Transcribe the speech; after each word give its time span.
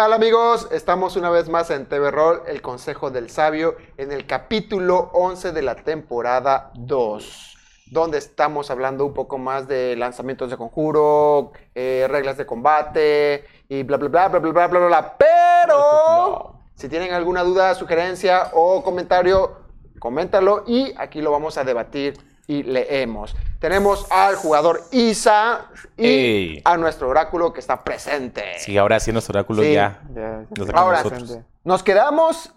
tal 0.00 0.14
amigos? 0.14 0.66
Estamos 0.72 1.16
una 1.16 1.28
vez 1.28 1.50
más 1.50 1.68
en 1.68 1.84
TV 1.84 2.10
Roll, 2.10 2.40
el 2.46 2.62
Consejo 2.62 3.10
del 3.10 3.28
Sabio, 3.28 3.76
en 3.98 4.12
el 4.12 4.26
capítulo 4.26 5.10
11 5.12 5.52
de 5.52 5.60
la 5.60 5.74
temporada 5.74 6.70
2, 6.72 7.58
donde 7.90 8.16
estamos 8.16 8.70
hablando 8.70 9.04
un 9.04 9.12
poco 9.12 9.36
más 9.36 9.68
de 9.68 9.96
lanzamientos 9.96 10.48
de 10.48 10.56
conjuro, 10.56 11.52
eh, 11.74 12.06
reglas 12.08 12.38
de 12.38 12.46
combate 12.46 13.44
y 13.68 13.82
bla, 13.82 13.98
bla, 13.98 14.08
bla, 14.08 14.28
bla, 14.28 14.38
bla, 14.38 14.66
bla, 14.68 14.78
bla, 14.78 14.86
bla. 14.86 15.16
Pero 15.18 16.54
si 16.76 16.88
tienen 16.88 17.12
alguna 17.12 17.42
duda, 17.42 17.74
sugerencia 17.74 18.52
o 18.54 18.82
comentario, 18.82 19.58
coméntalo 19.98 20.64
y 20.66 20.94
aquí 20.96 21.20
lo 21.20 21.30
vamos 21.30 21.58
a 21.58 21.64
debatir 21.64 22.14
y 22.50 22.64
leemos. 22.64 23.36
Tenemos 23.60 24.10
al 24.10 24.34
jugador 24.34 24.82
Isa 24.90 25.66
y 25.96 26.06
Ey. 26.06 26.62
a 26.64 26.76
nuestro 26.76 27.08
oráculo 27.08 27.52
que 27.52 27.60
está 27.60 27.84
presente. 27.84 28.42
Sí, 28.58 28.76
ahora 28.76 28.98
sí 28.98 29.12
nuestro 29.12 29.38
oráculo 29.38 29.62
Sí. 29.62 29.72
ya. 29.74 30.02
Ya, 30.12 30.44
Nos 30.50 30.58
ya. 30.58 30.64
deja 30.64 30.78
Ahora. 30.80 31.02
Nos 31.62 31.82
quedamos 31.84 32.52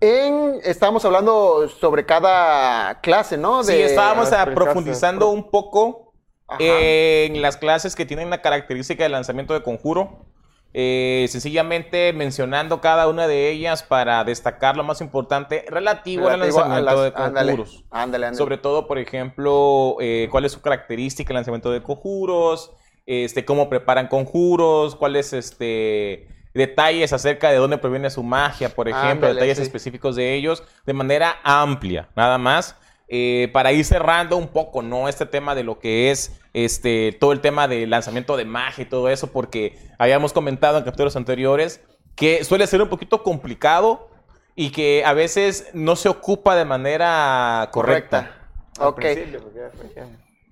en. 0.00 0.60
Estamos 0.64 1.04
hablando 1.06 1.66
sobre 1.68 2.04
cada 2.04 3.00
clase, 3.00 3.38
¿no? 3.38 3.64
Sí, 3.64 3.72
estábamos 3.72 4.32
a 4.32 4.44
profundizando 4.46 5.30
un 5.30 5.50
poco 5.50 6.12
Ajá. 6.46 6.58
en 6.60 7.40
las 7.40 7.56
clases 7.56 7.96
que 7.96 8.04
tienen 8.04 8.28
la 8.28 8.42
característica 8.42 9.02
de 9.02 9.08
lanzamiento 9.08 9.54
de 9.54 9.62
conjuro. 9.62 10.26
Eh, 10.74 11.26
sencillamente 11.30 12.12
mencionando 12.12 12.80
cada 12.82 13.08
una 13.08 13.26
de 13.26 13.50
ellas 13.50 13.82
para 13.82 14.22
destacar 14.24 14.76
lo 14.76 14.84
más 14.84 15.00
importante 15.00 15.64
relativo, 15.68 16.28
al 16.28 16.34
Relativo 16.40 16.60
lanzamiento 16.60 16.84
las- 16.94 17.04
de 17.04 17.12
conjuros. 17.12 17.84
Ándale, 17.90 18.26
ándale. 18.26 18.36
Sobre 18.36 18.58
todo, 18.58 18.86
por 18.86 18.98
ejemplo, 18.98 19.96
eh, 20.00 20.28
cuál 20.30 20.44
es 20.44 20.52
su 20.52 20.60
característica 20.60 21.32
el 21.32 21.36
lanzamiento 21.36 21.70
de 21.70 21.82
conjuros, 21.82 22.72
este, 23.06 23.46
cómo 23.46 23.70
preparan 23.70 24.08
conjuros, 24.08 24.94
cuáles 24.94 25.32
este, 25.32 26.28
detalles 26.52 27.14
acerca 27.14 27.50
de 27.50 27.56
dónde 27.56 27.78
proviene 27.78 28.10
su 28.10 28.22
magia, 28.22 28.68
por 28.68 28.88
ejemplo, 28.90 29.26
detalles 29.32 29.56
sí. 29.56 29.62
específicos 29.62 30.16
de 30.16 30.34
ellos, 30.34 30.62
de 30.84 30.92
manera 30.92 31.36
amplia, 31.44 32.10
nada 32.14 32.36
más. 32.36 32.76
Eh, 33.08 33.48
para 33.52 33.72
ir 33.72 33.84
cerrando 33.84 34.36
un 34.36 34.48
poco, 34.48 34.82
¿no? 34.82 35.08
Este 35.08 35.26
tema 35.26 35.54
de 35.54 35.64
lo 35.64 35.78
que 35.78 36.10
es 36.10 36.38
este, 36.52 37.16
todo 37.18 37.32
el 37.32 37.40
tema 37.40 37.66
de 37.68 37.86
lanzamiento 37.86 38.36
de 38.36 38.44
magia 38.44 38.82
y 38.82 38.86
todo 38.86 39.08
eso, 39.08 39.32
porque 39.32 39.78
habíamos 39.98 40.32
comentado 40.32 40.78
en 40.78 40.84
capítulos 40.84 41.16
anteriores 41.16 41.80
que 42.14 42.44
suele 42.44 42.66
ser 42.66 42.82
un 42.82 42.88
poquito 42.88 43.22
complicado 43.22 44.10
y 44.54 44.70
que 44.70 45.04
a 45.04 45.12
veces 45.14 45.70
no 45.72 45.96
se 45.96 46.08
ocupa 46.08 46.56
de 46.56 46.64
manera 46.64 47.68
correcta. 47.72 48.34
Al 48.78 48.88
Ok. 48.88 49.04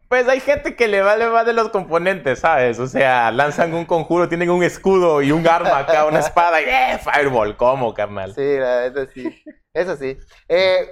pues, 0.09 0.29
hay 0.29 0.41
gente 0.41 0.77
que 0.77 0.89
le 0.89 1.03
vale 1.03 1.27
más 1.29 1.45
de 1.45 1.53
los 1.53 1.69
componentes, 1.71 2.39
¿sabes? 2.39 2.79
O 2.79 2.87
sea, 2.87 3.31
lanzan 3.33 3.75
un 3.75 3.84
conjuro, 3.84 4.29
tienen 4.29 4.51
un 4.51 4.62
escudo 4.62 5.23
y 5.23 5.33
un 5.33 5.47
arma 5.47 5.79
acá, 5.79 6.07
una 6.07 6.21
espada 6.21 6.62
y 6.62 6.65
¡eh! 6.65 6.99
Fireball, 7.03 7.57
¿cómo, 7.57 7.93
carnal? 7.95 8.34
Sí, 8.34 8.41
neta 8.41 9.07
sí. 9.12 9.43
Eso 9.75 9.97
sí. 9.97 10.17
Eh, 10.49 10.89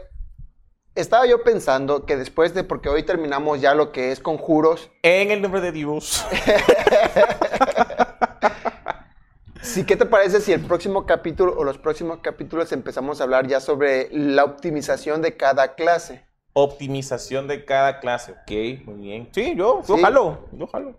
estaba 0.94 1.26
yo 1.26 1.42
pensando 1.42 2.06
que 2.06 2.16
después 2.16 2.54
de. 2.54 2.64
Porque 2.64 2.88
hoy 2.88 3.02
terminamos 3.02 3.60
ya 3.60 3.74
lo 3.74 3.92
que 3.92 4.12
es 4.12 4.20
conjuros. 4.20 4.90
En 5.02 5.30
el 5.30 5.42
nombre 5.42 5.60
de 5.60 5.72
Dios. 5.72 6.24
Sí, 9.62 9.84
¿qué 9.84 9.96
te 9.96 10.04
parece 10.04 10.40
si 10.42 10.52
el 10.52 10.60
próximo 10.60 11.06
capítulo 11.06 11.54
o 11.56 11.64
los 11.64 11.78
próximos 11.78 12.18
capítulos 12.20 12.70
empezamos 12.72 13.20
a 13.20 13.24
hablar 13.24 13.46
ya 13.46 13.60
sobre 13.60 14.08
la 14.12 14.44
optimización 14.44 15.22
de 15.22 15.38
cada 15.38 15.74
clase? 15.74 16.22
Optimización 16.52 17.48
de 17.48 17.64
cada 17.64 17.98
clase, 17.98 18.32
ok, 18.32 18.84
muy 18.86 19.00
bien. 19.00 19.28
Sí, 19.32 19.54
yo, 19.56 19.82
yo 19.88 19.96
Sí. 19.96 20.02
jalo, 20.02 20.46
yo 20.52 20.66
jalo. 20.66 20.94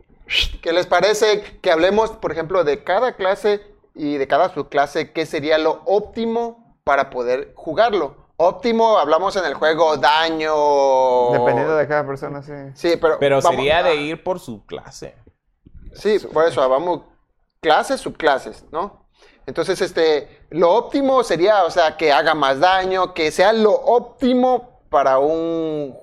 ¿Qué 0.64 0.74
les 0.74 0.88
parece 0.88 1.44
que 1.62 1.72
hablemos, 1.72 2.10
por 2.12 2.32
ejemplo, 2.32 2.64
de 2.64 2.84
cada 2.84 3.16
clase 3.16 3.62
y 3.94 4.18
de 4.18 4.28
cada 4.28 4.52
subclase? 4.52 5.12
¿Qué 5.12 5.28
sería 5.28 5.60
lo 5.60 5.84
óptimo 5.86 6.76
para 6.84 7.12
poder 7.12 7.54
jugarlo? 7.56 8.25
Óptimo, 8.38 8.98
hablamos 8.98 9.36
en 9.38 9.46
el 9.46 9.54
juego 9.54 9.96
daño. 9.98 11.32
Dependiendo 11.32 11.76
de 11.78 11.88
cada 11.88 12.06
persona, 12.06 12.42
sí. 12.44 12.52
Sí, 12.74 12.98
pero. 13.00 13.18
Pero 13.20 13.42
vamos- 13.42 13.52
sería 13.56 13.82
de 13.82 13.96
ir 13.96 14.24
por 14.24 14.40
su 14.40 14.66
clase. 14.66 15.16
Sí, 15.94 16.20
por 16.34 16.46
eso, 16.46 16.68
vamos. 16.70 17.02
Clases, 17.62 18.02
subclases, 18.02 18.66
¿no? 18.72 19.08
Entonces, 19.46 19.80
este. 19.82 20.42
Lo 20.50 20.74
óptimo 20.74 21.24
sería, 21.24 21.64
o 21.64 21.72
sea, 21.72 21.96
que 21.96 22.12
haga 22.12 22.34
más 22.36 22.60
daño, 22.60 23.14
que 23.14 23.32
sea 23.32 23.54
lo 23.54 23.72
óptimo 23.72 24.82
para 24.90 25.18
un. 25.20 25.96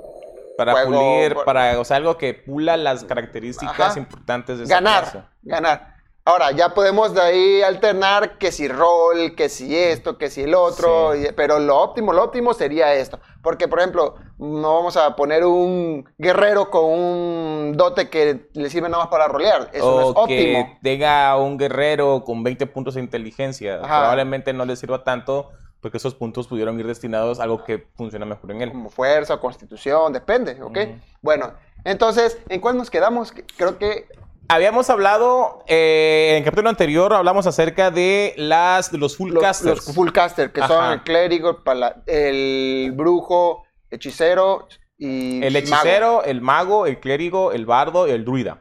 Para 0.56 0.72
juego, 0.72 0.90
pulir, 0.90 1.34
por- 1.34 1.44
para, 1.44 1.80
o 1.80 1.84
sea, 1.84 1.96
algo 1.98 2.16
que 2.16 2.34
pula 2.34 2.76
las 2.76 3.04
características 3.04 3.78
Ajá. 3.92 3.98
importantes 3.98 4.58
de 4.58 4.64
esa 4.64 4.74
ganar, 4.74 5.02
clase. 5.02 5.22
ganar. 5.42 5.91
Ahora, 6.24 6.52
ya 6.52 6.68
podemos 6.72 7.14
de 7.14 7.20
ahí 7.20 7.62
alternar 7.62 8.38
que 8.38 8.52
si 8.52 8.68
rol, 8.68 9.34
que 9.36 9.48
si 9.48 9.76
esto, 9.76 10.18
que 10.18 10.30
si 10.30 10.42
el 10.42 10.54
otro, 10.54 11.14
Sí. 11.14 11.26
y- 11.28 11.32
pero 11.32 11.58
lo 11.58 11.80
óptimo, 11.80 12.12
lo 12.12 12.22
óptimo 12.22 12.54
sería 12.54 12.94
esto. 12.94 13.18
Porque, 13.42 13.66
por 13.66 13.80
ejemplo, 13.80 14.14
no 14.38 14.74
vamos 14.76 14.96
a 14.96 15.16
poner 15.16 15.44
un 15.44 16.08
guerrero 16.18 16.70
con 16.70 16.84
un 16.84 17.72
dote 17.76 18.08
que 18.08 18.48
le 18.52 18.70
sirve 18.70 18.88
nada 18.88 19.02
más 19.04 19.10
para 19.10 19.26
rolear. 19.26 19.68
Eso 19.72 19.90
no 19.96 20.00
es 20.00 20.06
o 20.16 20.26
que 20.26 20.54
óptimo. 20.60 20.78
tenga 20.80 21.36
un 21.36 21.58
guerrero 21.58 22.22
con 22.24 22.44
20 22.44 22.66
puntos 22.68 22.94
de 22.94 23.00
inteligencia. 23.00 23.80
Ajá. 23.82 23.98
Probablemente 24.02 24.52
no 24.52 24.64
le 24.64 24.76
sirva 24.76 25.02
tanto 25.02 25.50
porque 25.80 25.96
esos 25.96 26.14
puntos 26.14 26.46
pudieron 26.46 26.78
ir 26.78 26.86
destinados 26.86 27.40
a 27.40 27.42
algo 27.42 27.64
que 27.64 27.88
funciona 27.96 28.24
mejor 28.24 28.52
en 28.52 28.62
él. 28.62 28.70
Como 28.70 28.90
fuerza 28.90 29.34
o 29.34 29.40
constitución, 29.40 30.12
depende, 30.12 30.62
¿ok? 30.62 30.78
Bueno, 31.20 31.54
entonces, 31.82 32.38
¿en 32.48 32.60
cuál 32.60 32.76
nos 32.76 32.88
quedamos? 32.90 33.32
Creo 33.56 33.76
que 33.78 34.06
Habíamos 34.48 34.90
hablado, 34.90 35.64
eh, 35.66 36.28
en 36.32 36.36
el 36.38 36.44
capítulo 36.44 36.68
anterior, 36.68 37.14
hablamos 37.14 37.46
acerca 37.46 37.90
de 37.90 38.34
las 38.36 38.92
de 38.92 38.98
los 38.98 39.16
full 39.16 39.32
los, 39.32 39.42
casters. 39.42 39.86
los 39.86 39.94
full 39.94 40.10
caster, 40.10 40.52
que 40.52 40.60
son 40.66 40.92
el 40.92 41.02
clérigo, 41.02 41.62
el, 41.64 41.84
el 42.06 42.92
brujo, 42.92 43.64
hechicero 43.90 44.68
y 44.98 45.42
el 45.42 45.52
mago. 45.54 45.58
hechicero, 45.58 46.24
el 46.24 46.40
mago, 46.42 46.86
el 46.86 47.00
clérigo, 47.00 47.52
el 47.52 47.64
bardo 47.64 48.06
y 48.06 48.10
el 48.10 48.24
druida. 48.24 48.58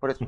Por 0.00 0.10
eso. 0.10 0.24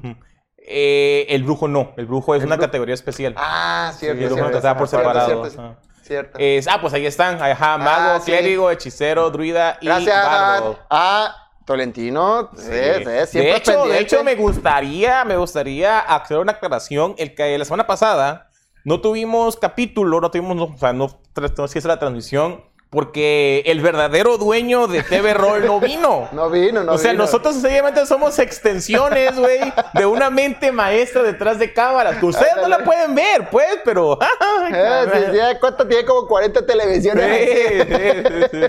Eh, 0.58 1.26
el 1.30 1.44
brujo 1.44 1.68
no, 1.68 1.92
el 1.96 2.06
brujo 2.06 2.34
es 2.34 2.42
El 2.42 2.48
una 2.48 2.58
categoría 2.58 2.94
especial. 2.94 3.34
Ah, 3.38 3.92
cierto, 3.96 4.20
el 4.20 4.26
brujo 4.26 4.40
cierto. 4.42 4.56
está 4.58 4.76
por 4.76 4.88
separado. 4.88 5.44
cierto, 5.44 5.62
Ajá. 5.62 5.78
cierto. 6.02 6.38
Es- 6.38 6.66
ah, 6.68 6.80
pues 6.80 6.92
ahí 6.92 7.06
están. 7.06 7.40
Ajá, 7.40 7.78
mago, 7.78 8.14
Ah, 8.16 8.20
sí. 8.20 8.32
clérigo, 8.32 8.70
hechicero, 8.70 9.30
druida 9.30 9.78
y 9.80 9.86
Gracias 9.86 10.26
bardo. 10.26 10.78
a 10.90 11.45
Tolentino. 11.66 12.50
Sí. 12.56 12.62
Sí, 12.62 13.04
sí, 13.26 13.38
de, 13.38 13.56
hecho, 13.56 13.86
de 13.86 13.98
hecho, 14.00 14.24
me 14.24 14.34
gustaría, 14.36 15.24
me 15.24 15.36
gustaría 15.36 15.98
hacer 15.98 16.38
una 16.38 16.52
aclaración. 16.52 17.14
El 17.18 17.34
que 17.34 17.58
la 17.58 17.64
semana 17.66 17.86
pasada 17.86 18.48
no 18.84 19.00
tuvimos 19.02 19.56
capítulo, 19.56 20.20
no 20.20 20.30
tuvimos, 20.30 20.56
no, 20.56 20.64
o 20.64 20.78
sea, 20.78 20.92
no, 20.94 21.08
tra- 21.34 21.52
no 21.58 21.68
se 21.68 21.78
hizo 21.80 21.88
la 21.88 21.98
transmisión 21.98 22.64
porque 22.90 23.62
el 23.66 23.80
verdadero 23.80 24.38
dueño 24.38 24.86
de 24.86 25.02
TV 25.02 25.34
Roll 25.34 25.66
no 25.66 25.80
vino. 25.80 26.28
No 26.32 26.50
vino, 26.50 26.84
no 26.84 26.92
o 26.92 26.98
sea, 26.98 27.12
vino. 27.12 27.24
nosotros 27.24 27.54
sencillamente 27.56 28.04
somos 28.06 28.38
extensiones, 28.38 29.36
güey, 29.36 29.58
de 29.94 30.06
una 30.06 30.30
mente 30.30 30.70
maestra 30.72 31.22
detrás 31.22 31.58
de 31.58 31.72
cámaras. 31.72 32.16
Que 32.16 32.26
ustedes 32.26 32.54
no 32.56 32.68
la 32.68 32.78
pueden 32.84 33.14
ver, 33.14 33.48
pues, 33.50 33.78
pero. 33.84 34.18
Eh, 34.68 35.06
sí, 35.12 35.20
sí, 35.32 35.38
¿Cuánto 35.60 35.86
tiene? 35.86 36.04
Como 36.04 36.26
40 36.26 36.66
televisiones. 36.66 37.48
Sí, 37.48 37.80
sí, 37.88 38.68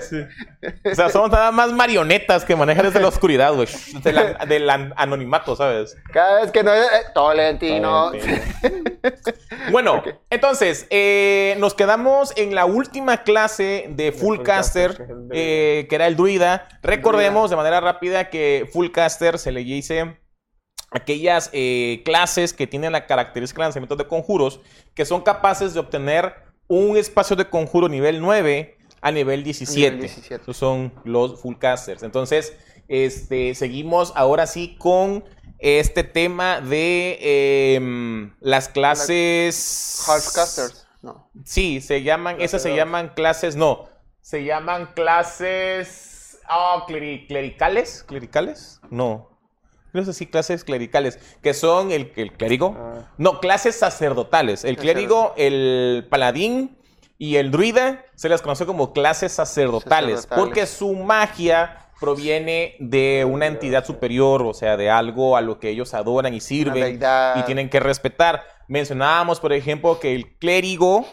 sí. 0.62 0.88
O 0.90 0.94
sea, 0.94 1.08
somos 1.10 1.30
nada 1.30 1.50
más 1.50 1.72
marionetas 1.72 2.44
que 2.44 2.54
manejan 2.54 2.86
desde 2.86 3.00
la 3.00 3.08
oscuridad, 3.08 3.52
güey. 3.54 3.66
Del, 4.02 4.18
an- 4.18 4.48
del 4.48 4.70
an- 4.70 4.94
anonimato, 4.96 5.56
¿sabes? 5.56 5.96
Cada 6.12 6.40
vez 6.42 6.52
que 6.52 6.62
no... 6.62 6.72
eh, 6.72 6.86
Tolentino. 7.14 8.12
Bueno, 9.70 10.02
entonces, 10.30 10.86
eh, 10.90 11.56
nos 11.58 11.74
quedamos 11.74 12.32
en 12.36 12.54
la 12.54 12.66
última 12.66 13.22
clase 13.22 13.86
de 13.90 14.12
Fullcaster, 14.12 15.06
eh, 15.32 15.86
que 15.88 15.94
era 15.94 16.06
el 16.06 16.16
druida. 16.16 16.68
Recordemos 16.82 17.50
de 17.50 17.56
manera 17.56 17.80
rápida 17.80 18.30
que 18.30 18.68
Fullcaster 18.72 19.38
se 19.38 19.52
le 19.52 19.64
dice 19.64 20.18
aquellas 20.90 21.50
eh, 21.52 22.02
clases 22.04 22.52
que 22.52 22.66
tienen 22.66 22.92
la 22.92 23.06
característica 23.06 23.60
de 23.60 23.66
lanzamiento 23.66 23.96
de 23.96 24.06
conjuros 24.06 24.60
que 24.94 25.04
son 25.04 25.20
capaces 25.20 25.74
de 25.74 25.80
obtener 25.80 26.34
un 26.66 26.96
espacio 26.96 27.36
de 27.36 27.48
conjuro 27.48 27.88
nivel 27.88 28.20
9 28.20 28.78
a 29.00 29.10
nivel 29.10 29.44
17. 29.44 29.80
Nivel 29.80 30.00
17. 30.00 30.42
Esos 30.42 30.56
son 30.56 30.92
los 31.04 31.40
Fullcasters. 31.40 32.02
Entonces, 32.02 32.56
este, 32.88 33.54
seguimos 33.54 34.12
ahora 34.16 34.46
sí 34.46 34.76
con 34.78 35.24
este 35.58 36.04
tema 36.04 36.60
de 36.60 37.74
em, 37.74 38.34
las 38.40 38.68
clases... 38.68 40.04
Halfcasters. 40.08 40.86
No. 41.02 41.28
Sí, 41.44 41.80
se 41.80 42.02
llaman, 42.02 42.40
esas 42.40 42.62
se 42.62 42.74
llaman 42.74 43.10
clases, 43.14 43.54
no, 43.54 43.88
se 44.20 44.44
llaman 44.44 44.90
clases, 44.94 46.38
cleri- 46.88 47.26
clericales, 47.28 48.02
clericales, 48.06 48.80
no, 48.90 49.30
no 49.92 50.04
sé 50.04 50.12
si 50.12 50.26
clases 50.26 50.64
clericales, 50.64 51.18
que 51.40 51.54
son 51.54 51.92
el, 51.92 52.12
el 52.16 52.32
clérigo, 52.32 52.76
Ah. 52.76 53.12
no, 53.16 53.38
clases 53.40 53.76
sacerdotales, 53.76 54.64
el 54.64 54.76
clérigo, 54.76 55.34
el 55.36 56.06
paladín 56.10 56.76
y 57.16 57.36
el 57.36 57.50
druida 57.52 58.04
se 58.16 58.28
les 58.28 58.42
conoce 58.42 58.66
como 58.66 58.92
clases 58.92 59.32
sacerdotales, 59.32 60.22
Sacerdotales. 60.22 60.44
porque 60.48 60.66
su 60.66 60.94
magia 60.94 61.87
proviene 62.00 62.76
de 62.78 63.24
una 63.28 63.46
entidad 63.46 63.84
superior, 63.84 64.42
o 64.42 64.54
sea, 64.54 64.76
de 64.76 64.88
algo 64.90 65.36
a 65.36 65.40
lo 65.40 65.58
que 65.58 65.70
ellos 65.70 65.94
adoran 65.94 66.32
y 66.34 66.40
sirven 66.40 66.98
y 67.40 67.42
tienen 67.44 67.68
que 67.68 67.80
respetar. 67.80 68.42
mencionábamos, 68.68 69.40
por 69.40 69.52
ejemplo, 69.52 69.98
que 69.98 70.14
el 70.14 70.36
clérigo, 70.38 71.06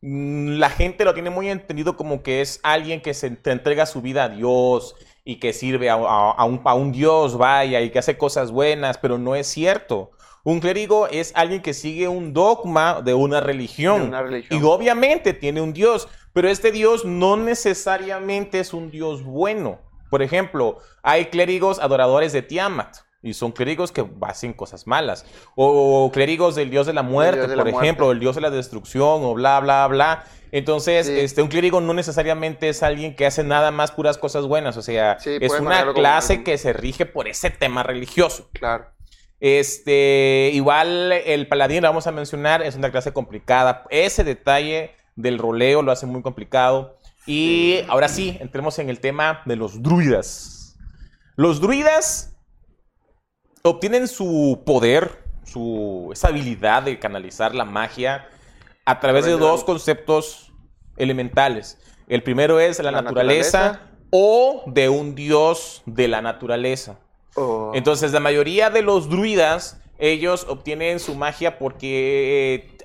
mm, 0.00 0.58
la 0.58 0.70
gente 0.70 1.04
lo 1.04 1.14
tiene 1.14 1.30
muy 1.30 1.48
entendido 1.50 1.96
como 1.96 2.22
que 2.22 2.40
es 2.40 2.58
alguien 2.62 3.00
que 3.02 3.12
se 3.14 3.36
entrega 3.44 3.84
su 3.86 4.00
vida 4.02 4.24
a 4.24 4.28
Dios 4.30 4.94
y 5.24 5.36
que 5.36 5.52
sirve 5.52 5.90
a, 5.90 5.94
a- 5.94 6.30
a 6.32 6.44
un, 6.44 6.60
a 6.64 6.74
un 6.74 6.90
Dios, 6.90 7.36
vaya, 7.38 7.80
y 7.80 7.90
que 7.90 7.98
hace 8.00 8.16
cosas 8.18 8.50
buenas, 8.50 8.98
pero 8.98 9.18
no 9.18 9.34
es 9.36 9.46
cierto. 9.46 10.10
Un 10.44 10.58
clérigo 10.58 11.06
es 11.06 11.32
alguien 11.36 11.62
que 11.62 11.72
sigue 11.74 12.08
un 12.08 12.32
dogma 12.32 13.00
de 13.02 13.14
una 13.14 13.40
religión. 13.40 14.00
De 14.02 14.08
una 14.08 14.22
religión. 14.22 14.58
Y 14.60 14.64
obviamente 14.64 15.34
tiene 15.34 15.60
un 15.60 15.72
Dios, 15.72 16.08
pero 16.32 16.48
este 16.48 16.72
Dios 16.72 17.04
no 17.04 17.36
necesariamente 17.36 18.58
es 18.58 18.72
un 18.74 18.90
Dios 18.90 19.22
bueno. 19.22 19.78
Por 20.12 20.20
ejemplo, 20.22 20.76
hay 21.02 21.24
clérigos 21.26 21.78
adoradores 21.78 22.34
de 22.34 22.42
Tiamat. 22.42 22.98
Y 23.22 23.32
son 23.32 23.52
clérigos 23.52 23.92
que 23.92 24.04
hacen 24.22 24.52
cosas 24.52 24.86
malas. 24.86 25.24
O 25.54 26.10
clérigos 26.12 26.54
del 26.54 26.68
dios 26.68 26.86
de 26.86 26.92
la 26.92 27.02
muerte, 27.02 27.48
la 27.48 27.62
por 27.62 27.70
muerte. 27.70 27.86
ejemplo, 27.86 28.12
el 28.12 28.18
dios 28.20 28.34
de 28.34 28.42
la 28.42 28.50
destrucción, 28.50 29.24
o 29.24 29.32
bla, 29.32 29.58
bla, 29.60 29.86
bla. 29.86 30.24
Entonces, 30.50 31.06
Sí. 31.06 31.18
este, 31.18 31.40
un 31.40 31.48
clérigo 31.48 31.80
no 31.80 31.94
necesariamente 31.94 32.68
es 32.68 32.82
alguien 32.82 33.16
que 33.16 33.24
hace 33.24 33.42
nada 33.42 33.70
más 33.70 33.90
puras 33.90 34.18
cosas 34.18 34.44
buenas. 34.44 34.76
O 34.76 34.82
sea, 34.82 35.18
Sí, 35.18 35.38
es 35.40 35.52
una 35.52 35.80
como 35.80 35.94
clase 35.94 36.42
que 36.44 36.58
se 36.58 36.74
rige 36.74 37.06
por 37.06 37.26
ese 37.26 37.48
tema 37.48 37.82
religioso. 37.82 38.50
Claro. 38.52 38.86
Este, 39.40 40.50
igual 40.52 41.12
el 41.12 41.48
paladín, 41.48 41.82
lo 41.82 41.88
vamos 41.88 42.06
a 42.06 42.12
mencionar, 42.12 42.60
es 42.62 42.74
una 42.76 42.90
clase 42.90 43.12
complicada. 43.12 43.84
Ese 43.90 44.24
detalle 44.24 44.96
del 45.16 45.38
roleo 45.38 45.82
lo 45.82 45.92
hace 45.92 46.06
muy 46.06 46.22
complicado. 46.22 46.98
Y 47.26 47.80
ahora 47.88 48.08
sí, 48.08 48.36
entremos 48.40 48.78
en 48.78 48.88
el 48.88 49.00
tema 49.00 49.42
de 49.44 49.56
los 49.56 49.82
druidas. 49.82 50.76
Los 51.36 51.60
druidas 51.60 52.36
obtienen 53.62 54.08
su 54.08 54.62
poder, 54.66 55.24
su, 55.44 56.10
esa 56.12 56.28
habilidad 56.28 56.82
de 56.82 56.98
canalizar 56.98 57.54
la 57.54 57.64
magia 57.64 58.28
a 58.84 58.98
través 58.98 59.24
de 59.24 59.32
dos 59.32 59.64
conceptos 59.64 60.52
elementales. 60.96 61.78
El 62.08 62.22
primero 62.22 62.58
es 62.60 62.78
la, 62.80 62.90
La 62.90 63.02
naturaleza, 63.02 63.58
naturaleza. 63.58 63.96
o 64.10 64.64
de 64.66 64.88
un 64.88 65.14
dios 65.14 65.82
de 65.86 66.08
la 66.08 66.20
naturaleza. 66.20 66.98
Oh. 67.36 67.70
Entonces, 67.74 68.12
la 68.12 68.20
mayoría 68.20 68.68
de 68.68 68.82
los 68.82 69.08
druidas, 69.08 69.80
ellos 69.98 70.44
obtienen 70.48 70.98
su 70.98 71.14
magia 71.14 71.58
porque 71.58 72.76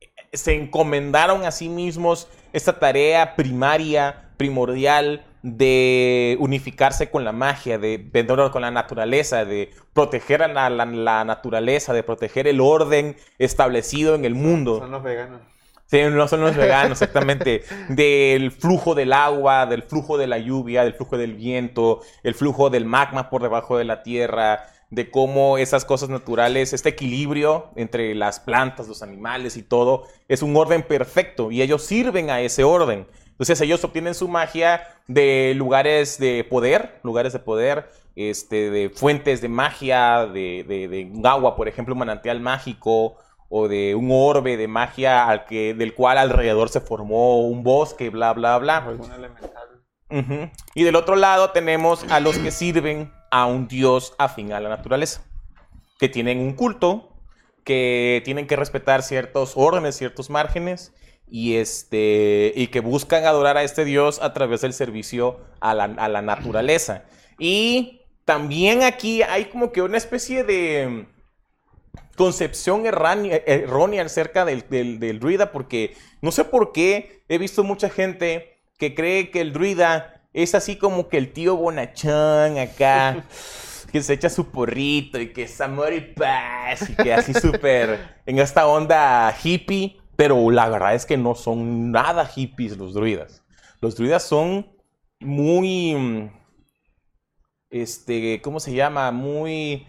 eh, 0.00 0.08
se 0.32 0.54
encomendaron 0.54 1.44
a 1.44 1.52
sí 1.52 1.68
mismos 1.68 2.28
esta 2.54 2.78
tarea 2.78 3.36
primaria, 3.36 4.30
primordial, 4.36 5.22
de 5.42 6.38
unificarse 6.40 7.10
con 7.10 7.22
la 7.24 7.32
magia, 7.32 7.76
de, 7.78 7.98
de- 7.98 8.24
no, 8.24 8.50
con 8.50 8.62
la 8.62 8.70
naturaleza, 8.70 9.44
de 9.44 9.70
proteger 9.92 10.42
a 10.42 10.48
la, 10.48 10.70
la- 10.70 10.86
la 10.86 11.24
naturaleza, 11.24 11.92
de 11.92 12.02
proteger 12.02 12.46
el 12.46 12.60
orden 12.62 13.16
establecido 13.38 14.14
en 14.14 14.24
el 14.24 14.34
mundo. 14.34 14.78
Son 14.78 14.90
los 14.90 15.02
veganos. 15.02 15.40
Sí, 15.86 16.00
no 16.10 16.26
son 16.28 16.40
los 16.40 16.56
veganos, 16.56 16.92
exactamente. 16.92 17.62
Del 17.90 18.52
flujo 18.52 18.94
del 18.94 19.12
agua, 19.12 19.66
del 19.66 19.82
flujo 19.82 20.16
de 20.16 20.26
la 20.26 20.38
lluvia, 20.38 20.82
del 20.82 20.94
flujo 20.94 21.18
del 21.18 21.34
viento, 21.34 22.00
el 22.22 22.34
flujo 22.34 22.70
del 22.70 22.86
magma 22.86 23.28
por 23.28 23.42
debajo 23.42 23.76
de 23.76 23.84
la 23.84 24.02
tierra, 24.02 24.64
de 24.90 25.10
cómo 25.10 25.58
esas 25.58 25.84
cosas 25.84 26.08
naturales, 26.08 26.72
este 26.72 26.90
equilibrio 26.90 27.70
entre 27.76 28.14
las 28.14 28.40
plantas, 28.40 28.86
los 28.88 29.02
animales 29.02 29.56
y 29.56 29.62
todo, 29.62 30.04
es 30.28 30.42
un 30.42 30.56
orden 30.56 30.82
perfecto 30.82 31.50
y 31.50 31.62
ellos 31.62 31.82
sirven 31.82 32.30
a 32.30 32.40
ese 32.40 32.64
orden. 32.64 33.06
Entonces 33.30 33.60
ellos 33.60 33.82
obtienen 33.82 34.14
su 34.14 34.28
magia 34.28 34.82
de 35.08 35.54
lugares 35.56 36.18
de 36.18 36.44
poder, 36.44 37.00
lugares 37.02 37.32
de 37.32 37.40
poder, 37.40 37.90
este, 38.14 38.70
de 38.70 38.90
fuentes 38.90 39.40
de 39.40 39.48
magia, 39.48 40.26
de, 40.26 40.64
de- 40.68 40.86
de 40.88 41.04
un 41.12 41.26
agua, 41.26 41.56
por 41.56 41.66
ejemplo, 41.66 41.94
un 41.94 41.98
manantial 41.98 42.40
mágico, 42.40 43.16
o 43.48 43.68
de 43.68 43.94
un 43.94 44.08
orbe 44.12 44.56
de 44.56 44.68
magia 44.68 45.26
al 45.28 45.44
que, 45.46 45.74
del 45.74 45.94
cual 45.94 46.18
alrededor 46.18 46.68
se 46.68 46.80
formó 46.80 47.40
un 47.46 47.62
bosque, 47.62 48.10
bla, 48.10 48.32
bla, 48.32 48.58
bla. 48.58 48.78
Algún 48.78 49.12
elemental. 49.12 49.73
Y 50.74 50.84
del 50.84 50.96
otro 50.96 51.16
lado 51.16 51.50
tenemos 51.50 52.04
a 52.10 52.20
los 52.20 52.38
que 52.38 52.50
sirven 52.50 53.12
a 53.30 53.46
un 53.46 53.66
dios 53.68 54.14
afín 54.18 54.52
a 54.52 54.60
la 54.60 54.68
naturaleza, 54.68 55.24
que 55.98 56.08
tienen 56.08 56.38
un 56.38 56.52
culto, 56.52 57.10
que 57.64 58.22
tienen 58.24 58.46
que 58.46 58.56
respetar 58.56 59.02
ciertos 59.02 59.54
órdenes, 59.56 59.96
ciertos 59.96 60.30
márgenes, 60.30 60.92
y, 61.26 61.56
este, 61.56 62.52
y 62.54 62.68
que 62.68 62.80
buscan 62.80 63.24
adorar 63.24 63.56
a 63.56 63.64
este 63.64 63.84
dios 63.84 64.20
a 64.22 64.32
través 64.34 64.60
del 64.60 64.72
servicio 64.72 65.40
a 65.60 65.74
la, 65.74 65.84
a 65.84 66.08
la 66.08 66.22
naturaleza. 66.22 67.04
Y 67.38 68.02
también 68.24 68.82
aquí 68.82 69.22
hay 69.22 69.46
como 69.46 69.72
que 69.72 69.82
una 69.82 69.96
especie 69.96 70.44
de 70.44 71.06
concepción 72.16 72.84
errónea 72.86 74.04
acerca 74.04 74.44
del, 74.44 74.68
del, 74.68 75.00
del 75.00 75.18
druida, 75.18 75.50
porque 75.50 75.96
no 76.20 76.30
sé 76.30 76.44
por 76.44 76.72
qué 76.72 77.24
he 77.28 77.38
visto 77.38 77.64
mucha 77.64 77.90
gente 77.90 78.53
que 78.78 78.94
cree 78.94 79.30
que 79.30 79.40
el 79.40 79.52
druida 79.52 80.22
es 80.32 80.54
así 80.54 80.76
como 80.76 81.08
que 81.08 81.16
el 81.18 81.32
tío 81.32 81.56
bonachón 81.56 82.58
acá, 82.58 83.24
que 83.92 84.02
se 84.02 84.14
echa 84.14 84.28
su 84.28 84.50
porrito 84.50 85.20
y 85.20 85.32
que 85.32 85.44
es 85.44 85.60
amor 85.60 85.92
y 85.92 86.00
paz, 86.00 86.90
y 86.90 86.94
que 86.96 87.14
así 87.14 87.32
súper 87.34 88.16
en 88.26 88.38
esta 88.38 88.66
onda 88.66 89.34
hippie, 89.42 89.96
pero 90.16 90.50
la 90.50 90.68
verdad 90.68 90.94
es 90.94 91.06
que 91.06 91.16
no 91.16 91.34
son 91.34 91.92
nada 91.92 92.26
hippies 92.26 92.76
los 92.76 92.94
druidas. 92.94 93.42
Los 93.80 93.96
druidas 93.96 94.22
son 94.24 94.66
muy, 95.20 95.94
mm, 95.94 96.30
este, 97.70 98.40
¿cómo 98.42 98.60
se 98.60 98.74
llama? 98.74 99.10
Muy 99.10 99.86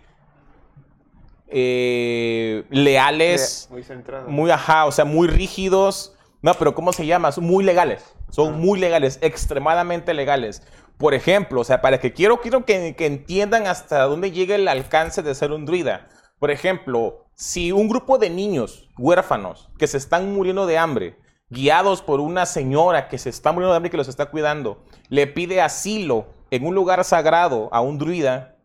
eh, 1.48 2.66
leales, 2.70 3.68
Muy 3.72 3.84
centrado. 3.84 4.28
muy 4.30 4.50
ajá, 4.52 4.86
o 4.86 4.92
sea, 4.92 5.06
muy 5.06 5.28
rígidos. 5.28 6.16
No, 6.42 6.54
pero 6.56 6.76
¿cómo 6.76 6.94
se 6.94 7.06
llama? 7.06 7.32
Son 7.32 7.46
muy 7.46 7.64
legales. 7.64 8.04
Son 8.30 8.54
Ah. 8.54 8.58
muy 8.58 8.80
legales, 8.80 9.20
extremadamente 9.22 10.14
legales. 10.14 10.62
Por 10.98 11.14
ejemplo, 11.14 11.62
o 11.62 11.64
sea, 11.64 11.82
para 11.82 12.00
que 12.00 12.14
quiero, 12.14 12.40
quiero 12.42 12.66
que, 12.66 12.96
que 12.96 13.06
entiendan 13.06 13.68
hasta 13.68 14.04
dónde 14.04 14.32
llega 14.32 14.56
el 14.56 14.68
alcance 14.68 15.22
de 15.22 15.36
ser 15.36 15.52
un 15.52 15.66
druida. 15.66 16.08
Por 16.40 16.52
ejemplo, 16.52 17.26
si 17.36 17.72
un 17.72 17.88
grupo 17.90 18.18
de 18.18 18.30
niños 18.30 18.90
huérfanos 18.98 19.70
que 19.78 19.88
se 19.88 19.98
están 19.98 20.34
muriendo 20.34 20.66
de 20.68 20.78
hambre, 20.78 21.18
guiados 21.50 22.02
por 22.02 22.20
una 22.20 22.46
señora 22.46 23.08
que 23.08 23.18
se 23.18 23.30
está 23.30 23.52
muriendo 23.52 23.72
de 23.74 23.78
hambre 23.78 23.88
y 23.90 23.92
que 23.92 23.98
los 23.98 24.08
está 24.08 24.28
cuidando, 24.28 24.84
le 25.10 25.28
pide 25.28 25.62
asilo 25.62 26.28
en 26.52 26.66
un 26.66 26.76
lugar 26.76 27.04
sagrado 27.04 27.70
a 27.72 27.82
un 27.82 27.98
druida, 27.98 28.56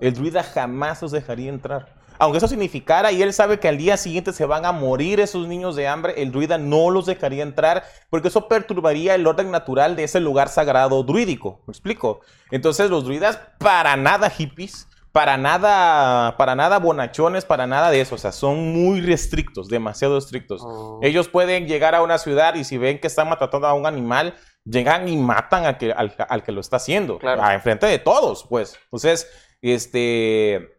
el 0.00 0.12
druida 0.14 0.42
jamás 0.42 1.00
los 1.02 1.12
dejaría 1.12 1.48
entrar. 1.48 2.01
Aunque 2.18 2.38
eso 2.38 2.48
significara, 2.48 3.12
y 3.12 3.22
él 3.22 3.32
sabe 3.32 3.58
que 3.58 3.68
al 3.68 3.78
día 3.78 3.96
siguiente 3.96 4.32
se 4.32 4.46
van 4.46 4.64
a 4.64 4.72
morir 4.72 5.20
esos 5.20 5.46
niños 5.46 5.76
de 5.76 5.88
hambre, 5.88 6.14
el 6.16 6.32
druida 6.32 6.58
no 6.58 6.90
los 6.90 7.06
dejaría 7.06 7.42
entrar 7.42 7.84
porque 8.10 8.28
eso 8.28 8.48
perturbaría 8.48 9.14
el 9.14 9.26
orden 9.26 9.50
natural 9.50 9.96
de 9.96 10.04
ese 10.04 10.20
lugar 10.20 10.48
sagrado 10.48 11.02
druídico. 11.02 11.60
¿Me 11.66 11.72
explico? 11.72 12.20
Entonces 12.50 12.90
los 12.90 13.04
druidas 13.04 13.38
para 13.58 13.96
nada 13.96 14.30
hippies, 14.30 14.88
para 15.12 15.36
nada, 15.36 16.36
para 16.36 16.54
nada 16.54 16.78
bonachones, 16.78 17.44
para 17.44 17.66
nada 17.66 17.90
de 17.90 18.00
eso. 18.00 18.14
O 18.14 18.18
sea, 18.18 18.32
son 18.32 18.72
muy 18.72 19.00
restrictos, 19.00 19.68
demasiado 19.68 20.16
estrictos. 20.16 20.62
Oh. 20.64 21.00
Ellos 21.02 21.28
pueden 21.28 21.66
llegar 21.66 21.94
a 21.94 22.02
una 22.02 22.18
ciudad 22.18 22.54
y 22.54 22.64
si 22.64 22.78
ven 22.78 22.98
que 22.98 23.06
están 23.06 23.28
matando 23.28 23.66
a 23.66 23.74
un 23.74 23.86
animal, 23.86 24.34
llegan 24.64 25.08
y 25.08 25.16
matan 25.16 25.66
al 25.66 25.78
que, 25.78 25.92
al, 25.92 26.14
al 26.28 26.42
que 26.42 26.52
lo 26.52 26.60
está 26.60 26.76
haciendo. 26.76 27.18
Claro. 27.18 27.42
A 27.42 27.54
enfrente 27.54 27.86
de 27.86 27.98
todos, 27.98 28.46
pues. 28.48 28.78
Entonces, 28.84 29.28
este, 29.60 30.71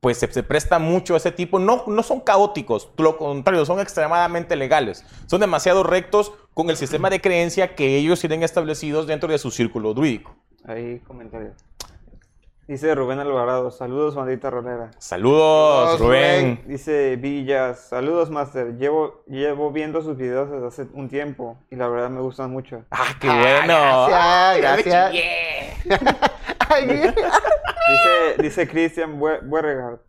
pues 0.00 0.18
se, 0.18 0.42
presta 0.42 0.78
mucho 0.78 1.14
a 1.14 1.16
ese 1.18 1.32
tipo. 1.32 1.58
No, 1.58 1.84
no 1.86 2.02
son 2.02 2.20
caóticos, 2.20 2.90
lo 2.98 3.16
contrario, 3.16 3.64
son 3.64 3.80
extremadamente 3.80 4.56
legales. 4.56 5.04
Son 5.26 5.40
demasiado 5.40 5.82
rectos 5.82 6.32
con 6.54 6.70
el 6.70 6.76
sistema 6.76 7.10
de 7.10 7.20
creencia 7.20 7.74
que 7.74 7.96
ellos 7.96 8.20
tienen 8.20 8.42
establecidos 8.42 9.06
dentro 9.06 9.30
de 9.30 9.38
su 9.38 9.50
círculo 9.50 9.94
druídico. 9.94 10.34
Ahí 10.64 11.00
comentario. 11.00 11.52
Dice 12.68 12.92
Rubén 12.96 13.20
Alvarado, 13.20 13.70
saludos 13.70 14.16
bandita 14.16 14.50
rolera. 14.50 14.90
Saludos, 14.98 15.90
Saludos, 15.92 16.00
Rubén. 16.00 16.64
Dice 16.66 17.14
Villas, 17.14 17.78
saludos 17.88 18.28
Master, 18.28 18.76
llevo, 18.76 19.22
llevo 19.28 19.70
viendo 19.70 20.02
sus 20.02 20.16
videos 20.16 20.50
desde 20.50 20.66
hace 20.66 20.86
un 20.92 21.08
tiempo 21.08 21.58
y 21.70 21.76
la 21.76 21.86
verdad 21.86 22.10
me 22.10 22.20
gustan 22.20 22.50
mucho. 22.50 22.82
Ah, 22.90 23.14
qué 23.20 23.28
bueno. 23.28 24.08
Gracias, 24.08 24.84
gracias. 24.84 25.14
Ay, 26.68 26.86
Dice, 26.88 28.42
dice 28.42 28.66
Christian 28.68 29.20
Bue- 29.20 29.38
Beauregard, 29.42 30.00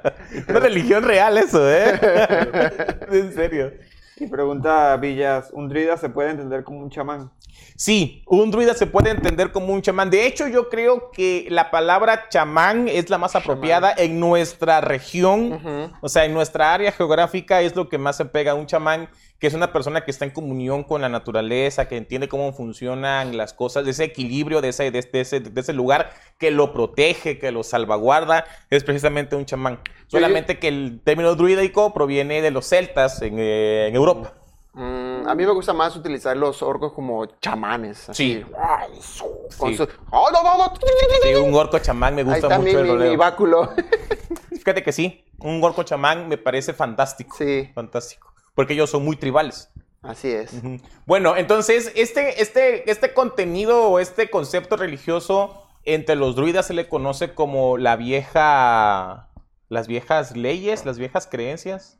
todos. 0.00 0.14
Una 0.48 0.60
religión 0.60 1.02
real 1.04 1.36
eso, 1.36 1.60
¿eh? 1.70 2.00
en 3.10 3.34
serio. 3.34 3.70
Y 4.20 4.26
pregunta 4.26 4.94
Villas, 4.98 5.48
¿un 5.54 5.70
druida 5.70 5.96
se 5.96 6.10
puede 6.10 6.30
entender 6.30 6.62
como 6.62 6.80
un 6.80 6.90
chamán? 6.90 7.30
Sí, 7.74 8.22
un 8.26 8.50
druida 8.50 8.74
se 8.74 8.86
puede 8.86 9.08
entender 9.08 9.50
como 9.50 9.72
un 9.72 9.80
chamán. 9.80 10.10
De 10.10 10.26
hecho, 10.26 10.46
yo 10.46 10.68
creo 10.68 11.10
que 11.10 11.46
la 11.48 11.70
palabra 11.70 12.28
chamán 12.28 12.86
es 12.86 13.08
la 13.08 13.16
más 13.16 13.34
apropiada 13.34 13.94
en 13.96 14.20
nuestra 14.20 14.82
región. 14.82 15.90
O 16.02 16.08
sea, 16.10 16.26
en 16.26 16.34
nuestra 16.34 16.74
área 16.74 16.92
geográfica 16.92 17.62
es 17.62 17.74
lo 17.74 17.88
que 17.88 17.96
más 17.96 18.18
se 18.18 18.26
pega 18.26 18.52
a 18.52 18.56
un 18.56 18.66
chamán. 18.66 19.08
Que 19.40 19.46
es 19.46 19.54
una 19.54 19.72
persona 19.72 20.04
que 20.04 20.10
está 20.10 20.26
en 20.26 20.30
comunión 20.32 20.84
con 20.84 21.00
la 21.00 21.08
naturaleza, 21.08 21.88
que 21.88 21.96
entiende 21.96 22.28
cómo 22.28 22.52
funcionan 22.52 23.36
las 23.38 23.54
cosas, 23.54 23.84
de 23.86 23.92
ese 23.92 24.04
equilibrio, 24.04 24.60
de 24.60 24.68
ese, 24.68 24.90
de 24.90 24.98
ese, 25.12 25.40
de 25.40 25.60
ese 25.60 25.72
lugar 25.72 26.12
que 26.38 26.50
lo 26.50 26.72
protege, 26.74 27.38
que 27.38 27.50
lo 27.50 27.62
salvaguarda, 27.62 28.44
es 28.68 28.84
precisamente 28.84 29.36
un 29.36 29.46
chamán. 29.46 29.80
Solamente 30.08 30.58
que 30.58 30.68
el 30.68 31.00
término 31.02 31.34
druídico 31.36 31.92
proviene 31.94 32.42
de 32.42 32.50
los 32.50 32.66
celtas 32.68 33.22
en, 33.22 33.36
eh, 33.38 33.86
en 33.88 33.96
Europa. 33.96 34.34
Mm, 34.74 35.26
a 35.26 35.34
mí 35.34 35.44
me 35.46 35.52
gusta 35.52 35.72
más 35.72 35.96
utilizar 35.96 36.36
los 36.36 36.62
orcos 36.62 36.92
como 36.92 37.24
chamanes. 37.40 38.10
Así. 38.10 38.44
Sí. 38.44 39.24
Con 39.58 39.70
Sí. 39.70 39.76
su- 39.78 39.88
¡Oh! 40.10 40.28
Sí, 41.22 41.34
un 41.34 41.54
orco 41.54 41.78
chamán 41.78 42.14
me 42.14 42.20
Ahí 42.20 42.24
gusta 42.26 42.46
está 42.46 42.58
mucho 42.58 42.82
mi, 42.82 42.90
el 42.90 42.98
mi- 42.98 43.08
mi 43.10 43.16
báculo. 43.16 43.70
Fíjate 44.50 44.82
que 44.82 44.92
sí, 44.92 45.24
un 45.38 45.62
orco 45.64 45.82
chamán 45.82 46.28
me 46.28 46.36
parece 46.38 46.72
fantástico. 46.74 47.34
sí, 47.36 47.70
Fantástico. 47.74 48.29
Porque 48.54 48.74
ellos 48.74 48.90
son 48.90 49.04
muy 49.04 49.16
tribales. 49.16 49.70
así 50.02 50.28
es. 50.28 50.52
Bueno, 51.06 51.36
entonces, 51.36 51.92
este, 51.94 52.42
este, 52.42 52.90
este 52.90 53.12
contenido 53.12 53.84
o 53.84 53.98
este 53.98 54.30
concepto 54.30 54.76
religioso 54.76 55.66
entre 55.84 56.16
los 56.16 56.36
druidas 56.36 56.66
se 56.66 56.74
le 56.74 56.88
conoce 56.88 57.34
como 57.34 57.78
la 57.78 57.96
vieja. 57.96 59.28
Las 59.68 59.86
viejas 59.86 60.36
leyes, 60.36 60.84
las 60.84 60.98
viejas 60.98 61.28
creencias. 61.30 61.98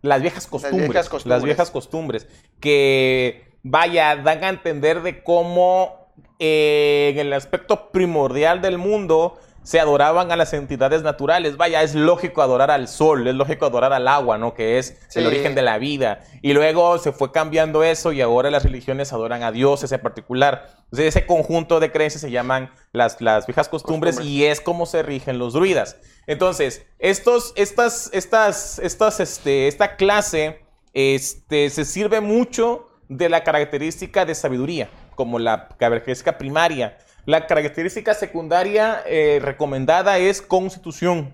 Las 0.00 0.20
viejas 0.20 0.46
costumbres. 0.46 0.88
viejas 0.90 1.08
costumbres. 1.08 1.36
Las 1.38 1.44
viejas 1.44 1.70
costumbres. 1.70 2.28
Que, 2.60 3.56
vaya, 3.62 4.16
dan 4.16 4.44
a 4.44 4.48
entender 4.48 5.02
de 5.02 5.24
cómo 5.24 6.12
eh, 6.38 7.10
en 7.14 7.18
el 7.18 7.32
aspecto 7.32 7.90
primordial 7.90 8.60
del 8.60 8.78
mundo 8.78 9.38
se 9.64 9.80
adoraban 9.80 10.30
a 10.30 10.36
las 10.36 10.52
entidades 10.52 11.02
naturales. 11.02 11.56
Vaya, 11.56 11.82
es 11.82 11.94
lógico 11.94 12.42
adorar 12.42 12.70
al 12.70 12.86
sol, 12.86 13.26
es 13.26 13.34
lógico 13.34 13.66
adorar 13.66 13.92
al 13.92 14.06
agua, 14.06 14.38
¿no? 14.38 14.54
Que 14.54 14.78
es 14.78 14.96
el 15.14 15.26
origen 15.26 15.54
de 15.54 15.62
la 15.62 15.78
vida. 15.78 16.20
Y 16.42 16.52
luego 16.52 16.98
se 16.98 17.12
fue 17.12 17.32
cambiando 17.32 17.82
eso 17.82 18.12
y 18.12 18.20
ahora 18.20 18.50
las 18.50 18.62
religiones 18.62 19.12
adoran 19.12 19.42
a 19.42 19.50
dioses 19.50 19.90
en 19.90 20.00
particular. 20.00 20.68
Entonces 20.84 21.16
ese 21.16 21.26
conjunto 21.26 21.80
de 21.80 21.90
creencias 21.90 22.20
se 22.20 22.30
llaman 22.30 22.70
las, 22.92 23.20
las 23.20 23.46
viejas 23.46 23.68
costumbres, 23.68 24.16
Costumbres. 24.16 24.38
y 24.38 24.44
es 24.44 24.60
como 24.60 24.86
se 24.86 25.02
rigen 25.02 25.38
los 25.38 25.54
druidas. 25.54 25.96
Entonces, 26.26 26.86
estos, 26.98 27.52
estas, 27.56 28.10
estas, 28.12 28.78
estas, 28.78 29.20
este, 29.20 29.66
esta 29.66 29.96
clase 29.96 30.60
este, 30.92 31.70
se 31.70 31.84
sirve 31.84 32.20
mucho 32.20 32.86
de 33.08 33.28
la 33.28 33.44
característica 33.44 34.24
de 34.24 34.34
sabiduría, 34.34 34.88
como 35.14 35.38
la 35.38 35.68
característica 35.78 36.38
primaria. 36.38 36.98
La 37.26 37.46
característica 37.46 38.12
secundaria 38.12 39.02
eh, 39.06 39.40
recomendada 39.42 40.18
es 40.18 40.42
constitución. 40.42 41.32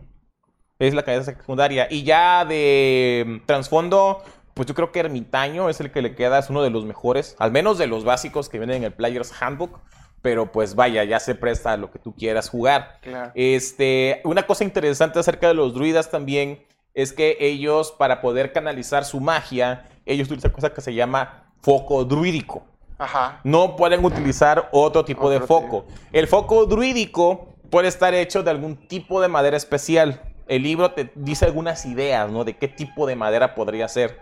Es 0.79 0.95
la 0.95 1.03
característica 1.03 1.41
secundaria. 1.41 1.89
Y 1.91 2.05
ya 2.05 2.45
de 2.45 3.25
mm, 3.27 3.47
trasfondo, 3.47 4.23
pues 4.55 4.69
yo 4.69 4.75
creo 4.75 4.93
que 4.93 5.01
ermitaño 5.01 5.69
es 5.69 5.81
el 5.81 5.91
que 5.91 6.01
le 6.01 6.15
queda, 6.15 6.39
es 6.39 6.49
uno 6.49 6.63
de 6.63 6.71
los 6.71 6.85
mejores, 6.85 7.35
al 7.39 7.51
menos 7.51 7.77
de 7.77 7.89
los 7.89 8.05
básicos 8.05 8.49
que 8.49 8.59
vienen 8.59 8.79
en 8.79 8.85
el 8.85 8.93
Player's 8.93 9.33
Handbook. 9.41 9.81
Pero 10.23 10.53
pues 10.53 10.75
vaya, 10.75 11.03
ya 11.05 11.19
se 11.19 11.35
presta 11.35 11.73
a 11.73 11.77
lo 11.77 11.91
que 11.91 11.99
tú 11.99 12.15
quieras 12.15 12.51
jugar. 12.51 12.99
Claro. 13.01 13.33
Este, 13.35 14.21
una 14.25 14.47
cosa 14.47 14.65
interesante 14.65 15.19
acerca 15.19 15.49
de 15.49 15.55
los 15.55 15.73
druidas 15.73 16.11
también 16.11 16.63
es 16.93 17.13
que 17.13 17.39
ellos, 17.41 17.93
para 17.93 18.21
poder 18.21 18.53
canalizar 18.53 19.05
su 19.05 19.19
magia, 19.21 19.89
ellos 20.05 20.29
utilizan 20.29 20.51
cosa 20.51 20.75
que 20.75 20.83
se 20.83 20.93
llama 20.93 21.51
foco 21.63 22.05
druídico. 22.05 22.65
Ajá. 23.01 23.41
No 23.45 23.77
pueden 23.77 24.05
utilizar 24.05 24.69
otro 24.73 25.07
tipo 25.07 25.31
de 25.31 25.41
foco. 25.41 25.87
El 26.13 26.29
foco 26.29 26.67
druídico 26.67 27.49
puede 27.71 27.89
estar 27.89 28.13
hecho 28.13 28.43
de 28.43 28.51
algún 28.51 28.77
tipo 28.77 29.23
de 29.23 29.29
madera 29.29 29.57
especial. 29.57 30.21
El 30.47 30.65
libro 30.65 30.91
te 30.91 31.11
dice 31.15 31.47
algunas 31.47 31.87
ideas, 31.87 32.31
¿no? 32.31 32.45
De 32.45 32.59
qué 32.59 32.69
tipo 32.69 33.07
de 33.07 33.17
madera 33.17 33.55
podría 33.55 33.89
ser. 33.89 34.19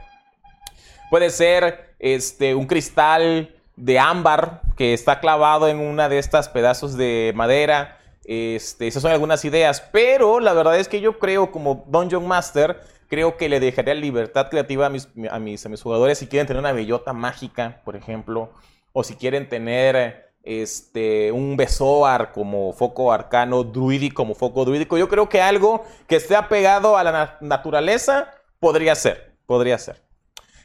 Puede 1.11 1.31
ser 1.31 1.97
este, 1.99 2.55
un 2.55 2.67
cristal 2.67 3.53
de 3.75 3.99
ámbar 3.99 4.63
que 4.77 4.95
está 4.95 5.19
clavado 5.19 5.67
en 5.67 5.81
una 5.81 6.09
de 6.09 6.21
estas 6.21 6.49
pedazos 6.49 6.97
de 6.97 7.33
madera. 7.35 7.99
Este, 8.27 8.87
esas 8.87 9.03
son 9.03 9.11
algunas 9.11 9.45
ideas. 9.45 9.81
Pero 9.91 10.39
la 10.39 10.53
verdad 10.53 10.79
es 10.79 10.87
que 10.87 11.01
yo 11.01 11.19
creo, 11.19 11.51
como 11.51 11.85
Dungeon 11.89 12.29
Master, 12.29 12.81
creo 13.09 13.37
que 13.37 13.49
le 13.49 13.61
dejaría 13.61 13.95
libertad 13.95 14.49
creativa 14.49 14.87
a 14.87 14.91
mis, 14.91 15.09
a 15.31 15.39
mis, 15.39 15.83
jugadores 15.83 16.19
si 16.19 16.27
quieren 16.27 16.47
tener 16.47 16.61
una 16.61 16.73
bellota 16.73 17.13
mágica, 17.13 17.81
por 17.85 17.97
ejemplo. 17.97 18.53
O 18.93 19.05
si 19.05 19.17
quieren 19.17 19.49
tener 19.49 20.33
este, 20.43 21.33
un 21.33 21.57
Besoar 21.57 22.33
como 22.33 22.73
foco 22.73 23.13
arcano, 23.13 23.65
druídico 23.65 24.15
como 24.15 24.35
foco 24.35 24.65
druídico. 24.65 24.99
Yo 24.99 25.09
creo 25.09 25.29
que 25.29 25.41
algo 25.41 25.85
que 26.07 26.17
esté 26.17 26.37
apegado 26.37 26.97
a 26.97 27.05
la 27.05 27.13
na- 27.13 27.39
naturaleza 27.41 28.31
podría 28.61 28.95
ser. 28.95 29.37
Podría 29.47 29.79
ser. 29.79 30.03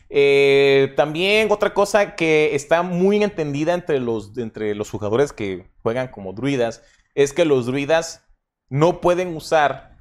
Eh, 0.09 0.93
también 0.95 1.51
otra 1.51 1.73
cosa 1.73 2.15
que 2.15 2.53
está 2.53 2.83
muy 2.83 3.23
entendida 3.23 3.73
entre 3.73 3.99
los, 3.99 4.37
entre 4.37 4.75
los 4.75 4.89
jugadores 4.91 5.33
que 5.33 5.69
juegan 5.81 6.09
como 6.09 6.33
druidas 6.33 6.83
es 7.15 7.33
que 7.33 7.45
los 7.45 7.65
druidas 7.65 8.23
no 8.69 9.01
pueden 9.01 9.35
usar 9.35 9.97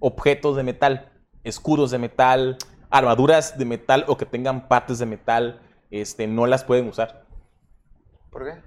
objetos 0.00 0.56
de 0.56 0.62
metal, 0.62 1.12
escudos 1.48 1.90
de 1.90 1.98
metal, 1.98 2.56
armaduras 2.90 3.58
de 3.58 3.64
metal 3.64 4.04
o 4.08 4.16
que 4.16 4.26
tengan 4.26 4.68
partes 4.68 4.98
de 4.98 5.06
metal, 5.06 5.60
este, 5.90 6.26
no 6.26 6.46
las 6.46 6.64
pueden 6.64 6.88
usar. 6.88 7.24
¿Por 8.30 8.44
qué? 8.44 8.62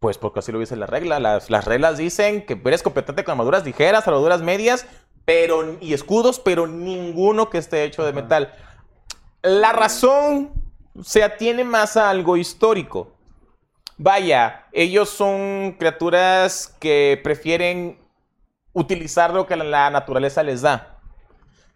Pues 0.00 0.18
porque 0.18 0.40
así 0.40 0.52
lo 0.52 0.58
dice 0.58 0.76
la 0.76 0.86
regla. 0.86 1.18
Las, 1.20 1.48
las 1.50 1.64
reglas 1.64 1.96
dicen 1.96 2.44
que 2.44 2.60
eres 2.64 2.82
competente 2.82 3.24
con 3.24 3.32
armaduras 3.32 3.64
ligeras, 3.64 4.06
armaduras 4.06 4.42
medias 4.42 4.86
pero, 5.24 5.78
y 5.80 5.94
escudos, 5.94 6.38
pero 6.38 6.66
ninguno 6.66 7.48
que 7.48 7.56
esté 7.58 7.84
hecho 7.84 8.04
de 8.04 8.12
metal. 8.12 8.52
La 9.42 9.72
razón 9.72 10.52
se 11.02 11.22
atiene 11.22 11.64
más 11.64 11.96
a 11.96 12.10
algo 12.10 12.36
histórico. 12.36 13.12
Vaya, 13.96 14.66
ellos 14.72 15.08
son 15.08 15.76
criaturas 15.78 16.76
que 16.80 17.18
prefieren 17.22 17.98
utilizar 18.72 19.32
lo 19.32 19.46
que 19.46 19.56
la- 19.56 19.64
la 19.64 19.88
naturaleza 19.90 20.42
les 20.42 20.62
da. 20.62 20.93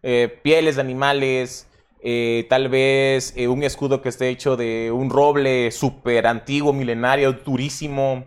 Eh, 0.02 0.38
pieles 0.42 0.76
de 0.76 0.80
animales, 0.80 1.68
eh, 2.00 2.46
tal 2.48 2.68
vez 2.68 3.32
eh, 3.36 3.48
un 3.48 3.64
escudo 3.64 4.00
que 4.00 4.08
esté 4.08 4.28
hecho 4.28 4.56
de 4.56 4.92
un 4.92 5.10
roble 5.10 5.70
súper 5.72 6.26
antiguo, 6.26 6.72
milenario, 6.72 7.32
durísimo. 7.32 8.26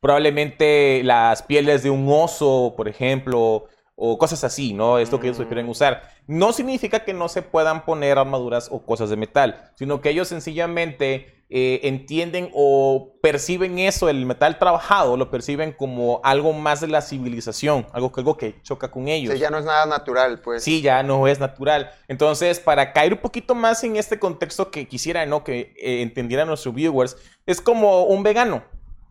Probablemente 0.00 1.02
las 1.04 1.42
pieles 1.42 1.82
de 1.82 1.90
un 1.90 2.06
oso, 2.10 2.74
por 2.76 2.88
ejemplo, 2.88 3.66
o 3.96 4.18
cosas 4.18 4.42
así, 4.44 4.74
¿no? 4.74 4.98
Es 4.98 5.10
lo 5.12 5.20
que 5.20 5.28
ellos 5.28 5.38
Mm. 5.38 5.42
prefieren 5.42 5.68
usar. 5.68 6.02
No 6.26 6.52
significa 6.52 7.04
que 7.04 7.12
no 7.14 7.28
se 7.28 7.42
puedan 7.42 7.84
poner 7.84 8.18
armaduras 8.18 8.68
o 8.70 8.84
cosas 8.84 9.08
de 9.10 9.16
metal, 9.16 9.70
sino 9.76 10.00
que 10.00 10.10
ellos 10.10 10.28
sencillamente 10.28 11.43
eh, 11.56 11.86
entienden 11.86 12.50
o 12.52 13.12
perciben 13.22 13.78
eso, 13.78 14.08
el 14.08 14.26
metal 14.26 14.58
trabajado, 14.58 15.16
lo 15.16 15.30
perciben 15.30 15.70
como 15.70 16.20
algo 16.24 16.52
más 16.52 16.80
de 16.80 16.88
la 16.88 17.00
civilización, 17.00 17.86
algo, 17.92 18.10
que- 18.10 18.20
algo 18.22 18.36
que 18.36 18.60
choca 18.62 18.90
con 18.90 19.04
O 19.04 19.08
ellos. 19.08 19.30
sea, 19.30 19.40
ya 19.40 19.50
no 19.50 19.58
es 19.58 19.64
nada 19.64 19.86
natural, 19.86 20.40
pues. 20.40 20.64
Sí, 20.64 20.82
ya 20.82 21.04
no 21.04 21.28
es 21.28 21.38
natural. 21.38 21.92
Entonces, 22.08 22.58
para 22.58 22.92
caer 22.92 23.12
un 23.12 23.20
poquito 23.20 23.54
más 23.54 23.84
en 23.84 23.94
este 23.94 24.18
contexto 24.18 24.72
que 24.72 24.88
quisiera, 24.88 25.24
¿no? 25.26 25.44
Que 25.44 25.72
eh, 25.80 26.02
entendieran 26.02 26.48
nuestros 26.48 26.74
viewers, 26.74 27.16
es 27.46 27.60
como 27.60 28.02
un 28.02 28.24
vegano. 28.24 28.64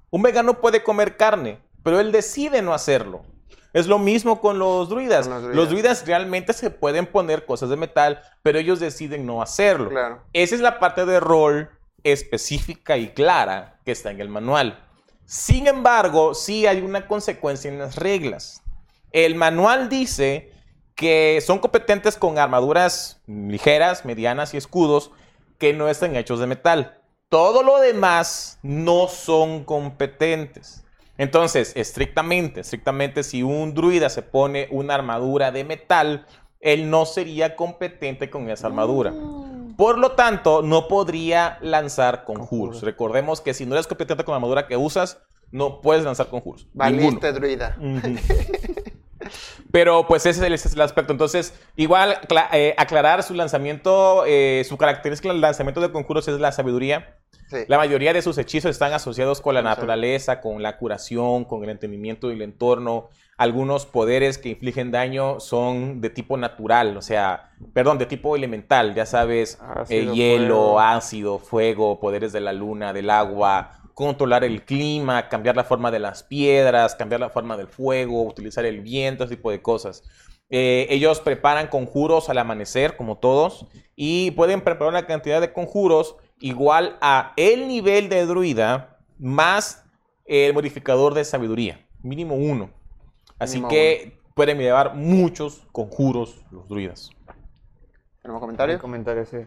Un 0.09 0.21
vegano 0.21 0.59
puede 0.59 0.83
comer 0.83 1.15
carne, 1.15 1.59
pero 1.81 2.01
él 2.01 2.11
decide 2.11 2.61
no 2.61 2.73
hacerlo. 2.73 3.21
Es 3.71 3.87
lo 3.87 3.99
mismo 3.99 4.41
con 4.41 4.59
los 4.59 4.89
druidas. 4.89 5.27
Con 5.29 5.35
los 5.35 5.43
Los 5.43 5.69
druidas. 5.69 5.69
druidas 5.69 6.05
realmente 6.07 6.51
se 6.51 6.69
pueden 6.71 7.05
poner 7.05 7.45
cosas 7.45 7.69
de 7.69 7.77
metal, 7.77 8.21
pero 8.41 8.59
ellos 8.59 8.81
deciden 8.81 9.25
no 9.25 9.41
hacerlo. 9.41 9.89
Claro. 9.89 10.21
Esa 10.33 10.55
es 10.55 10.61
la 10.61 10.77
parte 10.77 11.05
de 11.05 11.21
rol 11.21 11.69
específica 12.03 12.97
y 12.97 13.09
clara 13.09 13.79
que 13.85 13.91
está 13.91 14.11
en 14.11 14.21
el 14.21 14.29
manual. 14.29 14.83
Sin 15.25 15.67
embargo, 15.67 16.33
sí 16.33 16.67
hay 16.67 16.81
una 16.81 17.07
consecuencia 17.07 17.69
en 17.69 17.79
las 17.79 17.95
reglas. 17.95 18.61
El 19.11 19.35
manual 19.35 19.89
dice 19.89 20.51
que 20.95 21.41
son 21.45 21.59
competentes 21.59 22.17
con 22.17 22.37
armaduras 22.37 23.21
ligeras, 23.27 24.05
medianas 24.05 24.53
y 24.53 24.57
escudos 24.57 25.11
que 25.57 25.73
no 25.73 25.87
están 25.87 26.15
hechos 26.15 26.39
de 26.39 26.47
metal. 26.47 26.99
Todo 27.29 27.63
lo 27.63 27.79
demás 27.79 28.59
no 28.61 29.07
son 29.07 29.63
competentes. 29.63 30.83
Entonces, 31.17 31.73
estrictamente, 31.75 32.61
estrictamente, 32.61 33.23
si 33.23 33.43
un 33.43 33.73
druida 33.73 34.09
se 34.09 34.23
pone 34.23 34.67
una 34.71 34.95
armadura 34.95 35.51
de 35.51 35.63
metal, 35.63 36.25
él 36.59 36.89
no 36.89 37.05
sería 37.05 37.55
competente 37.55 38.29
con 38.29 38.49
esa 38.49 38.67
armadura. 38.67 39.13
Por 39.77 39.97
lo 39.97 40.11
tanto, 40.11 40.61
no 40.61 40.87
podría 40.87 41.57
lanzar 41.61 42.23
conjuros. 42.25 42.81
Recordemos 42.81 43.41
que 43.41 43.53
si 43.53 43.65
no 43.65 43.75
eres 43.75 43.87
competente 43.87 44.23
con 44.23 44.33
la 44.33 44.37
armadura 44.37 44.67
que 44.67 44.77
usas, 44.77 45.19
no 45.51 45.81
puedes 45.81 46.03
lanzar 46.03 46.27
conjuros. 46.27 46.67
Ninguno. 46.73 47.19
Valiste, 47.19 47.33
druida. 47.33 47.77
Pero 49.71 50.05
pues 50.07 50.25
ese 50.25 50.41
es 50.41 50.47
el, 50.47 50.53
ese 50.53 50.67
es 50.67 50.75
el 50.75 50.81
aspecto. 50.81 51.11
Entonces, 51.11 51.53
igual 51.75 52.17
eh, 52.51 52.75
aclarar 52.77 53.23
su 53.23 53.33
lanzamiento, 53.33 54.23
eh, 54.25 54.63
su 54.67 54.77
característica 54.77 55.29
del 55.29 55.41
lanzamiento 55.41 55.81
de 55.81 55.91
conjuros 55.91 56.27
es 56.27 56.39
la 56.39 56.51
sabiduría. 56.51 57.17
Sí. 57.49 57.57
La 57.67 57.77
mayoría 57.77 58.13
de 58.13 58.21
sus 58.21 58.37
hechizos 58.37 58.71
están 58.71 58.93
asociados 58.93 59.41
con 59.41 59.53
la 59.53 59.61
naturaleza, 59.61 60.41
con 60.41 60.63
la 60.63 60.77
curación, 60.77 61.45
con 61.45 61.63
el 61.63 61.69
entendimiento 61.69 62.29
del 62.29 62.41
entorno. 62.41 63.09
Algunos 63.37 63.85
poderes 63.85 64.37
que 64.37 64.49
infligen 64.49 64.91
daño 64.91 65.39
son 65.39 66.01
de 66.01 66.09
tipo 66.11 66.37
natural, 66.37 66.95
o 66.95 67.01
sea, 67.01 67.51
perdón, 67.73 67.97
de 67.97 68.05
tipo 68.05 68.35
elemental, 68.35 68.93
ya 68.93 69.07
sabes, 69.07 69.59
eh, 69.89 70.07
hielo, 70.13 70.55
fuego. 70.55 70.79
ácido, 70.79 71.39
fuego, 71.39 71.99
poderes 71.99 72.31
de 72.31 72.41
la 72.41 72.53
luna, 72.53 72.93
del 72.93 73.09
agua, 73.09 73.82
controlar 73.93 74.43
el 74.43 74.63
clima, 74.63 75.29
cambiar 75.29 75.55
la 75.55 75.63
forma 75.63 75.91
de 75.91 75.99
las 75.99 76.23
piedras, 76.23 76.95
cambiar 76.95 77.21
la 77.21 77.29
forma 77.29 77.57
del 77.57 77.67
fuego, 77.67 78.23
utilizar 78.23 78.65
el 78.65 78.81
viento, 78.81 79.23
ese 79.23 79.35
tipo 79.35 79.51
de 79.51 79.61
cosas. 79.61 80.03
Eh, 80.49 80.87
ellos 80.89 81.19
preparan 81.19 81.67
conjuros 81.67 82.29
al 82.29 82.37
amanecer, 82.37 82.95
como 82.95 83.17
todos, 83.17 83.65
y 83.95 84.31
pueden 84.31 84.61
preparar 84.61 84.93
una 84.93 85.05
cantidad 85.05 85.41
de 85.41 85.53
conjuros 85.53 86.15
igual 86.39 86.97
a 87.01 87.33
el 87.37 87.67
nivel 87.67 88.09
de 88.09 88.25
druida 88.25 88.99
más 89.17 89.83
el 90.25 90.53
modificador 90.53 91.13
de 91.13 91.25
sabiduría, 91.25 91.85
mínimo 92.01 92.35
uno. 92.35 92.69
Así 93.39 93.57
Mínimo 93.57 93.69
que 93.69 94.17
pueden 94.35 94.57
llevar 94.57 94.95
muchos 94.95 95.65
conjuros 95.71 96.43
los 96.51 96.67
druidas. 96.67 97.11
¿Tenemos 98.21 98.39
comentarios? 98.39 98.79
comentario, 98.79 99.25
sí. 99.25 99.37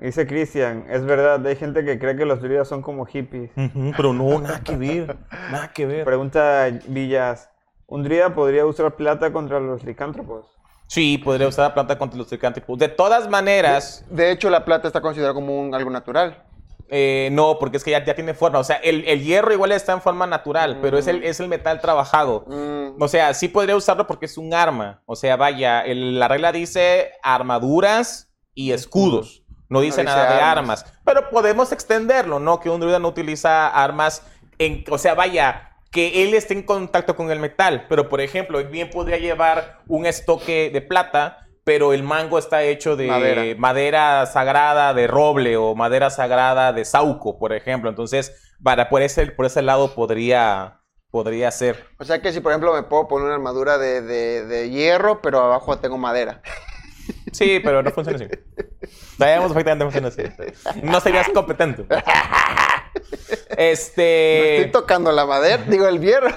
Dice 0.00 0.26
Cristian, 0.26 0.86
es 0.88 1.04
verdad, 1.04 1.46
hay 1.46 1.56
gente 1.56 1.84
que 1.84 1.98
cree 1.98 2.16
que 2.16 2.24
los 2.24 2.40
druidas 2.40 2.66
son 2.68 2.80
como 2.80 3.04
hippies. 3.04 3.50
Pero 3.96 4.12
no, 4.14 4.40
nada 4.40 4.60
que 4.60 4.76
ver, 4.76 5.16
nada 5.50 5.72
que 5.72 5.84
ver. 5.86 6.04
Pregunta 6.06 6.68
Villas, 6.86 7.50
¿un 7.86 8.02
druida 8.02 8.34
podría 8.34 8.64
usar 8.64 8.96
plata 8.96 9.30
contra 9.32 9.60
los 9.60 9.84
licántropos? 9.84 10.46
Sí, 10.86 11.18
podría 11.18 11.48
usar 11.48 11.68
la 11.68 11.74
planta 11.74 11.98
contra 11.98 12.16
los 12.18 12.32
licántropos. 12.32 12.78
De 12.78 12.88
todas 12.88 13.28
maneras, 13.28 14.04
De 14.10 14.30
hecho, 14.32 14.48
la 14.50 14.64
plata 14.64 14.88
está 14.88 15.00
considerada 15.00 15.34
como 15.34 15.60
un, 15.60 15.74
algo 15.74 15.90
natural. 15.90 16.44
eh, 16.88 17.28
no, 17.30 17.58
porque 17.60 17.76
es 17.76 17.84
que 17.84 17.90
ya, 17.92 18.02
ya 18.04 18.14
tiene 18.14 18.32
forma. 18.34 18.58
O 18.58 18.64
sea, 18.64 18.76
el, 18.76 19.04
el 19.06 19.22
hierro 19.22 19.52
igual 19.52 19.70
está 19.70 19.92
en 19.92 20.00
forma 20.00 20.26
natural, 20.26 20.78
pero 20.82 20.96
es 20.98 21.06
el, 21.06 21.22
es 21.22 21.38
el 21.38 21.46
metal 21.48 21.80
trabajado. 21.80 22.44
Mm, 22.48 23.00
O 23.00 23.06
sea, 23.06 23.32
sí 23.34 23.46
podría 23.48 23.76
usarlo 23.76 24.06
porque 24.08 24.26
es 24.26 24.36
un 24.38 24.52
arma. 24.54 25.02
O 25.06 25.14
sea, 25.14 25.36
vaya, 25.36 25.82
el- 25.82 26.18
la 26.18 26.26
regla 26.26 26.50
dice 26.52 27.10
armaduras 27.22 28.32
y 28.54 28.72
escudos. 28.72 29.44
No 29.70 29.80
dice 29.80 30.02
dice 30.02 30.04
nada 30.04 30.34
de 30.34 30.40
armas. 30.42 30.82
armas. 30.82 31.00
Pero 31.04 31.30
podemos 31.30 31.72
extenderlo, 31.72 32.38
¿no? 32.40 32.60
Que 32.60 32.68
un 32.68 32.80
druida 32.80 32.98
no 32.98 33.08
utiliza 33.08 33.68
armas 33.68 34.22
en... 34.58 34.84
O 34.90 34.98
sea, 34.98 35.14
vaya, 35.14 35.76
que 35.90 36.22
él 36.24 36.34
esté 36.34 36.52
en 36.54 36.64
contacto 36.64 37.16
con 37.16 37.30
el 37.30 37.38
metal. 37.38 37.86
Pero, 37.88 38.08
por 38.08 38.20
ejemplo, 38.20 38.58
él 38.60 38.66
bien 38.66 38.90
podría 38.90 39.16
llevar 39.18 39.78
un 39.88 40.04
estoque 40.06 40.70
de 40.70 40.82
plata, 40.82 41.46
pero 41.64 41.92
el 41.92 42.02
mango 42.02 42.38
está 42.38 42.62
hecho 42.64 42.96
de 42.96 43.06
Madera. 43.06 43.42
madera, 43.58 44.26
sagrada 44.26 44.92
de 44.92 45.06
roble 45.06 45.56
o 45.56 45.74
madera 45.74 46.10
sagrada 46.10 46.72
de 46.72 46.84
sauco, 46.84 47.38
por 47.38 47.52
ejemplo. 47.52 47.88
Entonces, 47.90 48.54
para, 48.62 48.88
por, 48.88 49.02
ese, 49.02 49.26
por 49.28 49.46
ese 49.46 49.62
lado 49.62 49.94
podría, 49.94 50.80
podría 51.10 51.50
ser. 51.52 51.86
O 51.98 52.04
sea 52.04 52.20
que 52.20 52.32
si, 52.32 52.40
por 52.40 52.50
ejemplo, 52.52 52.74
me 52.74 52.82
puedo 52.82 53.06
poner 53.08 53.26
una 53.26 53.34
armadura 53.36 53.78
de, 53.78 54.02
de- 54.02 54.44
de 54.46 54.70
hierro, 54.70 55.20
pero 55.22 55.38
abajo 55.40 55.78
tengo 55.78 55.96
madera. 55.96 56.42
Sí, 57.32 57.60
pero 57.62 57.82
no 57.82 57.90
funciona 57.90 58.24
así. 58.24 58.28
Sabemos 59.18 59.52
perfectamente 59.52 59.84
funciona 59.84 60.08
así. 60.08 60.82
No 60.82 61.00
serías 61.00 61.28
competente. 61.28 61.84
Este. 63.56 64.56
Estoy 64.56 64.72
tocando 64.72 65.12
la 65.12 65.26
madera, 65.26 65.62
digo 65.68 65.86
el 65.86 66.00
hierro. 66.00 66.30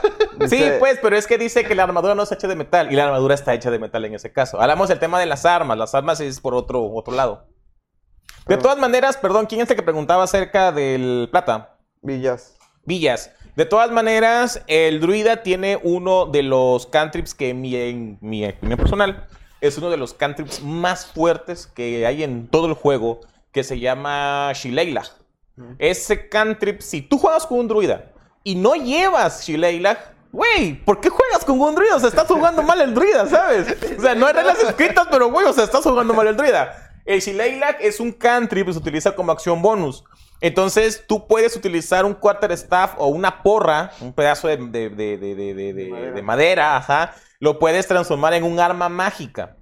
Sí, 0.48 0.64
pues, 0.80 1.00
pero 1.02 1.16
es 1.16 1.28
que 1.28 1.38
dice 1.38 1.64
que 1.64 1.76
la 1.76 1.84
armadura 1.84 2.16
no 2.16 2.24
está 2.24 2.36
hecha 2.36 2.48
de 2.48 2.56
metal 2.56 2.92
y 2.92 2.96
la 2.96 3.06
armadura 3.06 3.36
está 3.36 3.54
hecha 3.54 3.72
de 3.72 3.80
metal 3.80 4.04
en 4.06 4.16
ese 4.16 4.32
caso. 4.32 4.62
Hablamos 4.62 4.90
del 4.90 5.00
tema 5.00 5.20
de 5.20 5.26
las 5.26 5.46
armas. 5.46 5.78
Las 5.78 5.96
armas 5.96 6.20
es 6.20 6.40
por 6.40 6.54
otro, 6.54 6.84
otro 6.92 7.14
lado. 7.14 7.48
De 8.48 8.58
todas 8.58 8.78
maneras, 8.78 9.16
perdón, 9.18 9.46
¿quién 9.46 9.62
es 9.62 9.70
el 9.70 9.76
que 9.78 9.84
preguntaba 9.84 10.24
acerca 10.24 10.72
del 10.72 11.30
plata? 11.32 11.78
Villas. 12.02 12.58
Villas. 12.84 13.32
De 13.56 13.66
todas 13.66 13.92
maneras, 13.92 14.62
el 14.68 15.00
druida 15.00 15.44
tiene 15.44 15.80
uno 15.82 16.26
de 16.26 16.44
los 16.44 16.88
cantrips 16.88 17.34
que 17.34 17.54
mi, 17.54 17.76
en 17.76 18.18
mi 18.20 18.46
opinión 18.46 18.80
personal 18.80 19.28
es 19.68 19.78
uno 19.78 19.90
de 19.90 19.98
los 19.98 20.14
cantrips 20.14 20.62
más 20.62 21.06
fuertes 21.08 21.68
que 21.68 22.06
hay 22.06 22.22
en 22.24 22.48
todo 22.48 22.68
el 22.68 22.74
juego, 22.74 23.22
que 23.52 23.64
se 23.64 23.80
llama 23.80 24.52
Shileilah. 24.54 25.04
Ese 25.80 26.28
cantrip, 26.30 26.82
si 26.82 27.02
tú 27.02 27.18
juegas 27.18 27.46
con 27.46 27.60
un 27.60 27.68
druida 27.68 28.12
y 28.44 28.56
no 28.56 28.74
llevas 28.76 29.46
Shileilah, 29.46 29.98
güey, 30.32 30.74
¿por 30.84 31.00
qué 31.00 31.10
juegas 31.10 31.46
con 31.46 31.62
un 31.62 31.76
druida? 31.76 31.96
O 31.96 32.00
sea, 32.00 32.10
estás 32.10 32.28
jugando 32.28 32.64
mal 32.64 32.82
el 32.82 32.94
druida, 32.94 33.28
¿sabes? 33.28 33.68
O 33.98 34.02
sea, 34.02 34.16
no 34.16 34.26
hay 34.26 34.34
reglas 34.34 34.62
escritas, 34.64 35.08
pero 35.12 35.30
güey, 35.32 35.46
o 35.46 35.54
sea, 35.54 35.64
estás 35.64 35.84
jugando 35.84 36.14
mal 36.14 36.28
el 36.28 36.36
druida. 36.36 36.92
El 37.06 37.20
Shileilah 37.22 37.78
es 37.82 38.00
un 38.00 38.12
cantrip 38.12 38.66
que 38.66 38.74
se 38.74 38.80
utiliza 38.80 39.16
como 39.16 39.32
acción 39.32 39.62
bonus. 39.62 40.04
Entonces, 40.42 41.06
tú 41.08 41.26
puedes 41.28 41.56
utilizar 41.56 42.04
un 42.04 42.14
quarterstaff 42.16 42.96
o 42.98 43.08
una 43.08 43.44
porra, 43.44 43.92
un 44.02 44.12
pedazo 44.12 44.48
de, 44.50 44.58
de- 44.58 44.90
de- 44.90 45.18
de 46.16 46.22
madera, 46.22 46.76
ajá, 46.76 47.14
lo 47.44 47.60
puedes 47.60 47.86
transformar 47.88 48.34
en 48.36 48.46
un 48.46 48.58
arma 48.58 48.88
mágica. 48.88 49.58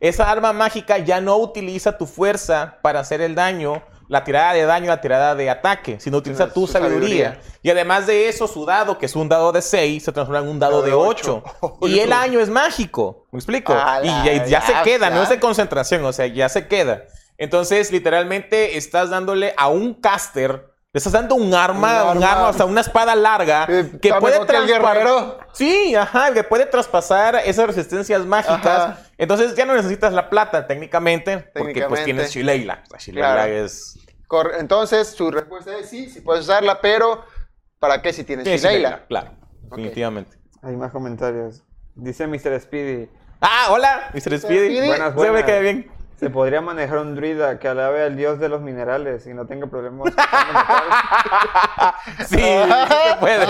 Esa 0.00 0.30
arma 0.30 0.54
mágica 0.54 0.96
ya 0.96 1.20
no 1.20 1.36
utiliza 1.36 1.98
tu 1.98 2.06
fuerza 2.06 2.78
para 2.80 3.00
hacer 3.00 3.20
el 3.20 3.34
daño, 3.34 3.82
la 4.08 4.24
tirada 4.24 4.54
de 4.54 4.64
daño, 4.64 4.86
la 4.86 5.02
tirada 5.02 5.34
de 5.34 5.50
ataque, 5.50 6.00
sino 6.00 6.16
utiliza 6.16 6.46
Su 6.46 6.54
tu 6.54 6.66
sabiduría. 6.66 7.32
sabiduría. 7.34 7.58
Y 7.62 7.68
además 7.68 8.06
de 8.06 8.30
eso, 8.30 8.48
su 8.48 8.64
dado, 8.64 8.96
que 8.96 9.04
es 9.04 9.14
un 9.14 9.28
dado 9.28 9.52
de 9.52 9.60
6, 9.60 10.02
se 10.02 10.10
transforma 10.10 10.40
en 10.42 10.48
un 10.48 10.58
dado 10.58 10.80
Dado 10.80 10.84
de 10.84 10.90
de 10.92 10.96
8. 10.96 11.44
ocho. 11.60 11.76
Y 11.86 11.98
el 11.98 12.14
año 12.14 12.40
es 12.40 12.48
mágico, 12.48 13.26
¿me 13.30 13.38
explico? 13.40 13.74
A 13.74 14.00
Y 14.02 14.06
ya, 14.06 14.46
ya 14.46 14.60
se 14.62 14.72
ya, 14.72 14.82
queda, 14.82 15.10
no 15.10 15.22
es 15.22 15.28
de 15.28 15.38
concentración, 15.38 16.02
o 16.06 16.12
sea, 16.14 16.28
ya 16.28 16.48
se 16.48 16.66
queda. 16.66 17.02
Entonces, 17.36 17.92
literalmente, 17.92 18.78
estás 18.78 19.10
dándole 19.10 19.52
a 19.58 19.68
un 19.68 19.92
caster, 19.92 20.72
estás 20.98 21.12
dando 21.12 21.34
un 21.34 21.52
arma, 21.54 22.10
Un 22.12 22.18
un 22.18 22.22
arma. 22.24 22.32
arma, 22.32 22.48
o 22.48 22.52
sea, 22.52 22.66
una 22.66 22.80
espada 22.80 23.14
larga, 23.16 23.66
Eh, 23.68 23.90
que 24.00 24.12
puede 24.14 24.38
guerrero. 24.66 25.38
Sí, 25.52 25.94
ajá, 25.94 26.32
que 26.32 26.44
puede 26.44 26.66
traspasar 26.66 27.36
esas 27.44 27.66
resistencias 27.66 28.24
mágicas. 28.26 28.66
Ajá. 28.66 28.98
Entonces 29.16 29.54
ya 29.56 29.64
no 29.64 29.74
necesitas 29.74 30.12
la 30.12 30.28
plata 30.30 30.66
técnicamente, 30.66 31.38
porque 31.54 31.86
pues 31.88 32.04
tienes 32.04 32.30
Shileila. 32.30 32.82
O 32.86 32.90
sea, 32.90 32.98
Shileila 32.98 33.34
Claro. 33.34 33.52
es... 33.52 33.98
Cor- 34.26 34.52
Entonces, 34.58 35.08
su 35.08 35.30
respuesta 35.30 35.76
es 35.78 35.88
sí, 35.88 36.10
sí 36.10 36.20
puedes 36.20 36.44
usarla, 36.44 36.80
pero 36.80 37.24
¿para 37.78 38.02
qué 38.02 38.12
si 38.12 38.24
tienes 38.24 38.46
Shileila? 38.46 38.68
Shileila, 38.70 39.06
Claro, 39.08 39.30
definitivamente. 39.62 40.36
Hay 40.62 40.76
más 40.76 40.92
comentarios. 40.92 41.62
Dice 41.94 42.26
Mr. 42.26 42.60
Speedy, 42.60 43.08
Ah, 43.40 43.68
hola, 43.70 44.10
Mr. 44.14 44.38
Speedy. 44.38 44.38
Speedy. 44.76 44.86
Buenas, 44.88 45.08
Se 45.14 45.20
me 45.20 45.30
buenas. 45.30 45.44
queda 45.44 45.58
bien. 45.60 45.90
¿Se 46.18 46.30
podría 46.30 46.60
manejar 46.60 46.98
un 46.98 47.14
druida 47.14 47.58
que 47.58 47.68
alabe 47.68 48.02
al 48.02 48.16
dios 48.16 48.38
de 48.40 48.48
los 48.48 48.60
minerales 48.60 49.26
y 49.26 49.34
no 49.34 49.46
tenga 49.46 49.66
problemas? 49.66 50.12
Sí, 52.28 52.36
sí 52.36 52.40
se 52.40 53.16
puede. 53.20 53.46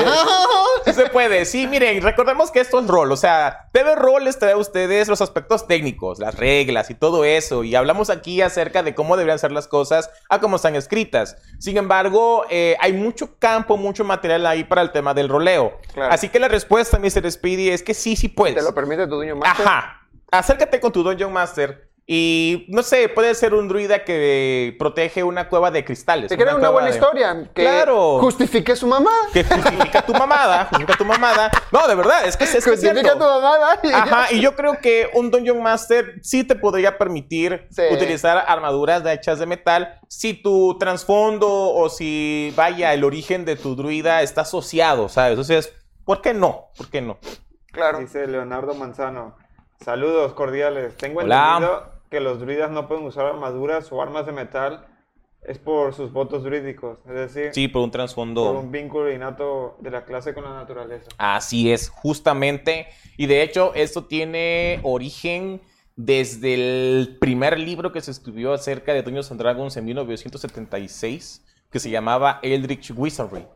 Sí 0.84 0.92
se 0.92 1.06
puede. 1.06 1.44
Sí, 1.44 1.66
miren, 1.66 2.02
recordemos 2.02 2.50
que 2.50 2.60
esto 2.60 2.80
es 2.80 2.86
rol. 2.86 3.10
O 3.12 3.16
sea, 3.16 3.68
TV 3.72 3.94
Roll 3.94 4.24
les 4.24 4.38
trae 4.38 4.52
a 4.52 4.56
ustedes 4.56 5.08
los 5.08 5.20
aspectos 5.20 5.66
técnicos, 5.66 6.18
las 6.18 6.34
reglas 6.34 6.90
y 6.90 6.94
todo 6.94 7.24
eso. 7.24 7.64
Y 7.64 7.74
hablamos 7.74 8.10
aquí 8.10 8.40
acerca 8.42 8.82
de 8.82 8.94
cómo 8.94 9.16
deberían 9.16 9.38
ser 9.38 9.52
las 9.52 9.68
cosas 9.68 10.10
a 10.28 10.40
cómo 10.40 10.56
están 10.56 10.76
escritas. 10.76 11.36
Sin 11.58 11.76
embargo, 11.76 12.44
eh, 12.50 12.76
hay 12.80 12.92
mucho 12.92 13.38
campo, 13.38 13.76
mucho 13.76 14.04
material 14.04 14.46
ahí 14.46 14.64
para 14.64 14.82
el 14.82 14.92
tema 14.92 15.14
del 15.14 15.28
roleo. 15.28 15.78
Claro. 15.92 16.12
Así 16.12 16.28
que 16.28 16.38
la 16.38 16.48
respuesta, 16.48 16.98
Mr. 16.98 17.30
Speedy, 17.30 17.70
es 17.70 17.82
que 17.82 17.94
sí, 17.94 18.16
sí 18.16 18.28
puedes. 18.28 18.56
¿Te 18.56 18.62
lo 18.62 18.74
permite 18.74 19.06
tu 19.06 19.16
dueño 19.16 19.36
master? 19.36 19.66
Ajá. 19.66 19.98
Acércate 20.30 20.78
con 20.78 20.92
tu 20.92 21.02
Dungeon 21.02 21.32
Master. 21.32 21.87
Y 22.10 22.64
no 22.68 22.82
sé, 22.82 23.10
puede 23.10 23.34
ser 23.34 23.52
un 23.52 23.68
druida 23.68 24.02
que 24.02 24.74
protege 24.78 25.22
una 25.22 25.50
cueva 25.50 25.70
de 25.70 25.84
cristales. 25.84 26.30
Te 26.30 26.38
crea 26.38 26.56
una 26.56 26.70
buena 26.70 26.88
de- 26.88 26.94
historia 26.94 27.50
que 27.54 27.60
Claro. 27.60 28.18
justifique 28.20 28.74
su 28.76 28.86
mamá. 28.86 29.10
que 29.30 29.44
justifica 29.44 30.00
tu 30.00 30.14
mamada, 30.14 30.64
justifica 30.70 30.96
tu 30.96 31.04
mamada. 31.04 31.50
No, 31.70 31.86
de 31.86 31.94
verdad, 31.94 32.26
es 32.26 32.38
que 32.38 32.44
es, 32.44 32.54
es 32.54 32.64
que 32.64 32.70
es 32.70 32.76
Justifica 32.80 33.02
cierto. 33.02 33.18
tu 33.18 33.24
mamá. 33.42 33.78
Ajá, 33.92 34.32
y 34.32 34.40
yo 34.40 34.56
creo 34.56 34.78
que 34.80 35.10
un 35.12 35.30
Dungeon 35.30 35.62
Master 35.62 36.14
sí 36.22 36.44
te 36.44 36.54
podría 36.54 36.96
permitir 36.96 37.66
Sí. 37.70 37.82
utilizar 37.92 38.42
armaduras 38.48 39.04
de 39.04 39.12
hechas 39.12 39.38
de 39.38 39.44
metal 39.44 40.00
si 40.08 40.32
tu 40.32 40.78
trasfondo 40.78 41.46
o 41.74 41.90
si, 41.90 42.54
vaya, 42.56 42.94
el 42.94 43.04
origen 43.04 43.44
de 43.44 43.56
tu 43.56 43.76
druida 43.76 44.22
está 44.22 44.40
asociado, 44.40 45.10
¿sabes? 45.10 45.32
Entonces, 45.32 45.74
¿por 46.06 46.22
qué 46.22 46.32
no? 46.32 46.70
¿Por 46.74 46.88
qué 46.88 47.02
no? 47.02 47.18
Claro. 47.70 47.98
Dice 47.98 48.26
Leonardo 48.26 48.72
Manzano, 48.74 49.36
saludos 49.84 50.32
cordiales. 50.32 50.96
Tengo 50.96 51.20
Hola. 51.20 51.56
entendido 51.58 51.97
que 52.10 52.20
los 52.20 52.40
druidas 52.40 52.70
no 52.70 52.88
pueden 52.88 53.04
usar 53.04 53.26
armaduras 53.26 53.90
o 53.92 54.00
armas 54.02 54.26
de 54.26 54.32
metal. 54.32 54.86
Es 55.42 55.58
por 55.58 55.94
sus 55.94 56.12
votos 56.12 56.42
druídicos, 56.42 56.98
es 57.06 57.14
decir, 57.14 57.50
Sí, 57.54 57.68
por 57.68 57.82
un 57.82 57.90
por 57.90 57.92
trasfondo. 57.92 58.50
un 58.58 58.72
vínculo 58.72 59.10
innato 59.10 59.76
de 59.80 59.90
la 59.90 60.04
clase 60.04 60.34
con 60.34 60.42
la 60.44 60.50
naturaleza. 60.50 61.06
Así 61.16 61.70
es, 61.72 61.88
justamente. 61.88 62.88
Y 63.16 63.26
de 63.26 63.42
hecho, 63.42 63.72
esto 63.74 64.04
tiene 64.04 64.80
origen 64.82 65.60
desde 65.94 66.54
el 66.54 67.16
primer 67.20 67.58
libro 67.58 67.92
que 67.92 68.00
se 68.00 68.10
escribió 68.10 68.52
acerca 68.52 68.92
de 68.92 69.02
Dungeons 69.02 69.30
and 69.30 69.40
Dragons 69.40 69.76
en 69.76 69.84
1976, 69.84 71.44
que 71.70 71.78
se 71.78 71.90
llamaba 71.90 72.40
Eldritch 72.42 72.92
Wizardry. 72.94 73.46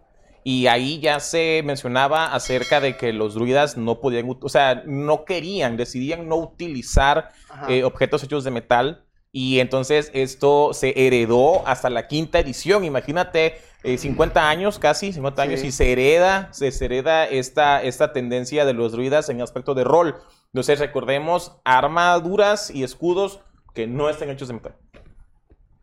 Y 0.44 0.66
ahí 0.66 0.98
ya 1.00 1.20
se 1.20 1.62
mencionaba 1.64 2.34
acerca 2.34 2.80
de 2.80 2.96
que 2.96 3.12
los 3.12 3.34
druidas 3.34 3.76
no 3.76 4.00
podían, 4.00 4.26
o 4.40 4.48
sea, 4.48 4.82
no 4.86 5.24
querían, 5.24 5.76
decidían 5.76 6.28
no 6.28 6.36
utilizar 6.36 7.30
eh, 7.68 7.84
objetos 7.84 8.22
hechos 8.24 8.42
de 8.44 8.50
metal 8.50 9.04
Y 9.34 9.60
entonces 9.60 10.10
esto 10.12 10.74
se 10.74 10.92
heredó 11.06 11.66
hasta 11.66 11.88
la 11.88 12.06
quinta 12.06 12.38
edición. 12.38 12.84
Imagínate, 12.84 13.54
eh, 13.82 13.96
50 13.96 14.46
años 14.50 14.78
casi, 14.78 15.10
50 15.12 15.42
años, 15.42 15.60
Sí. 15.60 15.68
y 15.68 15.72
se 15.72 15.90
hereda, 15.92 16.48
se, 16.52 16.70
se 16.70 16.84
hereda 16.84 17.24
esta, 17.24 17.82
esta 17.82 18.12
tendencia 18.12 18.66
de 18.66 18.74
los 18.74 18.92
druidas 18.92 19.30
en 19.30 19.40
aspecto 19.40 19.74
de 19.74 19.84
rol. 19.84 20.16
Entonces 20.48 20.78
recordemos 20.80 21.56
armaduras 21.64 22.70
y 22.70 22.84
escudos 22.84 23.40
que 23.74 23.86
no 23.86 24.10
estén 24.10 24.28
hechos 24.28 24.48
de 24.48 24.54
metal. 24.54 24.74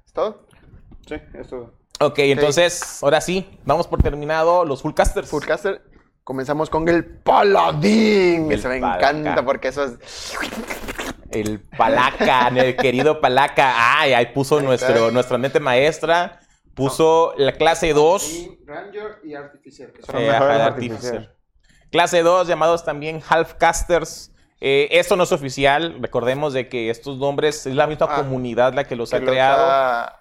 ¿Es 0.05 0.13
todo? 0.13 0.45
Sí, 1.07 1.15
eso. 1.33 1.71
Ok, 2.01 2.19
entonces, 2.19 3.03
ahora 3.03 3.19
sí, 3.21 3.59
vamos 3.65 3.87
por 3.87 4.01
terminado 4.01 4.63
los 4.65 4.81
Fullcasters. 4.81 5.29
Fullcaster. 5.29 5.81
Comenzamos 6.23 6.69
con 6.69 6.87
el 6.87 7.05
Paladín. 7.05 8.51
El 8.51 8.59
Eso 8.59 8.69
me 8.69 8.79
Palaca. 8.79 9.09
encanta 9.09 9.43
porque 9.43 9.67
eso 9.69 9.83
es. 9.83 10.33
El 11.31 11.59
Palaca, 11.59 12.47
el 12.55 12.75
querido 12.75 13.19
Palaca. 13.19 13.99
Ay, 13.99 14.13
ahí 14.13 14.27
puso 14.27 14.61
nuestro, 14.61 15.11
nuestra 15.11 15.37
mente 15.37 15.59
maestra. 15.59 16.39
Puso 16.73 17.33
la 17.37 17.51
clase 17.53 17.91
2. 17.93 18.47
Ranger 18.65 19.19
y 19.25 19.33
Artificial. 19.33 19.91
que 19.91 20.01
son 20.03 20.15
Eh, 20.17 20.27
mejores 20.29 20.61
artificial. 20.61 20.95
artificial. 21.15 21.35
Clase 21.91 22.21
2, 22.21 22.47
llamados 22.47 22.85
también 22.85 23.21
Halfcasters. 23.27 24.31
Eh, 24.61 24.87
esto 24.91 25.15
no 25.17 25.23
es 25.23 25.31
oficial. 25.33 25.97
Recordemos 25.99 26.53
de 26.53 26.69
que 26.69 26.89
estos 26.89 27.17
nombres 27.17 27.65
es 27.65 27.75
la 27.75 27.87
misma 27.87 28.07
Ah, 28.09 28.15
comunidad 28.17 28.73
la 28.73 28.85
que 28.85 28.95
los 28.95 29.09
que 29.09 29.15
ha 29.17 29.19
los 29.19 29.29
creado. 29.29 29.65
ha 29.69 30.18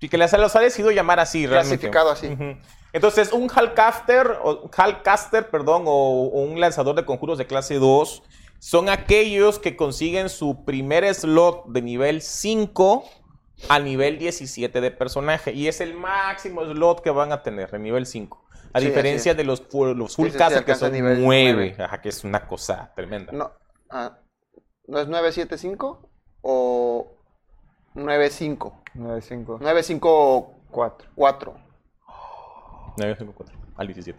Y 0.00 0.08
que 0.08 0.18
les, 0.18 0.32
los 0.32 0.54
ha 0.56 0.60
decidido 0.60 0.90
llamar 0.90 1.20
así, 1.20 1.46
realmente. 1.46 1.88
Clasificado 1.90 2.10
así. 2.10 2.36
Entonces, 2.92 3.32
un 3.32 3.48
Halcaster, 3.50 4.38
o 4.42 4.70
Halcaster, 4.76 5.48
perdón, 5.50 5.84
o, 5.86 5.90
o 5.90 6.42
un 6.42 6.60
lanzador 6.60 6.94
de 6.94 7.04
conjuros 7.04 7.38
de 7.38 7.46
clase 7.46 7.76
2, 7.76 8.22
son 8.58 8.88
aquellos 8.88 9.58
que 9.58 9.76
consiguen 9.76 10.28
su 10.28 10.64
primer 10.64 11.12
slot 11.14 11.66
de 11.66 11.82
nivel 11.82 12.22
5 12.22 13.04
a 13.68 13.78
nivel 13.78 14.18
17 14.18 14.80
de 14.80 14.90
personaje. 14.90 15.52
Y 15.52 15.68
es 15.68 15.80
el 15.80 15.94
máximo 15.94 16.64
slot 16.64 17.02
que 17.02 17.10
van 17.10 17.32
a 17.32 17.42
tener, 17.42 17.70
de 17.70 17.78
nivel 17.78 18.06
5. 18.06 18.44
A 18.72 18.80
Sí, 18.80 18.86
diferencia 18.86 19.34
de 19.34 19.44
los, 19.44 19.62
los 19.72 20.12
Sí, 20.12 20.22
Full 20.22 20.30
sí, 20.30 20.64
que 20.64 20.74
son 20.74 20.92
nivel 20.92 21.22
9. 21.22 21.52
nueve. 21.52 21.76
Ajá, 21.78 22.00
que 22.00 22.08
es 22.08 22.24
una 22.24 22.46
cosa 22.46 22.92
tremenda. 22.96 23.32
No, 23.32 23.52
ah, 23.90 24.18
¿no 24.88 24.98
es 24.98 25.06
975 25.06 26.08
o 26.42 27.16
95? 27.94 28.83
954. 28.94 29.58
954. 29.60 31.54
9, 32.96 33.16
5, 33.18 33.32
4, 33.36 33.56
al 33.76 33.86
17. 33.86 34.18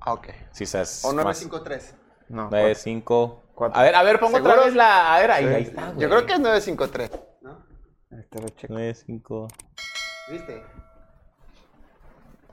Ah, 0.00 0.12
ok. 0.14 0.28
Sabes. 0.52 1.04
O 1.04 1.12
más. 1.12 1.24
953. 1.24 1.94
No, 2.28 2.48
9, 2.50 2.74
5. 2.74 3.42
Cuatro. 3.54 3.78
A 3.78 3.82
ver, 3.82 3.94
a 3.94 4.02
ver, 4.02 4.18
pongo 4.18 4.38
otra 4.38 4.56
vez 4.56 4.74
la. 4.74 5.14
A 5.14 5.18
ver, 5.20 5.30
ahí, 5.30 5.44
Sí. 5.46 5.54
ahí 5.54 5.62
está. 5.64 5.92
Yo 5.96 6.08
creo 6.08 6.26
que 6.26 6.32
es 6.32 6.40
953. 6.40 7.10
¿No? 7.42 7.58
Este 8.18 8.40
lo 8.40 8.48
checo. 8.48 8.72
9, 8.72 8.94
5. 8.94 9.48
¿Viste? 10.30 10.62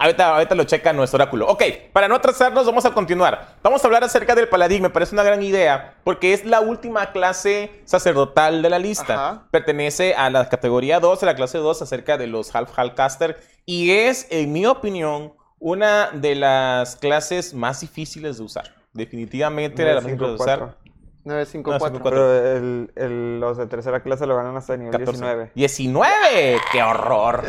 Ahorita, 0.01 0.33
ahorita 0.33 0.55
lo 0.55 0.63
checa 0.63 0.93
nuestro 0.93 1.17
oráculo. 1.17 1.45
Ok, 1.47 1.61
para 1.91 2.07
no 2.07 2.15
atrasarnos, 2.15 2.65
vamos 2.65 2.85
a 2.85 2.93
continuar. 2.93 3.57
Vamos 3.61 3.83
a 3.83 3.87
hablar 3.87 4.03
acerca 4.05 4.33
del 4.33 4.47
paladín. 4.47 4.81
Me 4.81 4.89
parece 4.89 5.13
una 5.13 5.23
gran 5.23 5.43
idea 5.43 5.95
porque 6.05 6.31
es 6.33 6.45
la 6.45 6.61
última 6.61 7.11
clase 7.11 7.81
sacerdotal 7.83 8.61
de 8.61 8.69
la 8.69 8.79
lista. 8.79 9.13
Ajá. 9.13 9.47
Pertenece 9.51 10.15
a 10.15 10.29
la 10.29 10.47
categoría 10.47 11.01
2, 11.01 11.21
a 11.21 11.25
la 11.25 11.35
clase 11.35 11.57
2, 11.57 11.81
acerca 11.81 12.17
de 12.17 12.27
los 12.27 12.55
Half 12.55 12.79
Halfcaster. 12.79 13.41
Y 13.65 13.91
es, 13.91 14.25
en 14.29 14.53
mi 14.53 14.65
opinión, 14.65 15.33
una 15.59 16.11
de 16.13 16.35
las 16.35 16.95
clases 16.95 17.53
más 17.53 17.81
difíciles 17.81 18.37
de 18.37 18.43
usar. 18.43 18.73
Definitivamente 18.93 19.83
la 19.83 19.95
más 19.95 20.05
difícil 20.05 20.27
de 20.27 20.33
usar. 20.33 20.59
954. 20.59 20.89
954. 21.25 21.99
Cuatro. 22.01 22.03
Pero 22.09 22.57
el, 22.57 22.91
el- 22.95 23.39
los 23.41 23.57
de 23.57 23.67
tercera 23.67 24.01
clase 24.01 24.25
lo 24.25 24.37
ganan 24.37 24.55
hasta 24.55 24.77
nivel 24.77 24.93
14. 24.93 25.11
19. 25.11 25.51
19. 25.55 26.61
¡Qué 26.71 26.81
horror! 26.81 27.43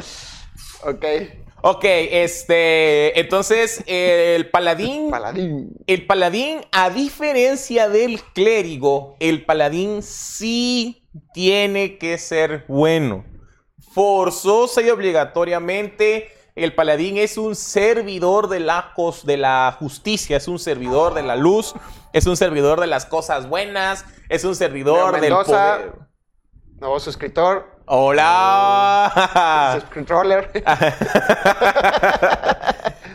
Ok. 0.83 1.05
Ok, 1.62 1.85
este. 1.85 3.18
Entonces, 3.20 3.83
el 3.87 4.51
paladín. 4.51 5.11
Paladín. 5.11 5.73
El 5.87 6.07
paladín, 6.07 6.61
a 6.73 6.90
diferencia 6.90 7.88
del 7.88 8.23
clérigo, 8.23 9.16
el 9.20 9.44
paladín 9.44 10.03
sí 10.03 11.07
tiene 11.35 11.99
que 11.99 12.16
ser 12.18 12.64
bueno. 12.68 13.25
Forzosa 13.92 14.83
y 14.83 14.90
obligatoriamente, 14.90 16.29
el 16.55 16.75
paladín 16.75 17.16
es 17.18 17.37
un 17.37 17.57
servidor 17.57 18.49
de 18.49 18.61
la, 18.61 18.92
cos- 18.94 19.25
de 19.25 19.37
la 19.37 19.77
justicia, 19.79 20.37
es 20.37 20.46
un 20.49 20.59
servidor 20.59 21.14
de 21.14 21.23
la 21.25 21.35
luz, 21.37 21.75
es 22.12 22.27
un 22.27 22.37
servidor 22.37 22.81
de 22.81 22.87
las 22.87 23.05
cosas 23.07 23.49
buenas, 23.49 24.05
es 24.29 24.44
un 24.44 24.55
servidor 24.55 25.20
del 25.20 25.33
poder. 25.79 25.92
Nuevo 26.79 27.01
suscriptor. 27.01 27.80
¡Hola! 27.92 29.81
Subscriptroller. 29.81 30.48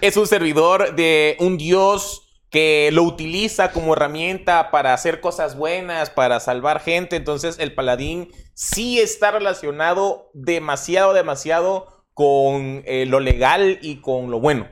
es 0.01 0.17
un 0.17 0.27
servidor 0.27 0.95
de 0.95 1.37
un 1.39 1.57
dios 1.57 2.27
que 2.49 2.89
lo 2.91 3.03
utiliza 3.03 3.71
como 3.71 3.93
herramienta 3.93 4.71
para 4.71 4.93
hacer 4.93 5.21
cosas 5.21 5.55
buenas, 5.55 6.09
para 6.09 6.41
salvar 6.41 6.81
gente. 6.81 7.15
Entonces 7.15 7.57
el 7.57 7.73
paladín 7.73 8.33
sí 8.53 8.99
está 8.99 9.31
relacionado 9.31 10.29
demasiado, 10.33 11.13
demasiado 11.13 12.03
con 12.13 12.83
eh, 12.85 13.05
lo 13.07 13.21
legal 13.21 13.79
y 13.81 14.01
con 14.01 14.29
lo 14.29 14.41
bueno. 14.41 14.67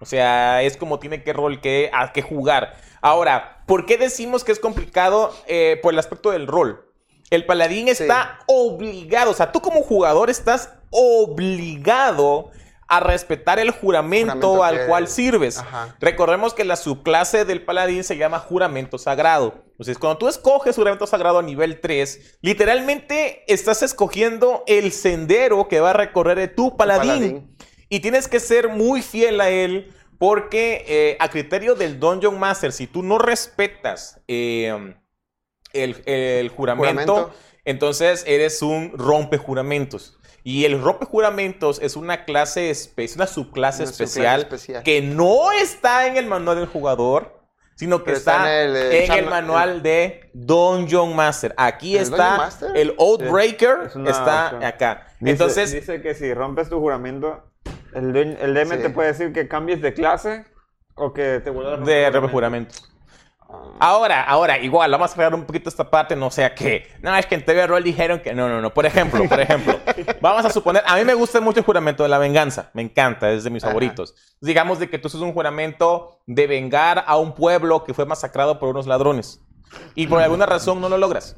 O 0.00 0.04
sea, 0.04 0.64
es 0.64 0.76
como 0.76 0.98
tiene 0.98 1.22
que 1.22 1.32
rol 1.32 1.62
que, 1.62 1.88
a 1.94 2.12
que 2.12 2.20
jugar. 2.20 2.74
Ahora, 3.00 3.64
¿por 3.66 3.86
qué 3.86 3.96
decimos 3.96 4.44
que 4.44 4.52
es 4.52 4.60
complicado 4.60 5.34
Eh, 5.46 5.80
por 5.82 5.94
el 5.94 5.98
aspecto 5.98 6.30
del 6.30 6.46
rol? 6.46 6.85
El 7.30 7.44
paladín 7.46 7.86
Sí. 7.86 7.90
está 8.04 8.38
obligado, 8.46 9.32
o 9.32 9.34
sea, 9.34 9.50
tú 9.52 9.60
como 9.60 9.82
jugador 9.82 10.30
estás 10.30 10.70
obligado 10.90 12.50
a 12.88 13.00
respetar 13.00 13.58
el 13.58 13.72
juramento, 13.72 14.32
Juramento 14.34 14.62
al 14.64 14.78
que- 14.78 14.86
cual 14.86 15.08
sirves. 15.08 15.58
Ajá. 15.58 15.96
Recordemos 15.98 16.54
que 16.54 16.64
la 16.64 16.76
subclase 16.76 17.44
del 17.44 17.64
paladín 17.64 18.04
se 18.04 18.16
llama 18.16 18.38
juramento 18.38 18.96
sagrado. 18.96 19.64
Entonces, 19.72 19.98
cuando 19.98 20.18
tú 20.18 20.28
escoges 20.28 20.76
juramento 20.76 21.04
sagrado 21.06 21.40
a 21.40 21.42
nivel 21.42 21.80
3, 21.80 22.38
literalmente 22.42 23.42
estás 23.52 23.82
escogiendo 23.82 24.62
el 24.68 24.92
sendero 24.92 25.66
que 25.66 25.80
va 25.80 25.90
a 25.90 25.94
recorrer 25.94 26.54
tu 26.54 26.76
paladín. 26.76 27.08
paladín. 27.08 27.56
Y 27.88 28.00
tienes 28.00 28.28
que 28.28 28.38
ser 28.40 28.68
muy 28.68 29.02
fiel 29.02 29.40
a 29.40 29.50
él 29.50 29.92
porque 30.18 30.84
eh, 30.88 31.16
a 31.18 31.28
criterio 31.28 31.74
del 31.74 31.98
Dungeon 31.98 32.38
Master, 32.38 32.72
si 32.72 32.86
tú 32.86 33.02
no 33.02 33.18
respetas 33.18 34.20
eh, 34.28 34.94
el, 35.72 36.02
el 36.06 36.48
juramento, 36.50 37.14
Juramento. 37.14 37.34
entonces 37.64 38.24
eres 38.26 38.62
un 38.62 38.92
rompe 38.96 39.38
juramentos. 39.38 40.18
Y 40.44 40.64
el 40.64 40.80
rompe 40.80 41.06
juramentos 41.06 41.80
es 41.82 41.96
una 41.96 42.24
clase, 42.24 42.70
es 42.70 42.92
una 43.16 43.26
subclase 43.26 43.26
Una 43.26 43.26
subclase 43.26 43.82
especial, 43.84 44.40
especial. 44.42 44.82
que 44.84 45.02
no 45.02 45.50
está 45.50 46.06
en 46.06 46.16
el 46.16 46.26
manual 46.26 46.56
del 46.58 46.66
jugador, 46.68 47.40
sino 47.74 48.04
que 48.04 48.12
está, 48.12 48.36
está 48.36 48.62
en 48.62 48.70
el, 48.70 48.76
eh, 48.76 49.04
en 49.06 49.12
el 49.12 49.26
manual 49.26 49.82
de 49.82 50.30
Dungeon 50.34 51.16
Master. 51.16 51.52
Aquí 51.58 51.96
¿El 51.96 52.04
está 52.04 52.36
Master? 52.36 52.70
el 52.76 52.94
Es 53.86 53.96
una 53.96 54.10
está 54.10 54.44
opción. 54.44 54.64
acá. 54.64 55.06
Dice- 55.18 55.30
Entonces, 55.32 55.72
Dice 55.72 56.00
que 56.00 56.14
si 56.14 56.32
rompes 56.32 56.68
tu 56.70 56.78
juramento, 56.78 57.42
el, 57.92 58.12
DM 58.12 58.76
Sí. 58.76 58.82
te 58.82 58.90
puede 58.90 59.08
decir 59.08 59.32
que 59.32 59.48
cambies 59.48 59.82
de 59.82 59.94
clase 59.94 60.44
o 60.94 61.12
que 61.12 61.40
te 61.40 61.50
vuelvas 61.50 61.74
a 61.74 61.76
romper 61.78 62.12
de 62.22 62.28
juramento. 62.28 62.74
Ahora, 63.78 64.22
ahora, 64.22 64.58
igual, 64.58 64.90
vamos 64.90 65.12
a 65.12 65.14
crear 65.14 65.34
un 65.34 65.44
poquito 65.44 65.68
esta 65.68 65.88
parte, 65.90 66.16
no 66.16 66.30
sea 66.30 66.54
que, 66.54 66.88
no, 67.02 67.14
es 67.14 67.26
que 67.26 67.34
en 67.34 67.44
TV 67.44 67.66
Roll 67.66 67.84
dijeron 67.84 68.20
que 68.20 68.32
no, 68.32 68.48
no, 68.48 68.60
no. 68.62 68.72
Por 68.72 68.86
ejemplo, 68.86 69.22
por 69.28 69.38
ejemplo, 69.38 69.78
vamos 70.22 70.44
a 70.46 70.50
suponer, 70.50 70.82
a 70.86 70.96
mí 70.96 71.04
me 71.04 71.12
gusta 71.14 71.40
mucho 71.40 71.58
el 71.60 71.66
juramento 71.66 72.02
de 72.02 72.08
la 72.08 72.16
venganza, 72.18 72.70
me 72.72 72.80
encanta, 72.82 73.30
es 73.30 73.44
de 73.44 73.50
mis 73.50 73.62
Ajá. 73.62 73.70
favoritos. 73.72 74.14
Digamos 74.40 74.78
de 74.78 74.88
que 74.88 74.98
tú 74.98 75.08
haces 75.08 75.20
un 75.20 75.32
juramento 75.34 76.20
de 76.26 76.46
vengar 76.46 77.04
a 77.06 77.18
un 77.18 77.34
pueblo 77.34 77.84
que 77.84 77.92
fue 77.92 78.06
masacrado 78.06 78.58
por 78.58 78.70
unos 78.70 78.86
ladrones 78.86 79.40
y 79.94 80.06
por 80.06 80.22
alguna 80.22 80.46
razón 80.46 80.80
no 80.80 80.88
lo 80.88 80.96
logras. 80.96 81.36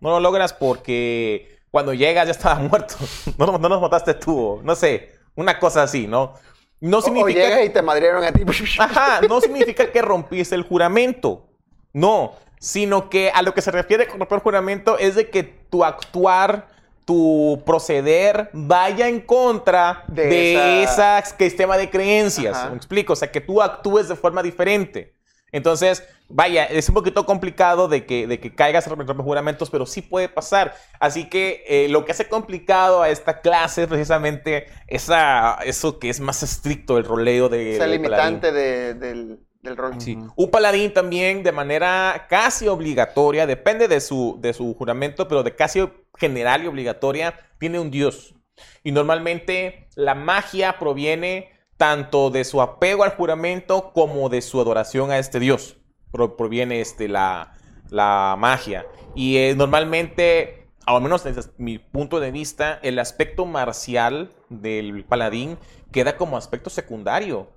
No 0.00 0.10
lo 0.10 0.20
logras 0.20 0.52
porque 0.52 1.58
cuando 1.70 1.94
llegas 1.94 2.26
ya 2.26 2.32
estaba 2.32 2.54
muerto. 2.60 2.94
No, 3.38 3.58
no 3.58 3.68
nos 3.68 3.80
mataste 3.80 4.14
tú, 4.14 4.60
no 4.62 4.76
sé, 4.76 5.12
una 5.34 5.58
cosa 5.58 5.82
así, 5.82 6.06
¿no? 6.06 6.34
No 6.80 6.96
O- 6.96 7.00
O 7.00 7.02
significa 7.02 7.40
llega 7.40 7.64
y 7.64 7.70
te 7.70 7.82
madrieron 7.82 8.22
a 8.24 8.32
ti. 8.32 8.42
Ajá, 8.78 9.20
no 9.28 9.40
significa 9.40 9.90
que 9.90 10.00
rompiste 10.02 10.54
el 10.54 10.62
juramento. 10.62 11.48
No, 11.92 12.34
sino 12.58 13.10
que 13.10 13.30
a 13.30 13.42
lo 13.42 13.54
que 13.54 13.62
se 13.62 13.70
refiere 13.70 14.06
con 14.06 14.18
romper 14.20 14.36
el 14.36 14.42
juramento 14.42 14.98
es 14.98 15.14
de 15.14 15.28
que 15.30 15.42
tu 15.42 15.84
actuar, 15.84 16.68
tu 17.04 17.62
proceder 17.66 18.50
vaya 18.52 19.08
en 19.08 19.20
contra 19.20 20.04
De 20.06 20.26
de, 20.26 20.82
esa- 20.84 21.18
esa 21.18 21.36
sistema 21.36 21.76
de 21.76 21.90
creencias. 21.90 22.56
Ajá. 22.56 22.70
¿Me 22.70 22.76
explico? 22.76 23.12
O 23.14 23.16
sea, 23.16 23.30
que 23.30 23.40
tú 23.40 23.60
actúes 23.60 24.08
de 24.08 24.16
forma 24.16 24.42
diferente. 24.42 25.12
Entonces, 25.50 26.02
vaya, 26.28 26.64
es 26.64 26.88
un 26.88 26.94
poquito 26.94 27.26
complicado 27.26 27.86
de 27.88 28.06
que, 28.06 28.26
de 28.26 28.40
que 28.40 28.54
caigas 28.54 28.86
en 28.86 28.96
romper 28.96 29.16
juramentos, 29.16 29.68
pero 29.68 29.84
sí 29.84 30.00
puede 30.00 30.30
pasar. 30.30 30.74
Así 30.98 31.28
que 31.28 31.62
eh, 31.68 31.88
lo 31.90 32.06
que 32.06 32.12
hace 32.12 32.26
complicado 32.26 33.02
a 33.02 33.10
esta 33.10 33.40
clase 33.42 33.82
es 33.82 33.88
precisamente 33.88 34.66
esa, 34.86 35.58
eso 35.66 35.98
que 35.98 36.08
es 36.08 36.20
más 36.20 36.42
estricto, 36.42 36.96
el 36.96 37.04
roleo 37.04 37.50
de, 37.50 37.74
Esa 37.74 37.86
limitante 37.86 38.50
de, 38.50 38.94
del, 38.94 39.40
del 39.62 39.76
rol. 39.76 39.94
Sí. 39.98 40.18
Un 40.36 40.50
paladín 40.50 40.92
también 40.92 41.42
de 41.42 41.52
manera 41.52 42.26
casi 42.28 42.68
obligatoria, 42.68 43.46
depende 43.46 43.88
de 43.88 44.00
su, 44.00 44.36
de 44.40 44.52
su 44.52 44.74
juramento, 44.74 45.28
pero 45.28 45.42
de 45.42 45.54
casi 45.54 45.88
general 46.18 46.64
y 46.64 46.66
obligatoria, 46.66 47.34
tiene 47.58 47.78
un 47.78 47.90
dios. 47.90 48.34
Y 48.82 48.92
normalmente 48.92 49.88
la 49.94 50.14
magia 50.14 50.78
proviene 50.78 51.50
tanto 51.76 52.30
de 52.30 52.44
su 52.44 52.60
apego 52.60 53.04
al 53.04 53.14
juramento 53.14 53.92
como 53.92 54.28
de 54.28 54.42
su 54.42 54.60
adoración 54.60 55.10
a 55.10 55.18
este 55.18 55.38
dios. 55.40 55.76
Pro- 56.10 56.36
proviene 56.36 56.80
este, 56.80 57.08
la, 57.08 57.54
la 57.88 58.36
magia. 58.38 58.84
Y 59.14 59.36
eh, 59.38 59.54
normalmente, 59.56 60.66
al 60.86 61.00
menos 61.02 61.24
desde 61.24 61.50
mi 61.56 61.78
punto 61.78 62.20
de 62.20 62.30
vista, 62.30 62.78
el 62.82 62.98
aspecto 62.98 63.46
marcial 63.46 64.32
del 64.48 65.04
paladín 65.04 65.56
queda 65.90 66.16
como 66.16 66.36
aspecto 66.36 66.68
secundario. 66.68 67.48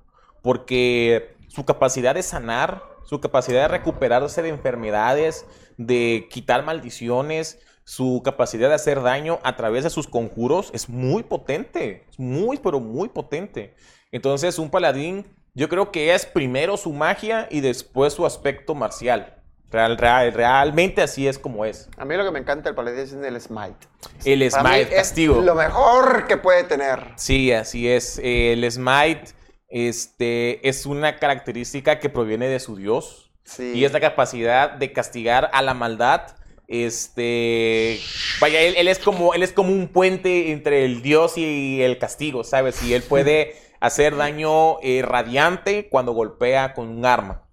Porque 0.42 1.35
su 1.56 1.64
capacidad 1.66 2.14
de 2.16 2.22
sanar, 2.22 2.84
su 3.06 3.22
capacidad 3.22 3.62
de 3.62 3.68
recuperarse 3.70 4.42
de 4.42 4.50
enfermedades, 4.50 5.46
de 5.78 6.28
quitar 6.30 6.64
maldiciones, 6.66 7.60
su 7.86 8.22
capacidad 8.26 8.68
de 8.68 8.76
hacer 8.76 9.02
daño 9.02 9.40
a 9.44 9.56
través 9.56 9.84
de 9.86 9.90
sus 9.90 10.08
conjuros 10.08 10.72
es 10.74 10.90
muy 10.90 11.24
potente. 11.24 12.06
Es 12.10 12.20
muy, 12.20 12.58
pero 12.58 12.80
muy 12.80 13.10
potente. 13.10 13.76
Entonces, 14.12 14.60
un 14.60 14.70
paladín, 14.70 15.26
yo 15.54 15.70
creo 15.70 15.92
que 15.92 16.14
es 16.14 16.26
primero 16.26 16.78
su 16.78 16.92
magia 16.92 17.48
y 17.50 17.62
después 17.62 18.14
su 18.14 18.26
aspecto 18.26 18.76
marcial. 18.76 19.32
Real, 19.72 19.98
real- 19.98 20.34
realmente 20.34 21.02
así 21.02 21.28
es 21.28 21.38
como 21.40 21.64
es. 21.66 21.90
A 21.98 22.06
mí 22.06 22.16
lo 22.16 22.24
que 22.26 22.32
me 22.32 22.40
encanta 22.40 22.70
del 22.70 22.76
paladín 22.76 23.00
es 23.00 23.14
el 23.14 23.40
smite. 23.42 23.88
El 24.26 24.50
Para 24.50 24.64
smite, 24.70 24.82
es 24.82 24.96
castigo. 24.96 25.42
lo 25.42 25.56
mejor 25.56 26.28
que 26.28 26.38
puede 26.38 26.64
tener. 26.64 27.14
Sí, 27.18 27.52
así 27.52 27.88
es. 27.90 28.20
El 28.24 28.70
smite 28.72 29.26
este, 29.70 30.68
es 30.68 30.86
una 30.86 31.18
característica 31.18 32.00
que 32.00 32.10
proviene 32.10 32.48
de 32.48 32.60
su 32.60 32.76
dios. 32.76 33.32
Sí. 33.44 33.74
Y 33.76 33.86
es 33.86 33.94
la 33.94 34.00
capacidad 34.00 34.72
de 34.72 34.92
castigar 34.92 35.50
a 35.54 35.62
la 35.62 35.74
maldad. 35.74 36.36
Este. 36.68 38.00
Vaya, 38.42 38.62
él, 38.62 38.76
él 38.78 38.88
es 38.88 39.00
como, 39.00 39.34
él 39.34 39.44
es 39.44 39.54
como 39.54 39.72
un 39.72 39.88
puente 39.88 40.52
entre 40.52 40.84
el 40.86 41.02
dios 41.02 41.38
y 41.38 41.82
el 41.82 42.00
castigo, 42.00 42.44
¿sabes? 42.44 42.82
Y 42.84 42.94
él 42.94 43.04
puede 43.04 43.56
hacer 43.80 44.16
daño 44.16 44.80
eh, 44.82 45.04
radiante 45.04 45.90
cuando 45.90 46.14
golpea 46.14 46.74
con 46.74 46.90
un 46.90 47.06
arma. 47.06 47.44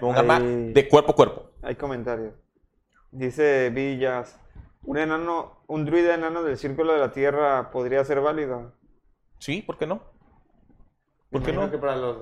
Con 0.00 0.10
un 0.10 0.16
arma 0.16 0.40
de 0.40 0.88
cuerpo 0.88 1.12
a 1.12 1.14
cuerpo. 1.14 1.50
Hay 1.62 1.74
comentarios. 1.74 2.34
Dice 3.10 3.70
Villas, 3.70 4.38
un 4.82 4.98
enano, 4.98 5.62
un 5.66 5.84
druida 5.84 6.14
enano 6.14 6.42
del 6.42 6.58
círculo 6.58 6.92
de 6.92 7.00
la 7.00 7.12
tierra 7.12 7.70
podría 7.70 8.04
ser 8.04 8.20
válido. 8.20 8.72
Sí, 9.38 9.62
¿por 9.62 9.78
qué 9.78 9.86
no? 9.86 10.02
¿Por 11.30 11.42
qué 11.42 11.52
no? 11.52 11.70
que 11.70 11.78
para 11.78 11.96
los 11.96 12.16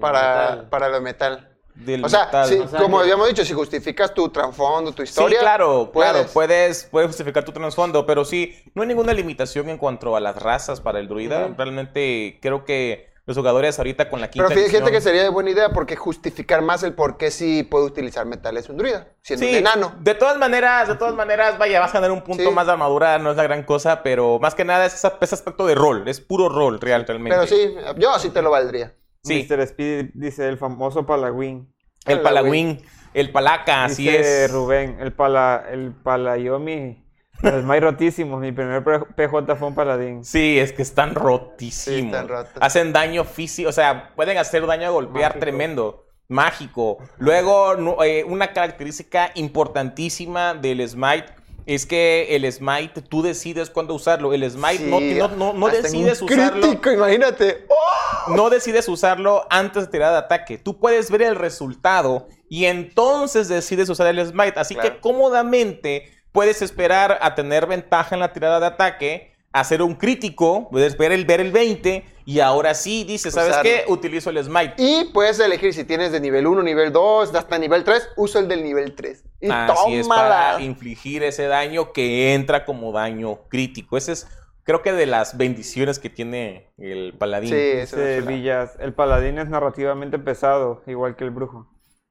Para, 0.00 0.50
metal. 0.50 0.68
para 0.70 0.88
lo 0.88 1.00
metal. 1.00 1.52
Del 1.74 2.02
O 2.04 2.08
sea, 2.08 2.24
metal. 2.24 2.48
sí, 2.48 2.58
O 2.58 2.68
sea, 2.68 2.80
como 2.80 2.96
que- 2.96 3.02
habíamos 3.02 3.28
dicho, 3.28 3.44
si 3.44 3.52
justificas 3.52 4.14
tu 4.14 4.30
trasfondo, 4.30 4.92
tu 4.92 5.02
historia. 5.02 5.38
Sí, 5.38 5.42
claro, 5.44 5.90
puedes. 5.92 6.12
claro, 6.12 6.28
puedes, 6.32 6.84
puedes 6.90 7.08
justificar 7.08 7.44
tu 7.44 7.52
trasfondo, 7.52 8.06
pero 8.06 8.24
sí, 8.24 8.54
no 8.74 8.80
hay 8.80 8.88
ninguna 8.88 9.12
limitación 9.12 9.68
en 9.68 9.76
cuanto 9.76 10.16
a 10.16 10.20
las 10.20 10.36
razas 10.42 10.80
para 10.80 11.00
el 11.00 11.06
druida. 11.08 11.48
Realmente 11.54 12.38
creo 12.40 12.64
que 12.64 13.10
los 13.26 13.36
jugadores 13.36 13.76
ahorita 13.78 14.08
con 14.08 14.20
la 14.20 14.28
Pero 14.30 14.46
quinta 14.48 14.60
fíjate 14.60 14.76
edición- 14.78 14.90
que 14.92 15.00
sería 15.00 15.22
de 15.24 15.28
buena 15.28 15.50
idea 15.50 15.70
porque 15.70 15.96
justificar 15.96 16.62
más 16.62 16.82
el 16.84 16.94
por 16.94 17.16
qué 17.16 17.30
sí 17.32 17.64
puede 17.64 17.84
utilizar 17.84 18.24
metales 18.24 18.68
un 18.68 18.76
druida, 18.76 19.08
siendo 19.22 19.44
Sí, 19.44 19.52
un 19.52 19.58
enano. 19.58 19.94
de 20.00 20.14
todas 20.14 20.38
maneras, 20.38 20.86
de 20.88 20.94
todas 20.94 21.14
maneras, 21.14 21.58
vaya, 21.58 21.80
vas 21.80 21.90
a 21.90 21.94
ganar 21.94 22.12
un 22.12 22.22
punto 22.22 22.44
Sí. 22.44 22.50
más 22.50 22.66
de 22.66 22.72
armadura, 22.72 23.18
no 23.18 23.32
es 23.32 23.36
la 23.36 23.42
gran 23.42 23.64
cosa, 23.64 24.02
pero 24.04 24.38
más 24.38 24.54
que 24.54 24.64
nada 24.64 24.86
es 24.86 24.94
ese, 24.94 25.10
ese 25.20 25.34
aspecto 25.34 25.66
de 25.66 25.74
rol, 25.74 26.06
es 26.06 26.20
puro 26.20 26.48
rol 26.48 26.80
real, 26.80 27.04
realmente. 27.06 27.36
Pero 27.36 27.46
sí, 27.48 27.74
yo 27.98 28.18
sí 28.18 28.30
te 28.30 28.42
lo 28.42 28.50
valdría. 28.50 28.94
Sí. 29.24 29.44
Mr. 29.50 29.60
Speed 29.62 30.10
dice 30.14 30.48
el 30.48 30.56
famoso 30.56 31.04
Palagüín. 31.04 31.74
El 32.06 32.20
palagüín, 32.20 32.80
el 33.12 33.32
palaca, 33.32 33.86
así 33.86 34.04
Dice 34.04 34.44
es. 34.44 34.52
Rubén, 34.52 34.98
el 35.00 35.12
pala, 35.12 35.64
el 35.68 35.90
palayomi, 35.92 37.04
el 37.42 37.62
más 37.62 37.80
rotísimo. 37.80 38.38
Mi 38.38 38.52
primer 38.52 38.82
PJ 38.84 39.56
fue 39.56 39.68
un 39.68 39.74
paladín. 39.74 40.24
Sí, 40.24 40.58
es 40.58 40.72
que 40.72 40.82
están 40.82 41.14
rotísimos. 41.14 41.98
Sí, 42.00 42.06
están 42.06 42.28
rotos. 42.28 42.52
Hacen 42.60 42.92
daño 42.92 43.24
físico, 43.24 43.68
o 43.68 43.72
sea, 43.72 44.12
pueden 44.16 44.38
hacer 44.38 44.66
daño 44.66 44.86
a 44.86 44.90
golpear 44.90 45.30
Mágico. 45.32 45.40
tremendo. 45.40 46.02
Mágico. 46.28 46.98
Luego, 47.18 47.76
no- 47.76 48.02
eh, 48.02 48.24
una 48.24 48.52
característica 48.52 49.30
importantísima 49.36 50.54
del 50.54 50.86
Smite 50.88 51.26
es 51.66 51.86
que 51.86 52.34
el 52.34 52.50
Smite, 52.52 53.00
tú 53.02 53.22
decides 53.22 53.70
cuándo 53.70 53.94
usarlo. 53.94 54.32
El 54.32 54.48
Smite 54.50 54.84
no, 54.84 54.98
Sí, 54.98 55.14
no, 55.18 55.28
no, 55.28 55.52
no 55.52 55.66
hasta 55.66 55.78
en 55.78 55.82
decides 55.84 56.22
un 56.22 56.32
usarlo. 56.32 56.60
Crítico, 56.62 56.90
imagínate. 56.92 57.66
¡Oh! 57.68 58.34
No 58.34 58.50
decides 58.50 58.88
usarlo 58.88 59.46
antes 59.50 59.84
de 59.86 59.88
tirar 59.92 60.12
de 60.12 60.18
ataque. 60.18 60.58
Tú 60.58 60.78
puedes 60.80 61.10
ver 61.12 61.22
el 61.22 61.36
resultado 61.36 62.28
y 62.48 62.64
entonces 62.64 63.46
decides 63.48 63.88
usar 63.88 64.08
el 64.08 64.24
Smite. 64.26 64.58
Así 64.58 64.74
Claro. 64.74 64.94
que 64.94 65.00
cómodamente 65.00 66.12
puedes 66.36 66.60
esperar 66.60 67.18
a 67.22 67.34
tener 67.34 67.66
ventaja 67.66 68.14
en 68.14 68.20
la 68.20 68.30
tirada 68.34 68.60
de 68.60 68.66
ataque, 68.66 69.32
hacer 69.52 69.80
un 69.80 69.94
crítico, 69.94 70.68
puedes 70.70 70.98
ver 70.98 71.10
el, 71.10 71.24
ver 71.24 71.40
el 71.40 71.50
20 71.50 72.04
y 72.26 72.40
ahora 72.40 72.74
sí 72.74 73.04
dices, 73.04 73.32
¿sabes 73.32 73.52
Usarlo. 73.52 73.70
qué? 73.70 73.84
Utilizo 73.88 74.28
el 74.28 74.44
Smite. 74.44 74.74
Y 74.76 75.04
puedes 75.14 75.40
elegir 75.40 75.72
si 75.72 75.84
tienes 75.84 76.12
de 76.12 76.20
nivel 76.20 76.46
1, 76.46 76.62
nivel 76.62 76.92
2, 76.92 77.34
hasta 77.34 77.56
nivel 77.58 77.84
3, 77.84 78.10
usa 78.18 78.42
el 78.42 78.48
del 78.48 78.62
nivel 78.64 78.94
3. 78.94 79.24
Y 79.40 79.48
Así 79.50 79.94
es 79.94 80.02
tómala. 80.02 80.28
para 80.52 80.60
infligir 80.60 81.22
ese 81.22 81.46
daño 81.46 81.94
que 81.94 82.34
entra 82.34 82.66
como 82.66 82.92
daño 82.92 83.48
crítico. 83.48 83.96
Ese 83.96 84.12
es, 84.12 84.28
creo 84.64 84.82
que 84.82 84.92
de 84.92 85.06
las 85.06 85.38
bendiciones 85.38 85.98
que 85.98 86.10
tiene 86.10 86.70
el 86.76 87.14
paladín. 87.16 87.48
Sí, 87.48 87.56
eso 87.56 87.96
Dice 87.96 88.18
es. 88.18 88.26
Villas, 88.26 88.72
el 88.78 88.92
paladín 88.92 89.38
es 89.38 89.48
narrativamente 89.48 90.18
pesado, 90.18 90.82
igual 90.86 91.16
que 91.16 91.24
el 91.24 91.30
brujo. 91.30 91.66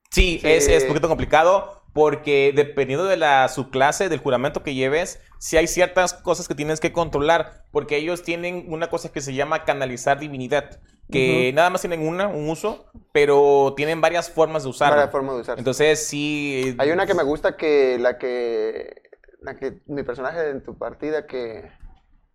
Sí, 0.09 0.39
Sí. 0.41 0.47
Es, 0.47 0.67
es 0.67 0.81
un 0.81 0.87
poquito 0.87 1.09
complicado 1.09 1.84
porque 1.95 2.51
dependiendo 2.53 3.05
de 3.05 3.15
la 3.15 3.47
subclase, 3.47 4.09
del 4.09 4.19
juramento 4.19 4.63
que 4.63 4.73
lleves, 4.73 5.21
sí 5.39 5.55
hay 5.55 5.65
ciertas 5.65 6.13
cosas 6.13 6.45
que 6.45 6.53
tienes 6.53 6.81
que 6.81 6.91
controlar, 6.91 7.63
porque 7.71 7.95
ellos 7.95 8.21
tienen 8.21 8.65
una 8.67 8.89
cosa 8.89 9.13
que 9.13 9.21
se 9.21 9.33
llama 9.33 9.63
canalizar 9.63 10.19
divinidad, 10.19 10.81
que 11.09 11.53
nada 11.55 11.69
más 11.69 11.79
tienen 11.79 12.05
una, 12.05 12.27
un 12.27 12.49
uso, 12.49 12.91
pero 13.13 13.75
tienen 13.77 14.01
varias 14.01 14.29
formas 14.29 14.63
de 14.63 14.71
usarlo. 14.71 14.97
Varias 14.97 15.11
formas 15.13 15.35
de 15.35 15.41
usarlo. 15.43 15.59
Entonces 15.59 16.05
sí... 16.05 16.75
Hay 16.79 16.91
una 16.91 17.05
que 17.05 17.13
me 17.13 17.23
gusta 17.23 17.55
que 17.55 17.97
la 17.97 18.17
que, 18.17 19.01
la 19.39 19.55
que 19.55 19.79
mi 19.85 20.03
personaje 20.03 20.49
en 20.49 20.63
tu 20.63 20.77
partida 20.77 21.25
que, 21.25 21.71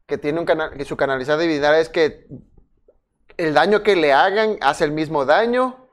que 0.07 0.17
tiene 0.17 0.41
un 0.41 0.47
canal, 0.47 0.71
que 0.75 0.87
su 0.87 0.97
canalizar 0.97 1.39
divinidad 1.39 1.79
es 1.79 1.91
que 1.91 2.29
el 3.37 3.53
daño 3.53 3.83
que 3.83 3.95
le 3.95 4.15
hagan 4.15 4.57
hace 4.63 4.85
el 4.85 4.93
mismo 4.93 5.27
daño. 5.27 5.90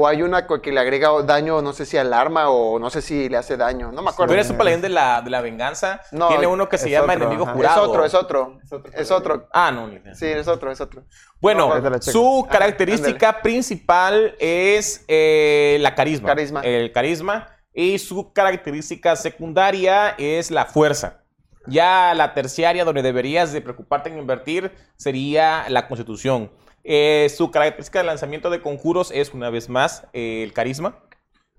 O 0.00 0.06
hay 0.06 0.22
una 0.22 0.46
que 0.46 0.70
le 0.70 0.78
agrega 0.78 1.10
daño, 1.24 1.60
no 1.60 1.72
sé 1.72 1.84
si 1.84 1.96
al 1.96 2.12
arma 2.12 2.50
o 2.50 2.78
no 2.78 2.88
sé 2.88 3.02
si 3.02 3.28
le 3.28 3.36
hace 3.36 3.56
daño. 3.56 3.90
No 3.90 4.00
me 4.00 4.10
acuerdo. 4.10 4.30
Tú 4.30 4.34
eres 4.34 4.48
un 4.48 4.56
paladín 4.56 4.80
de 4.80 4.90
la, 4.90 5.22
de 5.22 5.28
la 5.28 5.40
venganza. 5.40 6.02
No, 6.12 6.28
Tiene 6.28 6.46
uno 6.46 6.68
que 6.68 6.78
se 6.78 6.86
es 6.86 6.92
llama 6.92 7.14
otro, 7.14 7.24
enemigo 7.24 7.42
ajá. 7.42 7.52
jurado. 7.54 7.82
Es 7.82 7.88
otro, 7.88 8.04
es 8.04 8.14
otro. 8.14 8.60
Es 8.62 8.72
otro 8.72 8.92
Es 8.94 9.10
otro. 9.10 9.48
Ah, 9.52 9.72
no. 9.72 9.90
Sí, 10.14 10.26
es 10.26 10.46
otro, 10.46 10.70
es 10.70 10.80
otro. 10.80 11.02
Bueno, 11.40 11.80
No, 11.80 12.00
su 12.00 12.46
característica 12.48 13.42
principal 13.42 14.36
es 14.38 15.04
eh, 15.08 15.78
la 15.80 15.96
carisma. 15.96 16.28
Carisma. 16.28 16.60
El 16.60 16.92
carisma. 16.92 17.48
Y 17.74 17.98
su 17.98 18.32
característica 18.32 19.16
secundaria 19.16 20.14
es 20.16 20.52
la 20.52 20.64
fuerza. 20.66 21.24
Ya 21.66 22.14
la 22.14 22.34
terciaria, 22.34 22.84
donde 22.84 23.02
deberías 23.02 23.52
de 23.52 23.60
preocuparte 23.62 24.10
en 24.10 24.18
invertir, 24.20 24.70
sería 24.96 25.64
la 25.68 25.88
constitución. 25.88 26.52
Eh, 26.84 27.28
su 27.34 27.50
característica 27.50 27.98
de 27.98 28.04
lanzamiento 28.06 28.50
de 28.50 28.60
conjuros 28.62 29.10
es, 29.10 29.34
una 29.34 29.50
vez 29.50 29.68
más, 29.68 30.06
eh, 30.12 30.42
el 30.42 30.52
carisma. 30.52 30.98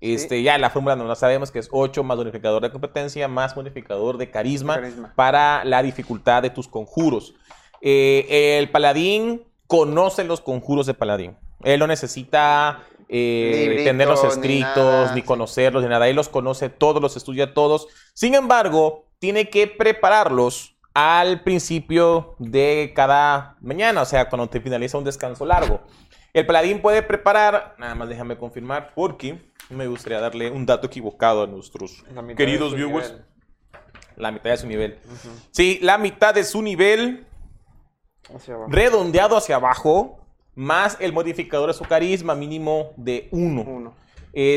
Este, 0.00 0.42
Ya 0.42 0.56
la 0.56 0.70
fórmula 0.70 0.96
no 0.96 1.04
la 1.04 1.14
sabemos, 1.14 1.50
que 1.50 1.58
es 1.58 1.68
8 1.70 2.02
más 2.02 2.16
modificador 2.16 2.62
de 2.62 2.70
competencia 2.70 3.28
más 3.28 3.54
modificador 3.54 4.16
de 4.16 4.30
carisma, 4.30 4.76
Carisma. 4.76 5.12
para 5.14 5.62
la 5.64 5.82
dificultad 5.82 6.42
de 6.42 6.50
tus 6.50 6.68
conjuros. 6.68 7.34
Eh, 7.82 8.58
el 8.58 8.70
paladín 8.70 9.44
conoce 9.66 10.24
los 10.24 10.40
conjuros 10.40 10.86
de 10.86 10.94
paladín. 10.94 11.36
Él 11.62 11.80
no 11.80 11.86
necesita 11.86 12.82
eh, 13.08 13.66
Librito, 13.66 13.84
tenerlos 13.84 14.22
ni 14.22 14.28
escritos, 14.30 14.76
nada, 14.76 15.14
ni 15.14 15.20
sí. 15.20 15.26
conocerlos, 15.26 15.82
ni 15.82 15.88
nada. 15.88 16.08
Él 16.08 16.16
los 16.16 16.28
conoce 16.28 16.68
todos, 16.68 17.02
los 17.02 17.16
estudia 17.16 17.52
todos. 17.54 17.88
Sin 18.14 18.34
embargo, 18.34 19.06
tiene 19.18 19.50
que 19.50 19.66
prepararlos 19.66 20.69
al 20.94 21.42
principio 21.42 22.34
de 22.38 22.92
cada 22.94 23.56
mañana, 23.60 24.02
o 24.02 24.04
sea, 24.04 24.28
cuando 24.28 24.48
te 24.48 24.60
finaliza 24.60 24.98
un 24.98 25.04
descanso 25.04 25.44
largo. 25.44 25.80
El 26.32 26.46
paladín 26.46 26.80
puede 26.80 27.02
preparar, 27.02 27.74
nada 27.78 27.94
más 27.94 28.08
déjame 28.08 28.36
confirmar, 28.36 28.92
porque 28.94 29.40
me 29.68 29.86
gustaría 29.86 30.20
darle 30.20 30.50
un 30.50 30.66
dato 30.66 30.86
equivocado 30.86 31.42
a 31.42 31.46
nuestros 31.46 32.04
queridos 32.36 32.74
viewers. 32.74 33.10
nivel. 33.10 33.24
La 34.16 34.30
mitad 34.30 34.50
de 34.50 34.56
su 34.58 34.66
nivel. 34.66 34.98
Sí, 35.50 35.78
la 35.82 35.96
mitad 35.96 36.34
de 36.34 36.44
su 36.44 36.60
nivel 36.60 37.26
Hacia 38.34 38.56
redondeado 38.68 39.36
hacia 39.36 39.56
abajo, 39.56 40.20
más 40.54 40.96
el 41.00 41.12
modificador 41.12 41.68
de 41.68 41.74
su 41.74 41.84
carisma 41.84 42.34
mínimo 42.34 42.92
de 42.96 43.28
1. 43.32 43.62
Uno. 43.62 43.94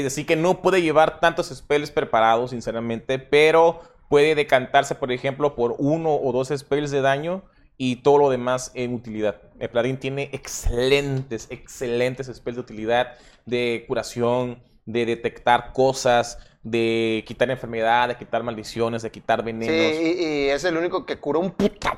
así 0.06 0.26
que 0.26 0.36
no 0.36 0.62
puede 0.62 0.82
llevar 0.82 1.20
tantos 1.20 1.48
spells 1.48 1.90
preparados, 1.90 2.52
sinceramente, 2.52 3.18
pero 3.20 3.82
puede 4.14 4.36
decantarse, 4.36 4.94
por 4.94 5.12
ejemplo, 5.12 5.56
por 5.56 5.76
uno 5.80 6.14
o 6.14 6.32
dos 6.32 6.50
spells 6.56 6.92
de 6.92 7.02
daño 7.02 7.42
y 7.80 7.96
todo 8.04 8.20
lo 8.20 8.30
demás 8.30 8.70
en 8.76 8.94
utilidad. 8.94 9.42
El 9.58 9.70
paladín 9.70 9.98
tiene 9.98 10.30
excelentes, 10.34 11.48
excelentes 11.50 12.28
spells 12.32 12.58
de 12.58 12.62
utilidad, 12.62 13.14
de 13.48 13.86
curación, 13.88 14.62
de 14.86 15.08
detectar 15.08 15.74
cosas, 15.74 16.38
de 16.64 17.24
quitar 17.28 17.52
enfermedades, 17.52 18.16
de 18.18 18.26
quitar 18.26 18.42
maldiciones, 18.42 19.02
de 19.02 19.12
quitar 19.12 19.42
Sí, 19.42 19.46
venenos. 19.46 19.76
y, 20.02 20.24
y 20.24 20.50
es 20.50 20.64
el 20.64 20.78
único 20.78 21.06
que 21.06 21.20
cura 21.20 21.40
un 21.40 21.52
puta. 21.52 21.98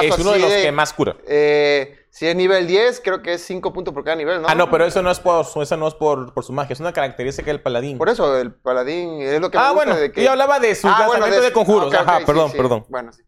es 0.00 0.18
uno 0.18 0.32
de 0.32 0.38
los 0.38 0.52
que 0.52 0.70
más 0.72 0.92
cura. 0.92 1.16
Eh, 1.26 2.06
si 2.10 2.26
es 2.28 2.36
nivel 2.36 2.66
10, 2.68 3.00
creo 3.02 3.22
que 3.22 3.34
es 3.34 3.42
5 3.42 3.72
puntos 3.72 3.92
por 3.92 4.04
cada 4.04 4.16
nivel, 4.16 4.40
¿no? 4.40 4.48
Ah, 4.48 4.54
no, 4.54 4.70
pero 4.70 4.86
eso 4.86 5.02
no 5.02 5.10
es 5.10 5.18
por, 5.18 5.44
eso 5.44 5.76
no 5.76 5.88
es 5.88 5.94
por, 5.94 6.32
por 6.32 6.44
su 6.44 6.52
magia, 6.52 6.74
es 6.74 6.80
una 6.80 6.92
característica 6.92 7.50
del 7.50 7.60
paladín. 7.60 7.98
Por 7.98 8.08
eso, 8.08 8.38
el 8.38 8.54
paladín 8.54 9.20
es 9.20 9.40
lo 9.40 9.50
que 9.50 9.58
me 9.58 9.64
ah, 9.64 9.70
gusta 9.72 9.84
bueno, 9.92 10.00
de 10.00 10.22
yo 10.22 10.30
hablaba 10.30 10.60
de 10.60 10.74
su 10.74 10.86
Ah, 10.86 11.04
bueno, 11.08 11.26
de, 11.26 11.48
su- 11.48 11.52
conjuros. 11.52 11.92
ah, 11.92 12.00
ok, 12.02 12.08
Ajá, 12.08 12.18
sí, 12.20 12.24
perdón, 12.24 12.50
sí. 12.52 12.56
perdón. 12.56 12.86
Bueno, 12.88 13.12
sí. 13.12 13.22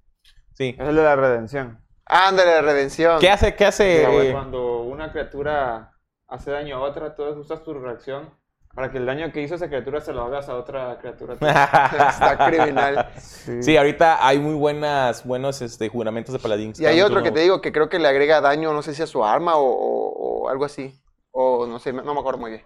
Sí. 0.54 0.76
Es 0.78 0.88
el 0.88 0.94
de 0.96 1.02
la 1.02 1.16
redención. 1.16 1.84
Ándale, 2.06 2.62
redención. 2.62 3.18
¿Qué 3.20 3.28
hace? 3.28 3.54
¿Qué 3.54 3.66
hace? 3.66 4.30
Cuando 4.32 4.82
una 4.82 5.12
criatura 5.12 5.92
hace 6.28 6.50
daño 6.52 6.76
a 6.76 6.80
otra, 6.80 7.14
tú 7.14 7.24
usas 7.24 7.62
tu 7.64 7.74
reacción 7.74 8.30
para 8.78 8.92
que 8.92 8.98
el 8.98 9.06
daño 9.06 9.32
que 9.32 9.42
hizo 9.42 9.56
esa 9.56 9.66
criatura 9.66 10.00
se 10.00 10.12
lo 10.12 10.22
hagas 10.22 10.48
a 10.48 10.54
otra 10.54 10.98
criatura. 11.00 11.34
Está 11.40 12.46
criminal. 12.48 13.10
Sí. 13.20 13.60
Sí, 13.60 13.76
ahorita 13.76 14.24
hay 14.24 14.38
muy 14.38 14.54
buenas, 14.54 15.26
buenos 15.26 15.60
este, 15.62 15.88
juramentos 15.88 16.32
de 16.32 16.38
paladín. 16.38 16.72
Y 16.78 16.86
hay 16.86 17.00
otro 17.00 17.20
que 17.24 17.32
te 17.32 17.40
digo 17.40 17.60
que 17.60 17.72
creo 17.72 17.88
que 17.88 17.98
le 17.98 18.06
agrega 18.06 18.40
daño, 18.40 18.72
no 18.72 18.82
sé 18.82 18.94
si 18.94 19.02
a 19.02 19.08
su 19.08 19.24
arma 19.24 19.56
o, 19.56 19.64
o- 19.64 20.42
o 20.44 20.48
algo 20.48 20.64
así. 20.64 20.96
O 21.32 21.66
no 21.66 21.80
sé, 21.80 21.92
no 21.92 22.14
me 22.14 22.20
acuerdo 22.20 22.38
muy 22.38 22.50
bien. 22.52 22.62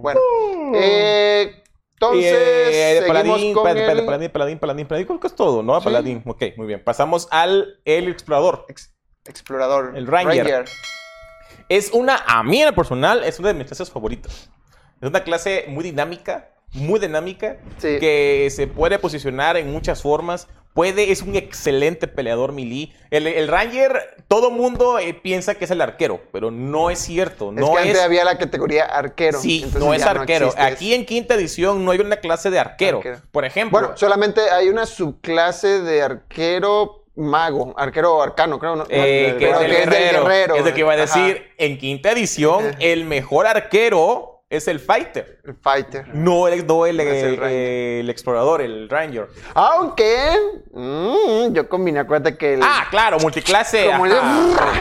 Bueno, 0.00 0.18
eh, 0.74 1.52
Y, 1.54 1.62
entonces 1.92 2.32
eh, 2.34 3.04
paladín, 3.06 3.52
con 3.52 3.68
espérate, 3.68 3.92
el 4.00 4.06
paladín, 4.06 4.30
paladín, 4.30 4.58
paladín, 4.58 4.86
paladín, 4.86 5.06
creo 5.06 5.20
que 5.20 5.26
es 5.26 5.34
todo, 5.36 5.62
¿no? 5.62 5.78
Sí. 5.80 5.84
Paladín, 5.84 6.22
ok, 6.26 6.42
muy 6.56 6.66
bien. 6.66 6.82
Pasamos 6.82 7.28
al 7.30 7.78
el 7.84 8.08
explorador. 8.08 8.64
ex- 8.70 8.94
explorador. 9.26 9.92
El 9.98 10.06
Ranger. 10.06 10.64
Es 11.68 11.92
una, 11.92 12.16
a 12.26 12.42
mí 12.42 12.60
en 12.62 12.68
lo 12.68 12.74
personal, 12.74 13.22
es 13.22 13.38
una 13.38 13.48
de 13.48 13.54
mis 13.54 13.66
clases 13.66 13.90
favoritas. 13.90 14.48
Es 15.02 15.08
una 15.08 15.24
clase 15.24 15.64
muy 15.68 15.82
dinámica, 15.84 16.48
muy 16.72 17.00
dinámica, 17.00 17.56
Sí. 17.78 17.98
que 17.98 18.48
se 18.50 18.66
puede 18.68 18.98
posicionar 18.98 19.56
en 19.56 19.70
muchas 19.72 20.00
formas. 20.00 20.48
Puede, 20.74 21.12
es 21.12 21.20
un 21.20 21.36
excelente 21.36 22.06
peleador 22.08 22.52
melee. 22.52 22.94
El, 23.10 23.26
el 23.26 23.46
Ranger, 23.48 24.24
todo 24.26 24.50
mundo 24.50 24.98
eh, 24.98 25.12
piensa 25.12 25.54
que 25.56 25.66
es 25.66 25.70
el 25.70 25.82
arquero, 25.82 26.22
pero 26.32 26.50
no 26.50 26.88
es 26.88 26.98
cierto. 27.00 27.50
Es 27.50 27.56
No 27.56 27.74
que 27.74 27.80
es. 27.82 27.86
antes 27.88 28.00
había 28.00 28.24
la 28.24 28.38
categoría 28.38 28.84
arquero. 28.86 29.38
Sí, 29.38 29.66
no 29.78 29.92
es 29.92 30.02
arquero. 30.04 30.54
Aquí 30.56 30.94
en 30.94 31.04
quinta 31.04 31.34
edición 31.34 31.84
no 31.84 31.90
hay 31.90 31.98
una 31.98 32.16
clase 32.16 32.48
de 32.50 32.58
arquero. 32.58 32.98
Arquero. 32.98 33.18
Por 33.32 33.44
ejemplo, 33.44 33.78
Bueno, 33.80 33.96
solamente 33.98 34.40
hay 34.50 34.68
una 34.70 34.86
subclase 34.86 35.82
de 35.82 36.00
arquero 36.00 37.04
mago, 37.16 37.74
arquero 37.76 38.22
arcano, 38.22 38.58
creo. 38.58 38.76
¿no? 38.76 38.84
eh, 38.88 39.36
que 39.38 39.50
es 39.50 39.56
el 39.60 39.66
que 39.66 39.72
es 39.82 39.90
del 39.90 39.90
guerrero. 39.90 40.22
guerrero. 40.22 40.54
Es 40.56 40.64
lo 40.64 40.72
que 40.72 40.80
iba 40.80 40.92
a 40.92 40.94
Ajá, 40.94 41.02
decir. 41.02 41.50
En 41.58 41.76
quinta 41.76 42.12
edición, 42.12 42.68
Ajá. 42.68 42.76
el 42.80 43.04
mejor 43.04 43.46
arquero 43.46 44.31
es 44.56 44.68
el 44.68 44.78
fighter. 44.80 45.40
el 45.44 45.54
fighter. 45.54 46.08
No 46.14 46.46
el, 46.46 46.66
no 46.66 46.84
el, 46.86 46.96
No 46.98 47.02
es 47.02 47.24
el 47.24 47.38
eh, 47.42 48.00
el 48.00 48.10
explorador, 48.10 48.60
el 48.60 48.88
ranger. 48.88 49.28
Aunque 49.54 50.16
mm, 50.72 51.52
yo 51.52 51.68
combiné, 51.68 52.00
acuérdate 52.00 52.36
que 52.36 52.54
el, 52.54 52.60
Ah, 52.62 52.86
claro, 52.90 53.18
multiclase. 53.18 53.86
como 53.90 54.06
el- 54.06 54.12
ajá. 54.12 54.80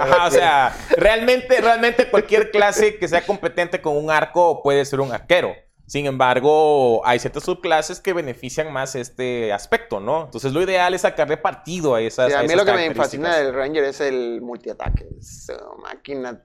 Ajá, 0.00 0.26
o 0.26 0.30
sea, 0.30 0.76
realmente, 0.96 1.60
realmente 1.60 2.10
cualquier 2.10 2.50
clase 2.50 2.96
que 2.98 3.06
sea 3.06 3.24
competente 3.24 3.80
con 3.80 3.96
un 3.96 4.10
arco 4.10 4.60
puede 4.62 4.84
ser 4.84 5.00
un 5.00 5.12
arquero. 5.12 5.54
Sin 5.86 6.06
embargo, 6.06 7.02
hay 7.04 7.18
ciertas 7.18 7.42
subclases 7.42 8.00
que 8.00 8.14
benefician 8.14 8.72
más 8.72 8.94
este 8.94 9.52
aspecto, 9.52 10.00
¿no? 10.00 10.24
Entonces, 10.24 10.52
lo 10.52 10.62
ideal 10.62 10.94
es 10.94 11.02
sacarle 11.02 11.36
partido 11.36 11.94
a 11.94 12.00
esas. 12.00 12.28
Sí, 12.28 12.32
a 12.34 12.38
mí 12.40 12.46
esas 12.46 12.56
lo 12.56 12.64
que 12.64 12.72
me 12.72 12.94
fascina 12.94 13.36
del 13.36 13.52
Ranger 13.52 13.84
es 13.84 14.00
el 14.00 14.40
multiataque. 14.40 15.06
Su 15.20 15.52
máquina. 15.82 16.40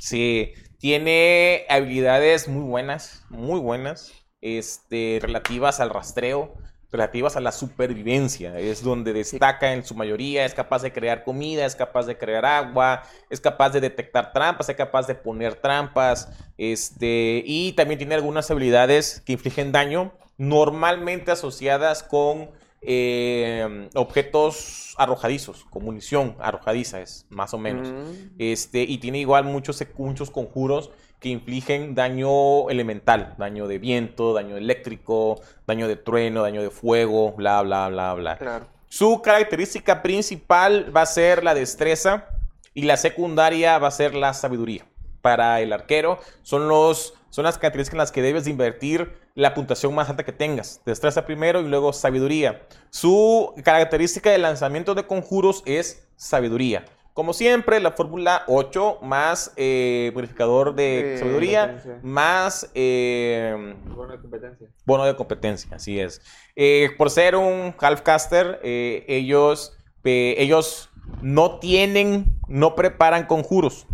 Sí, 0.00 0.52
tiene 0.82 1.64
habilidades 1.68 2.48
muy 2.48 2.64
buenas, 2.64 3.22
muy 3.28 3.60
buenas, 3.60 4.12
este, 4.40 5.20
relativas 5.22 5.78
al 5.78 5.90
rastreo, 5.90 6.54
relativas 6.90 7.36
a 7.36 7.40
la 7.40 7.52
supervivencia. 7.52 8.58
Es 8.58 8.82
donde 8.82 9.12
destaca 9.12 9.74
en 9.74 9.84
su 9.84 9.94
mayoría, 9.94 10.44
es 10.44 10.54
capaz 10.54 10.82
de 10.82 10.92
crear 10.92 11.22
comida, 11.22 11.66
es 11.66 11.76
capaz 11.76 12.06
de 12.06 12.18
crear 12.18 12.44
agua, 12.44 13.04
es 13.30 13.40
capaz 13.40 13.70
de 13.70 13.80
detectar 13.80 14.32
trampas, 14.32 14.68
es 14.70 14.74
capaz 14.74 15.06
de 15.06 15.14
poner 15.14 15.54
trampas, 15.54 16.28
este, 16.58 17.44
y 17.46 17.74
también 17.74 17.98
tiene 17.98 18.16
algunas 18.16 18.50
habilidades 18.50 19.22
que 19.24 19.34
infligen 19.34 19.70
daño, 19.70 20.12
normalmente 20.36 21.30
asociadas 21.30 22.02
con 22.02 22.50
eh, 22.82 23.88
objetos 23.94 24.94
arrojadizos, 24.98 25.64
con 25.70 25.84
munición 25.84 26.36
arrojadiza, 26.40 27.00
es 27.00 27.26
más 27.30 27.54
o 27.54 27.58
menos. 27.58 27.90
Mm. 27.90 28.34
Este, 28.38 28.82
y 28.82 28.98
tiene 28.98 29.18
igual 29.18 29.44
muchos, 29.44 29.82
muchos 29.96 30.30
conjuros 30.30 30.90
que 31.22 31.28
infligen 31.28 31.94
daño 31.94 32.68
elemental, 32.68 33.34
daño 33.38 33.68
de 33.68 33.78
viento, 33.78 34.34
daño 34.34 34.56
eléctrico, 34.56 35.40
daño 35.66 35.86
de 35.86 35.96
trueno, 35.96 36.42
daño 36.42 36.62
de 36.62 36.70
fuego, 36.70 37.32
bla, 37.32 37.62
bla, 37.62 37.88
bla, 37.88 38.14
bla. 38.14 38.36
Claro. 38.36 38.66
Su 38.88 39.22
característica 39.22 40.02
principal 40.02 40.94
va 40.94 41.02
a 41.02 41.06
ser 41.06 41.44
la 41.44 41.54
destreza 41.54 42.28
y 42.74 42.82
la 42.82 42.96
secundaria 42.96 43.78
va 43.78 43.88
a 43.88 43.92
ser 43.92 44.14
la 44.14 44.34
sabiduría. 44.34 44.84
Para 45.22 45.60
el 45.60 45.72
arquero 45.72 46.18
son, 46.42 46.68
los, 46.68 47.14
son 47.32 47.44
las 47.44 47.56
características 47.56 47.94
en 47.94 47.98
las 47.98 48.12
que 48.12 48.20
debes 48.20 48.44
de 48.44 48.50
invertir 48.50 49.10
la 49.34 49.54
puntuación 49.54 49.94
más 49.94 50.10
alta 50.10 50.22
que 50.22 50.32
tengas. 50.32 50.82
Destreza 50.84 51.24
primero 51.24 51.62
y 51.62 51.68
luego 51.68 51.94
sabiduría. 51.94 52.66
Su 52.90 53.54
característica 53.64 54.30
de 54.30 54.36
lanzamiento 54.36 54.94
de 54.94 55.06
conjuros 55.06 55.62
es 55.64 56.06
sabiduría. 56.16 56.84
Como 57.14 57.32
siempre, 57.32 57.80
la 57.80 57.92
fórmula 57.92 58.42
8 58.48 58.98
más 59.00 59.52
eh, 59.56 60.12
modificador 60.14 60.74
de 60.74 61.14
Eh, 61.14 61.18
sabiduría 61.18 61.82
más... 62.02 62.70
eh, 62.74 63.76
Bueno, 63.86 64.12
de 64.12 64.20
competencia. 64.20 64.68
Bono 64.84 65.04
de 65.06 65.16
competencia, 65.16 65.70
así 65.76 66.00
es. 66.00 66.20
Eh, 66.54 66.90
por 66.98 67.08
ser 67.08 67.36
un 67.36 67.74
halfcaster, 67.78 68.60
eh, 68.62 69.04
ellos, 69.08 69.74
eh, 70.04 70.34
ellos 70.36 70.90
no 71.22 71.58
tienen, 71.60 72.38
no 72.46 72.74
preparan 72.74 73.24
conjuros, 73.26 73.86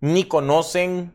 ni 0.00 0.24
conocen, 0.24 1.12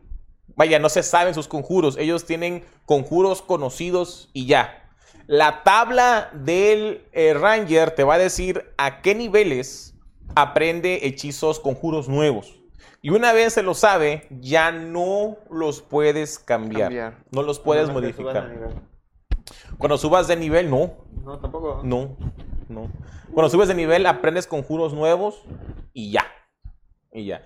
vaya, 0.56 0.78
no 0.78 0.88
se 0.88 1.02
saben 1.02 1.34
sus 1.34 1.48
conjuros. 1.48 1.96
Ellos 1.96 2.24
tienen 2.24 2.64
conjuros 2.86 3.42
conocidos 3.42 4.30
y 4.32 4.46
ya. 4.46 4.90
La 5.26 5.62
tabla 5.62 6.30
del 6.32 7.06
eh, 7.12 7.34
Ranger 7.34 7.92
te 7.92 8.04
va 8.04 8.14
a 8.14 8.18
decir 8.18 8.72
a 8.76 9.00
qué 9.02 9.14
niveles 9.14 9.94
aprende 10.34 11.06
hechizos, 11.06 11.60
conjuros 11.60 12.08
nuevos. 12.08 12.58
Y 13.00 13.10
una 13.10 13.32
vez 13.32 13.52
se 13.54 13.62
lo 13.62 13.74
sabe, 13.74 14.28
ya 14.30 14.70
no 14.70 15.36
los 15.50 15.82
puedes 15.82 16.38
cambiar. 16.38 16.82
Cambiar. 16.82 17.24
No 17.32 17.42
los 17.42 17.58
puedes 17.58 17.90
modificar. 17.90 18.48
Cuando 19.78 19.98
subas 19.98 20.28
de 20.28 20.36
nivel, 20.36 20.70
no. 20.70 20.92
No, 21.24 21.38
tampoco. 21.38 21.80
No, 21.82 22.16
no. 22.68 22.90
Cuando 23.32 23.50
subes 23.50 23.68
de 23.68 23.74
nivel, 23.74 24.06
aprendes 24.06 24.46
conjuros 24.46 24.92
nuevos 24.92 25.42
y 25.92 26.12
ya. 26.12 26.26
Y 27.12 27.26
ya. 27.26 27.44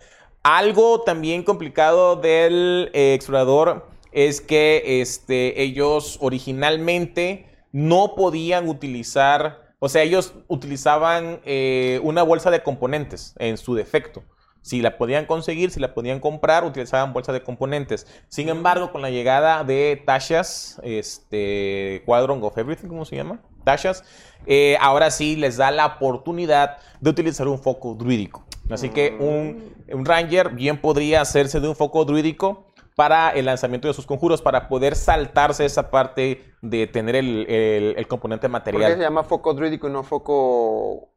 Algo 0.48 1.00
también 1.00 1.42
complicado 1.42 2.14
del 2.14 2.92
eh, 2.94 3.14
explorador 3.14 3.88
es 4.12 4.40
que 4.40 5.00
este, 5.00 5.60
ellos 5.60 6.18
originalmente 6.20 7.46
no 7.72 8.14
podían 8.14 8.68
utilizar, 8.68 9.74
o 9.80 9.88
sea, 9.88 10.04
ellos 10.04 10.34
utilizaban 10.46 11.40
eh, 11.44 11.98
una 12.04 12.22
bolsa 12.22 12.52
de 12.52 12.62
componentes 12.62 13.34
en 13.40 13.56
su 13.56 13.74
defecto. 13.74 14.22
Si 14.62 14.82
la 14.82 14.98
podían 14.98 15.26
conseguir, 15.26 15.72
si 15.72 15.80
la 15.80 15.94
podían 15.94 16.20
comprar, 16.20 16.64
utilizaban 16.64 17.12
bolsa 17.12 17.32
de 17.32 17.42
componentes. 17.42 18.06
Sin 18.28 18.48
embargo, 18.48 18.92
con 18.92 19.02
la 19.02 19.10
llegada 19.10 19.64
de 19.64 20.00
Tashas, 20.06 20.80
este, 20.84 22.04
of 22.06 22.56
Everything, 22.56 22.86
¿cómo 22.86 23.04
se 23.04 23.16
llama? 23.16 23.40
Tashas, 23.64 24.04
eh, 24.46 24.76
ahora 24.80 25.10
sí 25.10 25.34
les 25.34 25.56
da 25.56 25.72
la 25.72 25.86
oportunidad 25.86 26.76
de 27.00 27.10
utilizar 27.10 27.48
un 27.48 27.58
foco 27.58 27.96
druídico. 27.96 28.46
Así 28.70 28.88
que 28.90 29.16
un, 29.20 29.74
un 29.92 30.04
Ranger 30.04 30.50
bien 30.50 30.80
podría 30.80 31.20
hacerse 31.20 31.60
de 31.60 31.68
un 31.68 31.76
foco 31.76 32.04
druídico 32.04 32.66
para 32.96 33.30
el 33.30 33.44
lanzamiento 33.44 33.88
de 33.88 33.94
sus 33.94 34.06
conjuros, 34.06 34.40
para 34.42 34.68
poder 34.68 34.96
saltarse 34.96 35.64
esa 35.66 35.90
parte 35.90 36.42
de 36.62 36.86
tener 36.86 37.14
el, 37.14 37.46
el- 37.48 37.94
el 37.96 38.08
componente 38.08 38.48
¿Por 38.48 38.60
qué 38.62 38.66
se 38.68 38.72
material. 38.72 38.98
llama 38.98 39.22
foco 39.22 39.52
druídico 39.54 39.86
y 39.88 39.90
no 39.92 40.02
foco 40.02 41.10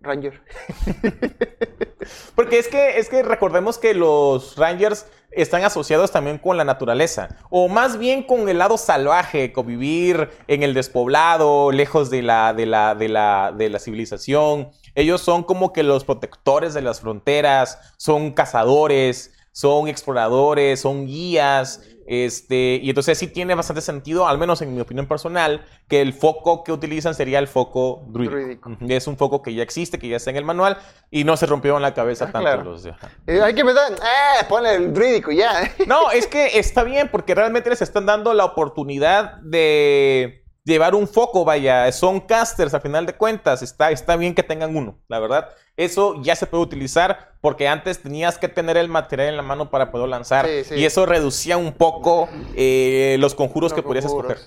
Ranger? 0.00 0.40
Porque 2.34 2.58
es 2.58 2.68
que, 2.68 2.98
es 2.98 3.08
que 3.08 3.22
recordemos 3.22 3.78
que 3.78 3.92
los 3.94 4.56
Rangers 4.56 5.06
están 5.30 5.62
asociados 5.64 6.10
también 6.10 6.38
con 6.38 6.56
la 6.56 6.64
naturaleza, 6.64 7.28
o 7.50 7.68
más 7.68 7.98
bien 7.98 8.22
con 8.22 8.48
el 8.48 8.58
lado 8.58 8.78
salvaje, 8.78 9.52
con 9.52 9.66
vivir 9.66 10.30
en 10.46 10.62
el 10.62 10.72
despoblado, 10.72 11.70
lejos 11.70 12.08
de 12.10 12.22
la, 12.22 12.54
de 12.54 12.64
la, 12.64 12.94
de 12.94 13.08
la, 13.08 13.52
de 13.54 13.68
la 13.68 13.78
civilización. 13.78 14.70
Ellos 14.98 15.20
son 15.20 15.44
como 15.44 15.72
que 15.72 15.84
los 15.84 16.02
protectores 16.04 16.74
de 16.74 16.82
las 16.82 17.00
fronteras, 17.00 17.94
son 17.98 18.32
cazadores, 18.32 19.32
son 19.52 19.86
exploradores, 19.86 20.80
son 20.80 21.06
guías, 21.06 21.82
este, 22.08 22.80
y 22.82 22.88
entonces 22.88 23.16
sí 23.16 23.28
tiene 23.28 23.54
bastante 23.54 23.80
sentido, 23.80 24.26
al 24.26 24.38
menos 24.38 24.60
en 24.60 24.74
mi 24.74 24.80
opinión 24.80 25.06
personal, 25.06 25.64
que 25.88 26.00
el 26.00 26.12
foco 26.12 26.64
que 26.64 26.72
utilizan 26.72 27.14
sería 27.14 27.38
el 27.38 27.46
foco 27.46 28.02
druídico. 28.08 28.70
Es 28.88 29.06
un 29.06 29.16
foco 29.16 29.40
que 29.40 29.54
ya 29.54 29.62
existe, 29.62 30.00
que 30.00 30.08
ya 30.08 30.16
está 30.16 30.30
en 30.30 30.36
el 30.36 30.44
manual, 30.44 30.78
y 31.12 31.22
no 31.22 31.36
se 31.36 31.46
rompió 31.46 31.76
en 31.76 31.82
la 31.82 31.94
cabeza 31.94 32.24
Ah, 32.24 32.32
tanto 32.32 32.40
claro. 32.48 32.64
los. 32.64 32.86
Eh, 32.86 33.40
hay 33.40 33.54
que 33.54 33.64
pensar, 33.64 33.92
eh, 33.92 34.44
ponle 34.48 34.74
el 34.74 34.92
druídico 34.92 35.30
ya. 35.30 35.70
No, 35.86 36.10
es 36.10 36.26
que 36.26 36.58
está 36.58 36.82
bien 36.82 37.08
porque 37.08 37.36
realmente 37.36 37.70
les 37.70 37.82
están 37.82 38.04
dando 38.04 38.34
la 38.34 38.46
oportunidad 38.46 39.34
de 39.42 40.44
llevar 40.68 40.94
un 40.94 41.08
foco, 41.08 41.44
vaya, 41.44 41.90
son 41.92 42.20
casters 42.20 42.74
a 42.74 42.80
final 42.80 43.06
de 43.06 43.14
cuentas, 43.14 43.62
está, 43.62 43.90
está 43.90 44.16
bien 44.16 44.34
que 44.34 44.42
tengan 44.42 44.76
uno, 44.76 44.98
la 45.08 45.18
verdad. 45.18 45.48
Eso 45.76 46.20
ya 46.22 46.36
se 46.36 46.46
puede 46.46 46.62
utilizar 46.62 47.32
porque 47.40 47.66
antes 47.68 48.00
tenías 48.02 48.38
que 48.38 48.48
tener 48.48 48.76
el 48.76 48.88
material 48.88 49.28
en 49.30 49.36
la 49.36 49.42
mano 49.42 49.70
para 49.70 49.90
poder 49.90 50.08
lanzar 50.08 50.46
Sí, 50.46 50.64
sí. 50.64 50.74
y 50.76 50.84
eso 50.84 51.06
reducía 51.06 51.56
un 51.56 51.72
poco 51.72 52.28
eh, 52.54 53.16
los 53.18 53.34
conjuros 53.34 53.72
que 53.72 53.82
Los 53.82 53.84
conjuros. 54.04 54.04
escoger. 54.04 54.38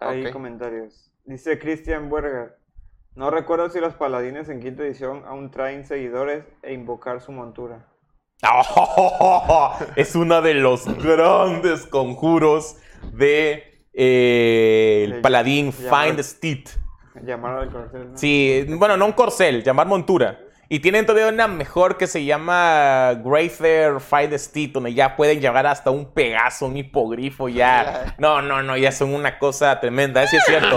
Hay 0.00 0.30
comentarios. 0.32 1.12
Dice 1.24 1.58
Christian 1.58 2.08
Buerger. 2.08 2.58
No 3.14 3.30
recuerdo 3.30 3.70
si 3.70 3.80
los 3.80 3.94
paladines 3.94 4.48
en 4.48 4.60
quinta 4.60 4.82
edición 4.82 5.24
aún 5.26 5.50
traen 5.50 5.84
seguidores 5.86 6.44
e 6.62 6.72
invocar 6.72 7.20
su 7.20 7.32
montura. 7.32 7.86
es 9.96 10.14
uno 10.14 10.40
de 10.42 10.54
los 10.54 10.86
grandes 11.02 11.86
conjuros 11.86 12.76
de 13.12 13.69
eh, 14.02 15.02
el 15.04 15.20
paladín 15.20 15.72
llamar- 15.72 16.06
Find 16.08 16.20
Steed. 16.22 16.68
Llamar 17.22 17.58
al 17.58 17.70
corcel, 17.70 18.12
¿no? 18.12 18.16
Sí, 18.18 18.64
bueno, 18.68 18.96
no 18.96 19.04
un 19.06 19.12
corcel, 19.12 19.62
llamar 19.62 19.86
montura. 19.86 20.40
Y 20.70 20.78
tienen 20.78 21.04
todavía 21.04 21.28
una 21.28 21.48
mejor 21.48 21.96
que 21.98 22.06
se 22.06 22.24
llama 22.24 23.20
Greyfair 23.24 23.98
Fight 24.00 24.32
Steed, 24.34 24.70
donde 24.70 24.94
ya 24.94 25.16
pueden 25.16 25.40
llevar 25.40 25.66
hasta 25.66 25.90
un 25.90 26.14
pegaso, 26.14 26.66
un 26.66 26.76
hipogrifo, 26.76 27.48
ya. 27.48 28.14
No, 28.18 28.40
no, 28.40 28.62
no, 28.62 28.76
ya 28.76 28.92
son 28.92 29.12
una 29.12 29.38
cosa 29.40 29.80
tremenda, 29.80 30.22
eso 30.22 30.36
es 30.36 30.44
cierto. 30.44 30.76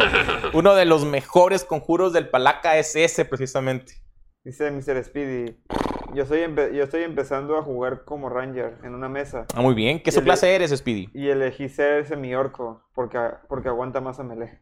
Uno 0.53 0.73
de 0.73 0.85
los 0.85 1.05
mejores 1.05 1.63
conjuros 1.63 2.11
del 2.11 2.27
Palaca 2.27 2.77
es 2.77 2.95
ese, 2.95 3.23
precisamente. 3.23 3.93
Dice 4.43 4.69
Mr. 4.71 5.03
Speedy. 5.03 5.55
Yo, 6.15 6.25
empe- 6.25 6.71
yo 6.73 6.83
estoy 6.83 7.03
empezando 7.03 7.57
a 7.57 7.61
jugar 7.63 8.03
como 8.05 8.29
Ranger 8.29 8.77
en 8.83 8.93
una 8.93 9.09
mesa. 9.09 9.45
Ah, 9.55 9.61
muy 9.61 9.73
bien. 9.73 9.99
¿Qué 10.01 10.11
el- 10.19 10.25
clase 10.25 10.53
eres, 10.53 10.71
Speedy? 10.71 11.09
Y 11.13 11.29
elegí 11.29 11.69
ser 11.69 12.05
semi-orco 12.07 12.81
porque, 12.93 13.19
porque 13.47 13.69
aguanta 13.69 14.01
más 14.01 14.19
a 14.19 14.23
melee. 14.23 14.59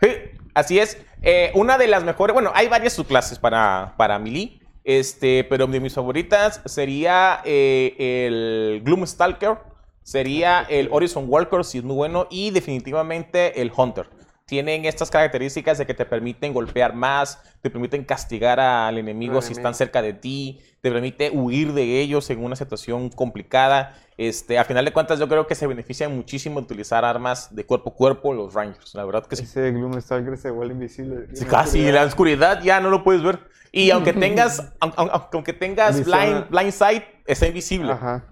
Sí, 0.00 0.08
así 0.54 0.78
es. 0.78 1.02
Eh, 1.22 1.50
una 1.54 1.78
de 1.78 1.86
las 1.88 2.04
mejores, 2.04 2.34
bueno, 2.34 2.50
hay 2.54 2.68
varias 2.68 2.92
subclases 2.92 3.38
para, 3.38 3.94
para 3.96 4.18
melee, 4.18 4.60
este, 4.84 5.44
pero 5.44 5.66
de 5.66 5.80
mis 5.80 5.94
favoritas 5.94 6.60
sería 6.66 7.40
eh, 7.44 7.94
el 7.98 8.82
Gloomstalker, 8.84 9.56
sería 10.02 10.66
el 10.68 10.88
Horizon 10.92 11.24
Walker, 11.28 11.64
si 11.64 11.78
es 11.78 11.84
muy 11.84 11.96
bueno, 11.96 12.26
y 12.30 12.50
definitivamente 12.50 13.60
el 13.60 13.72
Hunter. 13.76 14.08
Tienen 14.48 14.84
estas 14.84 15.10
características 15.10 15.76
de 15.76 15.86
que 15.86 15.92
te 15.94 16.04
permiten 16.06 16.52
golpear 16.54 16.94
más, 16.94 17.42
te 17.62 17.68
permiten 17.68 18.04
castigar 18.04 18.60
al 18.60 18.96
enemigo 18.96 19.42
si 19.42 19.46
enemigo. 19.48 19.58
están 19.58 19.74
cerca 19.74 20.02
de 20.02 20.12
ti, 20.12 20.60
te 20.80 20.92
permite 20.92 21.30
huir 21.32 21.72
de 21.72 22.00
ellos 22.00 22.30
en 22.30 22.44
una 22.44 22.54
situación 22.54 23.10
complicada. 23.10 23.96
Este, 24.16 24.56
a 24.60 24.64
final 24.64 24.84
de 24.84 24.92
cuentas, 24.92 25.18
yo 25.18 25.26
creo 25.28 25.48
que 25.48 25.56
se 25.56 25.66
benefician 25.66 26.14
muchísimo 26.14 26.60
de 26.60 26.66
utilizar 26.66 27.04
armas 27.04 27.52
de 27.56 27.66
cuerpo 27.66 27.90
a 27.90 27.94
cuerpo 27.94 28.32
los 28.34 28.54
Rangers. 28.54 28.94
La 28.94 29.04
verdad 29.04 29.26
que 29.26 29.34
sí. 29.34 29.42
Ese 29.42 29.72
Gloomstalker 29.72 30.38
se 30.38 30.50
vuelve 30.52 30.74
invisible. 30.74 31.26
Sí, 31.34 31.44
casi, 31.44 31.84
en 31.84 31.96
la 31.96 32.04
oscuridad 32.04 32.62
ya 32.62 32.78
no 32.78 32.88
lo 32.88 33.02
puedes 33.02 33.24
ver. 33.24 33.40
Y 33.72 33.90
aunque 33.90 34.12
tengas, 34.12 34.60
aun- 34.78 34.94
aun- 34.96 35.10
aunque 35.32 35.54
tengas 35.54 36.04
blind, 36.04 36.48
blind 36.50 36.70
sight, 36.70 37.02
está 37.26 37.48
invisible. 37.48 37.90
Ajá. 37.90 38.24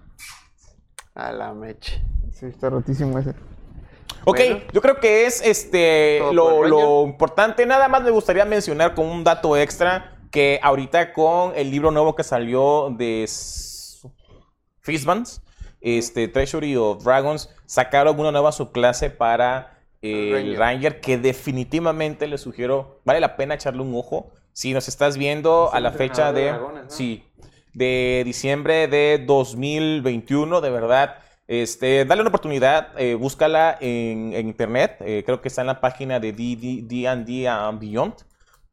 A 1.13 1.33
la 1.33 1.53
mecha. 1.53 2.01
Sí, 2.31 2.45
está 2.45 2.69
rotísimo 2.69 3.19
ese. 3.19 3.33
Ok, 4.25 4.39
Bueno. 4.39 4.61
yo 4.73 4.81
creo 4.81 4.99
que 4.99 5.25
es 5.25 5.41
este 5.41 6.19
lo, 6.31 7.03
importante. 7.05 7.65
Nada 7.65 7.87
más 7.87 8.03
me 8.03 8.09
gustaría 8.09 8.43
mencionar 8.45 8.95
como 8.95 9.11
un 9.11 9.23
dato 9.23 9.55
extra 9.55 10.17
que 10.31 10.59
ahorita 10.61 11.13
con 11.13 11.53
el 11.55 11.71
libro 11.71 11.91
nuevo 11.91 12.15
que 12.15 12.23
salió 12.23 12.89
de 12.89 13.29
Fistbands, 14.81 15.41
este 15.79 16.27
Treasury 16.27 16.75
of 16.75 17.03
Dragons, 17.03 17.49
sacaron 17.65 18.19
una 18.19 18.31
nueva 18.31 18.51
subclase 18.51 19.11
para 19.11 19.79
eh, 20.01 20.31
El 20.31 20.49
el 20.49 20.57
Ranger. 20.57 20.99
Que 20.99 21.17
definitivamente 21.17 22.27
les 22.27 22.41
sugiero, 22.41 23.01
vale 23.05 23.19
la 23.19 23.37
pena 23.37 23.53
echarle 23.53 23.81
un 23.81 23.95
ojo. 23.95 24.31
Si 24.53 24.73
nos 24.73 24.87
estás 24.87 25.17
viendo 25.17 25.71
a 25.73 25.79
la 25.79 25.91
fecha 25.91 26.31
de 26.31 26.41
de, 26.41 26.47
dragones, 26.47 26.83
¿no? 26.85 26.89
sí, 26.89 27.25
de 27.73 28.23
diciembre 28.25 28.87
de 28.87 29.23
2021, 29.25 30.61
de 30.61 30.69
verdad, 30.69 31.17
este, 31.47 32.05
dale 32.05 32.21
una 32.21 32.29
oportunidad, 32.29 32.89
eh, 32.97 33.15
búscala 33.15 33.77
en, 33.79 34.33
internet, 34.33 34.97
eh, 35.01 35.23
creo 35.25 35.41
que 35.41 35.47
está 35.47 35.61
en 35.61 35.67
la 35.67 35.79
página 35.79 36.19
de 36.19 36.33
D&D 36.33 37.07
and 37.07 37.79
Beyond. 37.79 38.13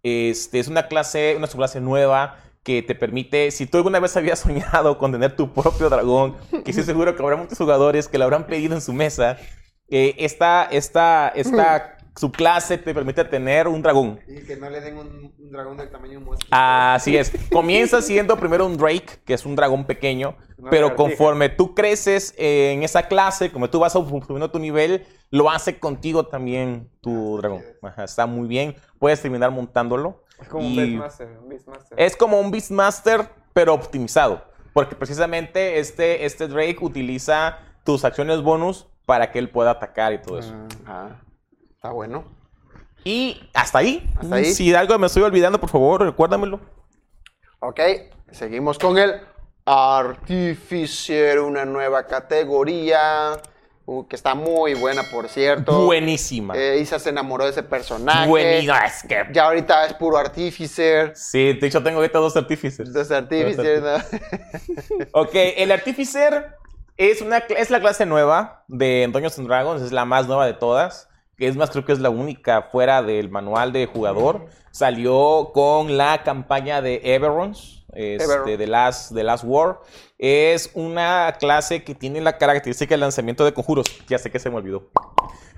Este, 0.03 0.59
es 0.59 0.69
una 0.69 0.89
clase, 0.89 1.35
una 1.37 1.47
subclase 1.47 1.81
nueva 1.81 2.37
que 2.63 2.83
te 2.83 2.95
permite, 2.95 3.51
si 3.51 3.67
tú 3.67 3.79
alguna 3.79 4.01
vez 4.01 4.17
habías 4.17 4.39
soñado 4.41 4.99
con 4.99 5.13
tener 5.13 5.37
tu 5.37 5.53
propio 5.53 5.91
dragón, 5.91 6.37
que 6.65 6.71
estoy 6.71 6.85
seguro 6.85 7.15
que 7.15 7.23
habrá 7.23 7.37
muchos 7.37 7.59
jugadores 7.59 8.09
que 8.09 8.19
lo 8.19 8.25
habrán 8.25 8.47
pedido 8.47 8.75
en 8.75 8.81
su 8.81 8.93
mesa, 8.93 9.37
eh, 9.89 10.15
esta, 10.19 10.65
esta, 10.65 11.29
esta 11.29 11.99
subclase 12.17 12.79
te 12.79 12.95
permite 12.95 13.25
tener 13.25 13.69
un 13.69 13.83
dragón. 13.83 14.21
Y 14.27 14.43
que 14.45 14.57
no 14.57 14.69
le 14.71 14.81
den 14.81 14.97
un, 14.97 15.35
un 15.39 15.51
dragón 15.51 15.77
del 15.77 15.91
tamaño 15.91 16.21
de 16.21 16.27
un. 16.27 16.37
Así 16.51 17.17
es. 17.17 17.33
Comienza 17.51 18.03
siendo 18.03 18.37
primero 18.37 18.67
un 18.67 18.77
Drake, 18.77 19.21
que 19.25 19.35
es 19.35 19.47
un 19.47 19.57
dragón 19.57 19.85
pequeño, 19.85 20.37
Una 20.59 20.71
pero 20.71 20.89
lagartija. 20.89 21.09
conforme 21.09 21.49
tú 21.49 21.75
creces 21.75 22.35
eh, 22.39 22.73
en 22.73 22.83
esa 22.83 23.05
clase, 23.09 23.51
como 23.51 23.71
tú 23.71 23.81
vas 23.81 23.93
subiendo 23.93 24.51
tu 24.51 24.59
nivel, 24.59 25.07
lo 25.31 25.51
hace 25.51 25.79
contigo 25.79 26.27
también 26.27 26.91
tu 27.01 27.39
dragón. 27.39 27.63
Ajá, 27.83 28.05
está 28.05 28.27
muy 28.27 28.47
bien. 28.47 28.77
Puedes 28.99 29.21
terminar 29.21 29.51
montándolo. 29.51 30.23
Es 30.41 30.49
como 30.49 30.67
un 30.67 30.73
Y 30.73 30.77
Beastmaster. 30.77 31.29
Un 31.43 31.49
Beastmaster. 31.49 32.01
Es 32.01 32.17
como 32.17 32.41
un 32.41 32.51
Beastmaster, 32.51 33.29
pero 33.53 33.75
optimizado. 33.75 34.45
Porque 34.73 34.97
precisamente 34.97 35.79
este, 35.79 36.25
este 36.25 36.49
Drake 36.49 36.79
utiliza 36.81 37.59
tus 37.85 38.05
acciones 38.05 38.43
bonus 38.43 38.87
para 39.07 39.31
que 39.31 39.39
él 39.39 39.51
pueda 39.51 39.73
atacar 39.73 40.13
y 40.13 40.19
todo 40.23 40.39
eso. 40.39 40.55
Ah, 40.87 41.11
está 41.83 41.91
bueno. 41.91 42.23
Y 43.03 43.51
hasta 43.55 43.79
ahí. 43.79 44.09
Hasta 44.17 44.37
ahí. 44.37 44.45
Si 44.45 44.73
algo 44.73 44.97
me 45.01 45.09
estoy 45.09 45.25
olvidando, 45.25 45.59
por 45.59 45.69
favor, 45.69 46.01
recuérdamelo. 46.01 46.61
Ok, 47.59 47.81
seguimos 48.31 48.79
con 48.79 48.99
el 48.99 49.21
Artificer, 49.65 51.41
una 51.41 51.65
nueva 51.65 52.07
categoría 52.07 53.33
uh, 53.87 54.07
que 54.07 54.15
está 54.15 54.37
muy 54.37 54.75
buena, 54.75 55.03
por 55.11 55.29
cierto. 55.29 55.87
Buenísima. 55.87 56.57
Eh, 56.57 56.79
Isa 56.79 57.01
se 57.01 57.09
enamoró 57.11 57.47
de 57.47 57.51
ese 57.51 57.65
personaje. 57.65 58.29
Buenísima. 58.29 58.87
Es 58.87 59.03
que 59.03 59.27
Ya 59.33 59.47
ahorita 59.47 59.87
es 59.87 59.95
puro 59.95 60.19
Artificer. 60.19 61.17
Sí, 61.17 61.55
de 61.55 61.67
hecho 61.67 61.83
tengo 61.83 61.99
ahorita 61.99 62.21
dos 62.21 62.37
artífices. 62.37 62.93
Dos 62.93 63.11
Artificer, 63.11 63.83
¿no? 63.83 63.97
Ok, 65.21 65.31
el 65.35 65.73
Artificer 65.73 66.55
es, 66.97 67.23
una, 67.23 67.39
es 67.39 67.71
la 67.71 67.81
clase 67.81 68.07
nueva 68.07 68.63
de 68.69 69.03
and 69.03 69.49
Dragons, 69.49 69.83
es 69.83 69.91
la 69.91 70.05
más 70.05 70.29
nueva 70.29 70.47
de 70.47 70.55
todas. 70.55 71.09
Que 71.37 71.49
es 71.49 71.57
más, 71.57 71.71
creo 71.71 71.85
que 71.85 71.93
es 71.93 72.01
la 72.01 72.11
única 72.11 72.63
fuera 72.63 73.03
del 73.03 73.31
manual 73.31 73.73
de 73.73 73.87
jugador. 73.87 74.47
Salió 74.71 75.51
con 75.53 75.97
la 75.97 76.23
campaña 76.23 76.83
de 76.83 77.01
Everons, 77.03 77.85
este, 77.93 78.57
de, 78.57 78.67
Last, 78.67 79.13
de 79.13 79.25
Last 79.25 79.45
War. 79.45 79.81
Es 80.19 80.71
una 80.75 81.37
clase 81.39 81.85
que 81.85 81.95
tiene 81.95 82.21
la 82.21 82.39
característica 82.39 82.95
de 82.95 82.99
lanzamiento 82.99 83.45
de 83.45 83.53
conjuros. 83.53 83.87
Ya 84.09 84.19
sé 84.19 84.31
que 84.31 84.39
se 84.39 84.51
me 84.51 84.57
olvidó. 84.57 84.91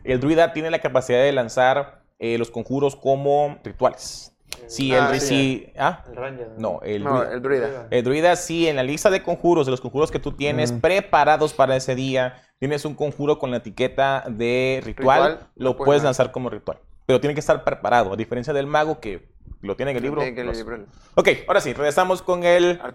El 0.05 0.21
druida 0.21 0.53
tiene 0.53 0.71
la 0.71 0.81
capacidad 0.81 1.23
de 1.23 1.33
lanzar 1.33 2.03
eh, 2.19 2.39
los 2.39 2.51
conjuros 2.51 2.97
como 2.97 3.59
rituales. 3.65 4.34
Si 4.67 4.95
Ah, 4.95 5.11
el 5.13 5.21
sí. 5.21 5.27
si- 5.27 5.73
¿ah? 5.79 6.05
El 6.09 6.17
Ranger. 6.17 6.49
No, 6.59 6.81
el 6.83 7.03
No, 7.05 7.11
druida. 7.21 7.33
el 7.33 7.43
druida. 7.43 7.87
El 7.91 8.05
druida 8.05 8.37
sí, 8.37 8.69
en 8.69 8.77
la 8.77 8.83
lista 8.83 9.11
de 9.11 9.23
conjuros, 9.23 9.67
de 9.67 9.71
los 9.71 9.81
conjuros 9.81 10.11
que 10.11 10.19
tú 10.19 10.33
tienes 10.33 10.73
preparados 10.73 11.53
para 11.55 11.77
ese 11.77 11.95
día, 11.95 12.35
tienes 12.59 12.85
un 12.85 12.95
conjuro 12.95 13.39
con 13.39 13.51
la 13.51 13.59
etiqueta 13.59 14.25
de 14.29 14.81
ritual, 14.85 15.33
Ritual, 15.33 15.49
lo 15.57 15.77
puedes 15.77 16.03
lanzar 16.03 16.33
como 16.33 16.51
ritual. 16.51 16.79
Pero 17.07 17.21
tiene 17.21 17.35
que 17.35 17.41
estar 17.41 17.65
preparado, 17.65 18.13
a 18.13 18.17
diferencia 18.17 18.53
del 18.53 18.67
mago 18.67 19.01
que 19.01 19.29
lo 19.61 19.77
tiene 19.77 19.91
en 19.93 19.97
el 19.99 20.03
libro. 20.03 20.21
Tiene 20.23 20.35
que 20.35 20.41
el. 20.43 20.87
Ok, 21.15 21.29
ahora 21.47 21.61
sí, 21.61 21.73
regresamos 21.73 22.23
con 22.23 22.45
el 22.45 22.81
Artificer. 22.83 22.95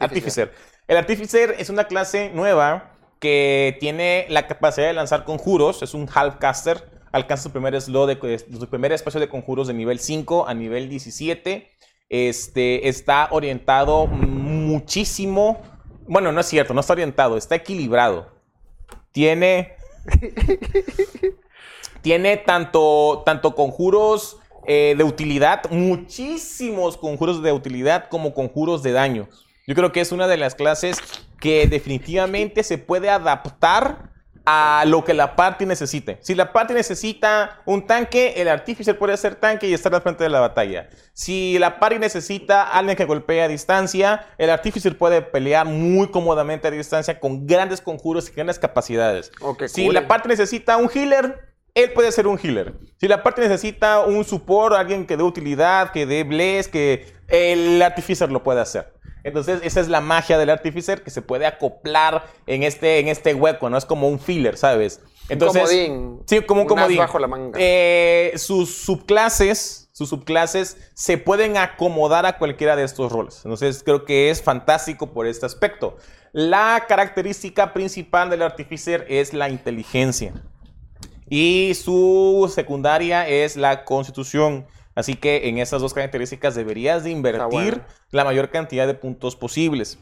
Artificer. 0.50 0.54
El 0.88 0.98
Artificer 0.98 1.56
es 1.60 1.70
una 1.70 1.84
clase 1.86 2.32
nueva 2.34 2.92
que 3.20 3.78
tiene 3.80 4.26
la 4.30 4.48
capacidad 4.48 4.88
de 4.88 4.94
lanzar 4.94 5.26
conjuros, 5.26 5.84
es 5.84 5.94
un 5.94 6.08
half-caster, 6.08 6.84
alcanza 7.12 7.44
su 7.44 7.52
primer, 7.52 7.80
slot 7.82 8.08
de, 8.08 8.40
su 8.40 8.68
primer 8.68 8.92
espacio 8.92 9.20
de 9.20 9.30
conjuros 9.30 9.68
de 9.68 9.74
nivel 9.74 10.00
5 10.00 10.48
a 10.48 10.54
nivel 10.54 10.90
17. 10.90 11.72
Este, 12.10 12.90
está 12.90 13.28
orientado 13.32 14.08
muchísimo, 14.08 15.62
bueno, 16.08 16.32
no 16.32 16.42
es 16.42 16.48
cierto, 16.48 16.74
no 16.74 16.82
está 16.82 16.94
orientado, 16.94 17.38
está 17.38 17.56
equilibrado. 17.56 18.32
Tiene 19.12 19.76
tiene 22.02 22.38
tanto, 22.38 23.24
tanto 23.26 23.56
conjuros 23.56 24.38
eh, 24.66 24.96
de 24.98 25.04
utilidad, 25.04 25.70
muchísimos 25.70 26.98
conjuros 26.98 27.42
de 27.42 27.52
utilidad 27.52 28.10
como 28.10 28.34
conjuros 28.34 28.84
de 28.84 28.92
daño. 28.92 29.28
Yo 29.68 29.76
creo 29.76 29.92
que 29.92 30.02
es 30.02 30.12
una 30.12 30.28
de 30.28 30.38
las 30.38 30.56
clases 30.56 30.98
que 31.40 31.68
definitivamente 31.68 32.64
se 32.64 32.78
puede 32.78 33.10
adaptar 33.10 34.10
a 34.52 34.84
lo 34.88 35.04
que 35.06 35.14
la 35.14 35.36
party 35.36 35.68
necesite. 35.68 36.18
Si 36.22 36.34
la 36.34 36.52
party 36.52 36.74
necesita 36.74 37.62
un 37.66 37.86
tanque, 37.86 38.34
el 38.38 38.48
artificer 38.48 38.98
puede 38.98 39.16
ser 39.16 39.36
tanque 39.36 39.68
y 39.68 39.76
estar 39.76 39.94
al 39.94 40.02
frente 40.02 40.24
de 40.24 40.32
la 40.32 40.40
batalla. 40.40 40.90
Si 41.14 41.60
la 41.60 41.80
party 41.80 42.00
necesita 42.00 42.64
alguien 42.64 42.98
que 42.98 43.06
golpee 43.06 43.44
a 43.44 43.48
distancia, 43.48 44.26
el 44.40 44.50
artificer 44.50 44.98
puede 44.98 45.22
pelear 45.22 45.68
muy 45.68 46.08
cómodamente 46.08 46.68
a 46.68 46.72
distancia 46.72 47.20
con 47.20 47.46
grandes 47.46 47.80
conjuros 47.80 48.28
y 48.28 48.34
grandes 48.34 48.58
capacidades. 48.58 49.32
Si 49.68 49.86
cool. 49.86 49.94
la 49.94 50.08
party 50.08 50.30
necesita 50.30 50.78
un 50.78 50.90
healer, 50.92 51.54
él 51.76 51.94
puede 51.94 52.12
ser 52.12 52.26
un 52.26 52.40
healer. 52.42 52.74
Si 52.98 53.08
la 53.08 53.22
party 53.22 53.42
necesita 53.42 54.00
un 54.00 54.26
support, 54.26 54.76
alguien 54.76 55.06
que 55.06 55.16
dé 55.16 55.22
utilidad, 55.22 55.92
que 55.92 56.08
dé 56.08 56.24
bless, 56.24 56.68
que 56.68 57.06
el 57.28 57.80
artificer 57.84 58.32
lo 58.32 58.42
puede 58.42 58.62
hacer. 58.62 58.92
Entonces, 59.30 59.62
esa 59.64 59.80
es 59.80 59.88
la 59.88 60.02
magia 60.02 60.38
del 60.38 60.50
artificer 60.50 61.02
que 61.04 61.10
se 61.10 61.22
puede 61.22 61.46
acoplar 61.46 62.26
en 62.46 62.64
este, 62.64 63.00
en 63.00 63.08
este 63.08 63.34
hueco, 63.34 63.70
¿no? 63.70 63.78
Es 63.78 63.86
como 63.86 64.08
un 64.10 64.20
filler, 64.20 64.58
¿sabes? 64.58 65.02
Entonces, 65.30 65.62
comodín. 65.64 66.22
Sí, 66.26 66.42
como 66.42 66.62
un 66.62 66.66
Un 66.66 66.70
comodín. 66.70 66.98
bajo 66.98 67.20
la 67.20 67.28
manga. 67.28 67.58
Eh, 67.62 68.34
sus 68.36 68.76
subclases, 68.76 69.90
sus 69.94 70.10
subclases 70.10 70.78
se 70.94 71.18
pueden 71.18 71.58
acomodar 71.58 72.26
a 72.26 72.38
cualquiera 72.38 72.76
de 72.76 72.84
estos 72.84 73.12
roles. 73.12 73.42
Entonces, 73.46 73.84
creo 73.84 74.06
que 74.06 74.30
es 74.30 74.42
fantástico 74.42 75.14
por 75.14 75.28
este 75.28 75.46
aspecto. 75.46 75.98
La 76.32 76.86
característica 76.88 77.74
principal 77.74 78.30
del 78.30 78.42
artificer 78.42 79.06
es 79.10 79.34
la 79.34 79.50
inteligencia. 79.50 80.34
Y 81.30 81.74
su 81.76 82.52
secundaria 82.54 83.28
es 83.28 83.56
la 83.56 83.86
constitución. 83.86 84.66
Así 85.00 85.16
que 85.16 85.48
en 85.48 85.60
esas 85.60 85.82
dos 85.82 85.94
características 85.94 86.56
deberías 86.56 87.06
de 87.06 87.12
invertir 87.12 87.48
bueno. 87.50 87.84
la 88.12 88.26
mayor 88.26 88.50
cantidad 88.50 88.86
de 88.86 88.96
puntos 88.96 89.38
posibles. 89.38 89.98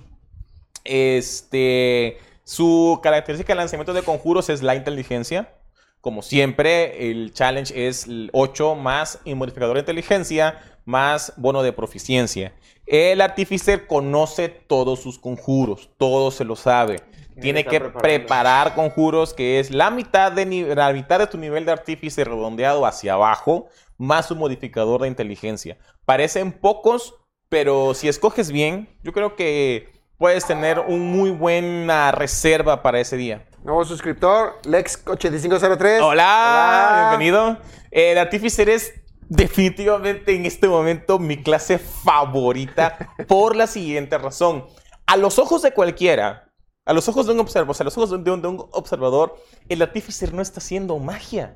Este, 0.83 2.17
su 2.43 2.99
característica 3.03 3.53
de 3.53 3.57
lanzamiento 3.57 3.93
de 3.93 4.01
conjuros 4.01 4.49
es 4.49 4.63
la 4.63 4.73
inteligencia. 4.73 5.53
Como 6.01 6.23
siempre, 6.23 7.11
el 7.11 7.31
challenge 7.31 7.87
es 7.87 8.07
el 8.07 8.31
8 8.33 8.73
más 8.73 9.19
el 9.23 9.35
modificador 9.35 9.75
de 9.75 9.81
inteligencia 9.81 10.59
más 10.83 11.33
bono 11.37 11.61
de 11.61 11.73
proficiencia. 11.73 12.53
El 12.87 13.21
artificer 13.21 13.85
conoce 13.85 14.49
todos 14.49 14.99
sus 14.99 15.19
conjuros, 15.19 15.91
todo 15.97 16.31
se 16.31 16.43
lo 16.43 16.55
sabe. 16.55 17.03
Tiene 17.39 17.65
que 17.65 17.79
preparar 17.79 18.73
conjuros 18.73 19.35
que 19.35 19.59
es 19.59 19.69
la 19.69 19.91
mitad, 19.91 20.31
de 20.31 20.73
la 20.75 20.91
mitad 20.91 21.19
de 21.19 21.27
tu 21.27 21.37
nivel 21.37 21.65
de 21.65 21.71
artífice 21.71 22.23
redondeado 22.23 22.83
hacia 22.83 23.13
abajo, 23.13 23.67
más 23.97 24.27
su 24.27 24.35
modificador 24.35 25.01
de 25.01 25.07
inteligencia. 25.07 25.77
Parecen 26.05 26.51
pocos, 26.51 27.15
pero 27.49 27.93
si 27.93 28.07
escoges 28.07 28.51
bien, 28.51 28.89
yo 29.03 29.13
creo 29.13 29.35
que 29.35 29.89
puedes 30.17 30.45
tener 30.45 30.79
un 30.79 31.11
muy 31.11 31.29
buena 31.31 32.11
reserva 32.11 32.81
para 32.81 32.99
ese 32.99 33.17
día. 33.17 33.47
Nuevo 33.63 33.85
suscriptor, 33.85 34.59
Lex8503. 34.63 36.01
Hola, 36.01 37.07
bienvenido. 37.09 37.57
El 37.91 38.17
artífice 38.17 38.71
es 38.73 38.93
definitivamente 39.29 40.35
en 40.35 40.45
este 40.45 40.67
momento 40.67 41.19
mi 41.19 41.41
clase 41.43 41.77
favorita 41.77 43.13
por 43.27 43.55
la 43.55 43.67
siguiente 43.67 44.17
razón. 44.17 44.65
A 45.05 45.17
los 45.17 45.39
ojos 45.39 45.61
de 45.61 45.71
cualquiera, 45.71 46.51
a 46.85 46.93
los 46.93 47.07
ojos 47.09 47.27
de 47.27 47.33
un 47.33 47.39
observador, 47.39 47.75
a 47.79 47.83
los 47.83 47.97
ojos 47.97 48.09
de 48.23 48.31
un, 48.31 48.41
de 48.41 48.47
un 48.47 48.65
observador, 48.71 49.35
el 49.69 49.81
artífice 49.81 50.31
no 50.31 50.41
está 50.41 50.59
haciendo 50.59 50.97
magia. 50.99 51.55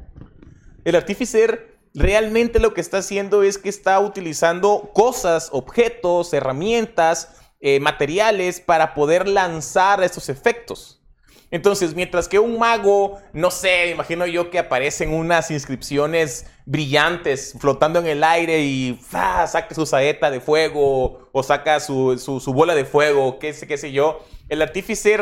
El 0.84 0.96
artífice 0.96 1.71
realmente 1.94 2.60
lo 2.60 2.74
que 2.74 2.82
está 2.82 3.00
haciendo 3.00 3.44
es 3.44 3.58
que 3.58 3.70
está 3.70 4.00
utilizando 4.00 4.92
cosas, 4.94 5.50
objetos, 5.52 6.34
herramientas, 6.34 7.36
eh, 7.60 7.80
materiales 7.80 8.60
para 8.60 8.94
poder 8.94 9.28
lanzar 9.28 10.04
estos 10.04 10.30
efectos. 10.30 10.98
Entonces, 11.52 11.94
mientras 11.96 12.30
que 12.30 12.40
un 12.40 12.58
mago, 12.58 13.20
no 13.34 13.52
sé, 13.52 13.90
imagino 13.90 14.26
yo 14.26 14.50
que 14.50 14.58
aparecen 14.58 15.14
unas 15.14 15.52
inscripciones 15.52 16.46
brillantes 16.66 17.54
flotando 17.60 18.00
en 18.00 18.08
el 18.08 18.24
aire 18.24 18.62
y 18.62 18.98
¡fa! 19.02 19.46
saca 19.48 19.76
su 19.76 19.86
saeta 19.86 20.32
de 20.32 20.40
fuego 20.40 21.30
o 21.34 21.44
saca 21.44 21.82
su, 21.82 22.18
su- 22.18 22.54
bola 22.54 22.74
de 22.74 22.86
fuego, 22.86 23.38
qué 23.38 23.54
sé, 23.54 23.68
qué 23.68 23.78
sé 23.78 23.92
yo. 23.92 24.26
El 24.48 24.62
artífice 24.62 25.18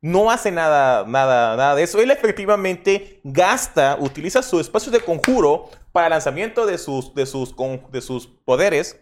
no 0.00 0.30
hace 0.30 0.50
nada, 0.50 1.04
nada, 1.06 1.56
nada 1.56 1.74
de 1.74 1.82
eso. 1.82 2.00
Él 2.00 2.10
efectivamente 2.10 3.20
gasta, 3.22 3.98
utiliza 4.00 4.42
su 4.42 4.58
espacio 4.60 4.90
de 4.90 5.00
conjuro 5.00 5.68
para 5.96 6.10
lanzamiento 6.10 6.66
de 6.66 6.76
sus, 6.76 7.14
de 7.14 7.24
sus, 7.24 7.54
de 7.90 8.02
sus 8.02 8.26
poderes 8.26 9.00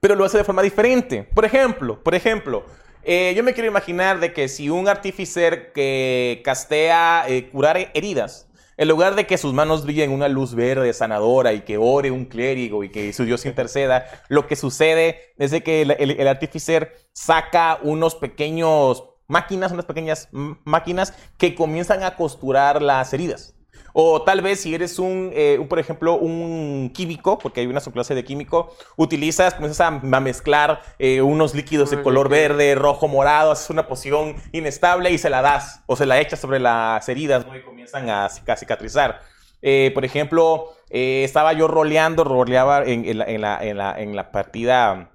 pero 0.00 0.16
lo 0.16 0.24
hace 0.24 0.38
de 0.38 0.42
forma 0.42 0.62
diferente. 0.62 1.22
Por 1.22 1.44
ejemplo, 1.44 2.02
por 2.02 2.16
ejemplo, 2.16 2.64
eh, 3.04 3.32
yo 3.36 3.44
me 3.44 3.54
quiero 3.54 3.68
imaginar 3.68 4.18
de 4.18 4.32
que 4.32 4.48
si 4.48 4.70
un 4.70 4.88
artificer 4.88 5.72
que 5.72 6.42
castea 6.44 7.26
eh, 7.28 7.48
curar 7.50 7.92
heridas, 7.94 8.48
en 8.76 8.88
lugar 8.88 9.14
de 9.14 9.28
que 9.28 9.38
sus 9.38 9.54
manos 9.54 9.84
brillen 9.84 10.10
una 10.10 10.26
luz 10.26 10.56
verde 10.56 10.92
sanadora 10.92 11.52
y 11.52 11.60
que 11.60 11.78
ore 11.78 12.10
un 12.10 12.24
clérigo 12.24 12.82
y 12.82 12.90
que 12.90 13.12
su 13.12 13.24
dios 13.24 13.46
interceda, 13.46 14.04
lo 14.28 14.48
que 14.48 14.56
sucede 14.56 15.32
es 15.38 15.52
de 15.52 15.62
que 15.62 15.82
el, 15.82 15.92
el, 15.92 16.10
el 16.10 16.26
artificer 16.26 16.96
saca 17.12 17.78
unos 17.84 18.16
pequeños 18.16 19.04
máquinas, 19.28 19.70
unas 19.70 19.84
pequeñas 19.84 20.28
máquinas 20.32 21.14
que 21.38 21.54
comienzan 21.54 22.02
a 22.02 22.16
costurar 22.16 22.82
las 22.82 23.12
heridas. 23.12 23.54
O 24.00 24.22
tal 24.22 24.42
vez 24.42 24.60
si 24.60 24.76
eres 24.76 25.00
un, 25.00 25.32
eh, 25.34 25.58
un, 25.58 25.66
por 25.66 25.80
ejemplo, 25.80 26.14
un 26.16 26.92
químico, 26.94 27.36
porque 27.36 27.62
hay 27.62 27.66
una 27.66 27.80
subclase 27.80 28.14
de 28.14 28.22
químico, 28.22 28.72
utilizas, 28.96 29.54
comienzas 29.54 29.80
a, 29.80 29.88
a 29.88 30.20
mezclar 30.20 30.82
eh, 31.00 31.20
unos 31.20 31.52
líquidos 31.52 31.90
de 31.90 31.96
Unos 31.96 32.04
color 32.04 32.28
verde, 32.28 32.76
rojo, 32.76 33.08
morado, 33.08 33.50
haces 33.50 33.70
una 33.70 33.88
poción 33.88 34.36
inestable 34.52 35.10
y 35.10 35.18
se 35.18 35.30
la 35.30 35.42
das. 35.42 35.82
O 35.86 35.96
se 35.96 36.06
la 36.06 36.20
echas 36.20 36.38
sobre 36.38 36.60
las 36.60 37.08
heridas 37.08 37.44
¿no? 37.44 37.56
y 37.56 37.62
comienzan 37.64 38.08
a, 38.08 38.28
cic- 38.28 38.48
a 38.52 38.56
cicatrizar. 38.56 39.20
Eh, 39.62 39.90
por 39.92 40.04
ejemplo, 40.04 40.66
estaba 40.90 41.52
yo 41.54 41.66
roleando, 41.66 42.22
roleaba 42.22 42.84
en, 42.84 43.04
en 43.04 43.18
la, 43.18 43.24
en, 43.24 43.40
la, 43.40 43.58
en, 43.64 43.78
la, 43.78 44.00
en 44.00 44.14
la 44.14 44.30
partida 44.30 45.10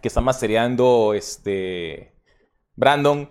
que 0.00 0.06
está 0.06 0.20
mastereando 0.20 1.14
este 1.14 2.14
Brandon. 2.76 3.28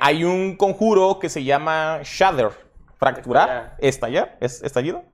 Hay 0.00 0.24
un 0.24 0.56
conjuro 0.56 1.18
que 1.18 1.28
se 1.28 1.44
llama 1.44 2.00
Shatter. 2.04 2.63
Fracturar, 3.12 3.76
estallar, 3.80 4.36
es 4.40 4.62
estallido. 4.62 5.04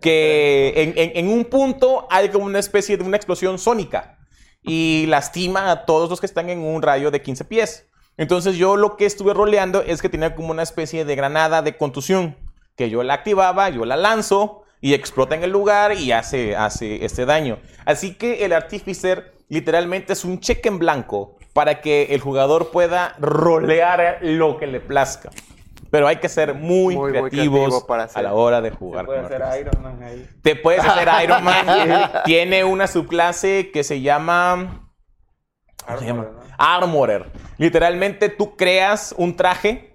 Que 0.00 0.72
en, 0.76 0.92
en- 0.96 1.12
en 1.16 1.28
un 1.32 1.44
punto 1.46 2.06
hay 2.10 2.28
como 2.28 2.44
una 2.44 2.58
especie 2.58 2.96
de 2.96 3.04
una 3.04 3.16
explosión 3.16 3.58
sónica 3.58 4.18
y 4.62 5.06
lastima 5.08 5.70
a 5.70 5.86
todos 5.86 6.10
los 6.10 6.20
que 6.20 6.26
están 6.26 6.50
en 6.50 6.58
un 6.60 6.82
radio 6.82 7.10
de 7.10 7.22
15 7.22 7.44
pies. 7.44 7.86
Entonces 8.16 8.56
yo 8.56 8.76
lo 8.76 8.96
que 8.96 9.06
estuve 9.06 9.34
roleando 9.34 9.82
es 9.82 10.00
que 10.02 10.08
tenía 10.08 10.34
como 10.34 10.50
una 10.50 10.62
especie 10.62 11.04
de 11.04 11.14
granada 11.16 11.62
de 11.62 11.76
contusión, 11.76 12.36
que 12.76 12.90
yo 12.90 13.02
la 13.02 13.14
activaba, 13.14 13.68
yo 13.70 13.84
la 13.84 13.96
lanzo 13.96 14.62
y 14.80 14.94
explota 14.94 15.34
en 15.34 15.42
el 15.44 15.50
lugar 15.50 15.92
y 15.94 16.12
hace, 16.12 16.56
hace 16.56 17.04
este 17.04 17.24
daño. 17.26 17.58
Así 17.84 18.14
que 18.14 18.44
el 18.44 18.52
artificer 18.52 19.34
literalmente 19.48 20.12
es 20.12 20.24
un 20.24 20.40
cheque 20.40 20.68
en 20.68 20.78
blanco 20.78 21.36
para 21.52 21.80
que 21.80 22.08
el 22.10 22.20
jugador 22.20 22.70
pueda 22.70 23.14
rolear 23.18 24.18
lo 24.22 24.58
que 24.58 24.66
le 24.66 24.80
plazca. 24.80 25.30
Pero 25.90 26.06
hay 26.08 26.16
que 26.16 26.28
ser 26.28 26.54
muy, 26.54 26.94
Muy, 26.96 27.12
muy 27.12 27.12
creativos 27.12 27.58
creativo 27.60 27.86
para 27.86 28.04
hacer. 28.04 28.18
a 28.18 28.22
la 28.22 28.34
hora 28.34 28.60
de 28.60 28.70
jugar. 28.70 29.06
Puede 29.06 29.20
con 29.20 29.28
ser 29.30 29.42
artistas. 29.42 29.72
Iron 29.74 29.82
Man 29.82 30.02
ahí. 30.02 30.28
Te 30.42 30.56
puedes 30.56 30.84
hacer 30.84 31.08
Iron 31.24 31.44
Man. 31.44 31.66
Tiene 32.24 32.64
una 32.64 32.86
subclase 32.86 33.70
que 33.72 33.84
se 33.84 34.00
llama 34.00 34.90
¿Cómo 35.86 35.98
se 35.98 36.06
llama? 36.06 36.26
Armorer. 36.58 37.26
Literalmente 37.58 38.28
tú 38.28 38.56
creas 38.56 39.14
un 39.16 39.36
traje 39.36 39.92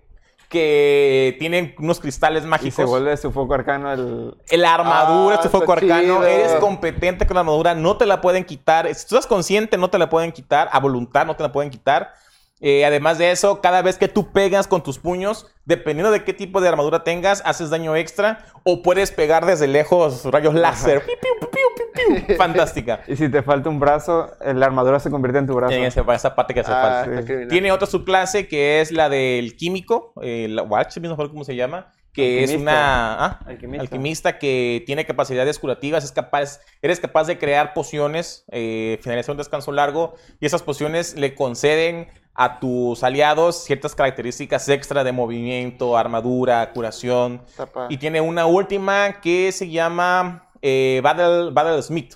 que 0.48 1.36
tiene 1.40 1.76
unos 1.80 2.00
cristales 2.02 2.44
Y 2.44 2.48
mágicos. 2.48 2.76
se 2.76 2.84
vuelve 2.84 3.16
su 3.16 3.32
foco 3.32 3.54
arcano 3.54 3.92
el... 3.94 4.36
La 4.52 4.74
armadura, 4.76 5.40
Ah, 5.42 5.50
foco 5.50 5.72
arcano, 5.72 6.02
chido. 6.02 6.26
eres 6.26 6.54
competente 6.56 7.26
con 7.26 7.36
la 7.36 7.40
armadura, 7.42 7.74
no 7.74 7.96
te 7.98 8.06
la 8.06 8.20
pueden 8.20 8.44
quitar. 8.44 8.86
Si 8.94 9.08
tú 9.08 9.16
estás 9.16 9.28
consciente, 9.28 9.78
no 9.78 9.90
te 9.90 9.98
la 9.98 10.10
pueden 10.10 10.32
quitar. 10.34 10.68
A 10.74 10.80
voluntad, 10.80 11.26
no 11.26 11.36
te 11.38 11.44
la 11.44 11.52
pueden 11.54 11.70
quitar. 11.72 12.14
Eh, 12.62 12.86
además 12.86 13.18
de 13.18 13.32
eso, 13.32 13.60
cada 13.60 13.82
vez 13.82 13.98
que 13.98 14.08
tú 14.08 14.32
pegas 14.32 14.68
con 14.68 14.84
tus 14.84 15.00
puños, 15.00 15.48
dependiendo 15.66 16.12
de 16.12 16.24
qué 16.24 16.32
tipo 16.34 16.62
de 16.62 16.70
armadura 16.70 17.04
tengas, 17.04 17.42
haces 17.46 17.72
daño 17.72 17.96
extra 17.96 18.46
o 18.64 18.84
puedes 18.84 19.12
pegar 19.12 19.46
desde 19.48 19.68
lejos 19.68 20.26
rayos 20.26 20.54
láser. 20.54 21.02
Piu, 21.04 21.16
piu, 21.20 21.50
piu, 21.50 21.60
piu, 21.96 22.26
piu. 22.28 22.36
Fantástica. 22.38 23.02
Y 23.08 23.16
si 23.16 23.30
te 23.30 23.42
falta 23.42 23.68
un 23.70 23.80
brazo, 23.80 24.30
eh, 24.42 24.54
la 24.54 24.68
armadura 24.68 25.00
se 25.00 25.10
convierte 25.10 25.40
en 25.40 25.48
tu 25.48 25.56
brazo. 25.56 25.74
En 25.74 25.84
ese- 25.86 26.04
esa 26.14 26.36
parte 26.36 26.54
que 26.54 26.60
hace 26.60 26.72
Ah, 26.72 27.04
falta. 27.04 27.18
sí. 27.22 27.26
criminal. 27.26 27.48
Tiene 27.50 27.72
otra 27.72 27.88
subclase 27.88 28.48
que 28.48 28.80
es 28.82 28.92
la 28.92 29.10
del 29.10 29.56
químico, 29.58 30.14
eh, 30.22 30.48
la 30.50 30.62
Watch, 30.62 30.98
no 30.98 31.16
sé 31.16 31.30
cómo 31.30 31.44
se 31.44 31.56
llama, 31.56 31.92
que 32.14 32.44
es 32.44 32.54
una 32.54 33.14
ah, 33.26 33.40
Alquimista. 33.48 33.82
alquimista 33.82 34.38
que 34.38 34.84
tiene 34.86 35.06
capacidades 35.06 35.58
curativas, 35.60 36.04
es 36.04 36.12
capaz, 36.12 36.60
eres 36.82 37.00
capaz 37.00 37.26
de 37.26 37.38
crear 37.40 37.74
pociones, 37.74 38.44
eh, 38.52 39.00
finalizar 39.02 39.32
un 39.32 39.38
descanso 39.38 39.72
largo 39.72 40.14
y 40.42 40.46
esas 40.46 40.62
pociones 40.62 41.16
le 41.16 41.34
conceden 41.36 42.10
a 42.44 42.60
tus 42.60 43.04
aliados 43.04 43.64
ciertas 43.64 43.94
características 43.94 44.68
extra 44.68 45.04
de 45.04 45.12
movimiento, 45.12 45.96
armadura, 45.96 46.72
curación. 46.74 47.44
Y 47.88 47.98
tiene 47.98 48.20
una 48.20 48.48
última 48.48 49.22
que 49.22 49.52
se 49.52 49.70
llama 49.70 50.50
eh, 50.64 51.02
Battle, 51.04 51.52
Battle 51.52 51.80
Smith. 51.84 52.16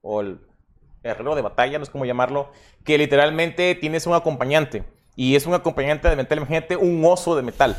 O 0.00 0.22
el 0.22 0.40
herrero 1.02 1.34
de 1.34 1.42
batalla, 1.42 1.76
no 1.76 1.84
es 1.84 1.90
como 1.90 2.06
llamarlo. 2.06 2.50
Que 2.82 2.96
literalmente 2.96 3.74
tienes 3.74 4.06
un 4.06 4.14
acompañante. 4.14 4.84
Y 5.16 5.36
es 5.36 5.44
un 5.44 5.52
acompañante 5.52 6.08
de 6.08 6.16
metal, 6.16 6.38
imagínate 6.38 6.74
un 6.74 7.04
oso 7.04 7.36
de 7.36 7.42
metal. 7.42 7.76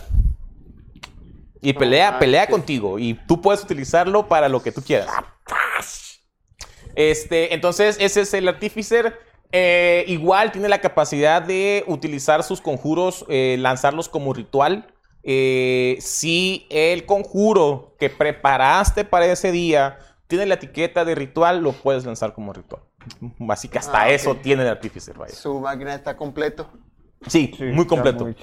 Y 1.60 1.74
pelea, 1.74 2.20
pelea 2.20 2.46
contigo. 2.46 3.00
Y 3.00 3.16
tú 3.16 3.42
puedes 3.42 3.64
utilizarlo 3.64 4.28
para 4.28 4.48
lo 4.48 4.62
que 4.62 4.72
tú 4.72 4.84
quieras. 4.84 5.10
Este, 6.94 7.56
entonces, 7.56 7.98
ese 8.00 8.22
es 8.22 8.34
el 8.36 8.48
Artificer. 8.48 9.18
Eh, 9.52 10.04
igual 10.08 10.52
tiene 10.52 10.70
la 10.70 10.80
capacidad 10.80 11.42
de 11.42 11.84
utilizar 11.88 12.44
sus 12.44 12.62
conjuros, 12.62 13.26
eh, 13.30 13.58
lanzarlos 13.60 14.08
como 14.10 14.34
ritual. 14.34 14.94
Eh, 15.24 15.98
si 16.00 16.68
el 16.70 17.06
conjuro 17.06 17.96
que 18.00 18.10
preparaste 18.10 19.04
para 19.06 19.26
ese 19.26 19.52
día 19.52 19.98
tiene 20.28 20.46
la 20.46 20.56
etiqueta 20.56 21.04
de 21.04 21.16
ritual, 21.16 21.62
lo 21.62 21.72
puedes 21.72 22.06
lanzar 22.06 22.34
como 22.34 22.54
ritual. 22.54 22.84
Así 23.50 23.68
que 23.68 23.80
hasta 23.80 24.02
Ah, 24.04 24.10
eso 24.10 24.36
tiene 24.36 24.62
el 24.64 24.70
Artificer. 24.70 25.18
vaya. 25.18 25.34
Su 25.34 25.60
máquina 25.60 25.96
está 25.96 26.16
completo. 26.16 26.70
Sí, 27.28 27.52
Sí, 27.58 27.64
muy 27.66 27.88
completo. 27.88 28.26
Muy. 28.26 28.36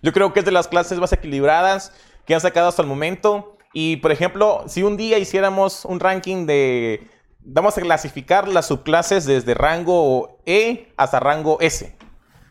Yo 0.00 0.12
creo 0.12 0.32
que 0.32 0.40
es 0.40 0.44
de 0.46 0.52
las 0.52 0.68
clases 0.68 0.98
más 0.98 1.12
equilibradas 1.12 1.92
que 2.24 2.34
han 2.34 2.40
sacado 2.40 2.68
hasta 2.68 2.82
el 2.82 2.88
momento. 2.88 3.56
Y, 3.74 3.96
por 3.96 4.12
ejemplo, 4.12 4.64
si 4.68 4.82
un 4.82 4.96
día 4.96 5.18
hiciéramos 5.18 5.84
un 5.84 5.98
ranking 5.98 6.46
de... 6.46 7.08
Vamos 7.44 7.76
a 7.76 7.80
clasificar 7.80 8.46
las 8.48 8.66
subclases 8.66 9.24
desde 9.26 9.54
rango 9.54 10.38
E 10.46 10.92
hasta 10.96 11.18
rango 11.20 11.58
S. 11.60 11.96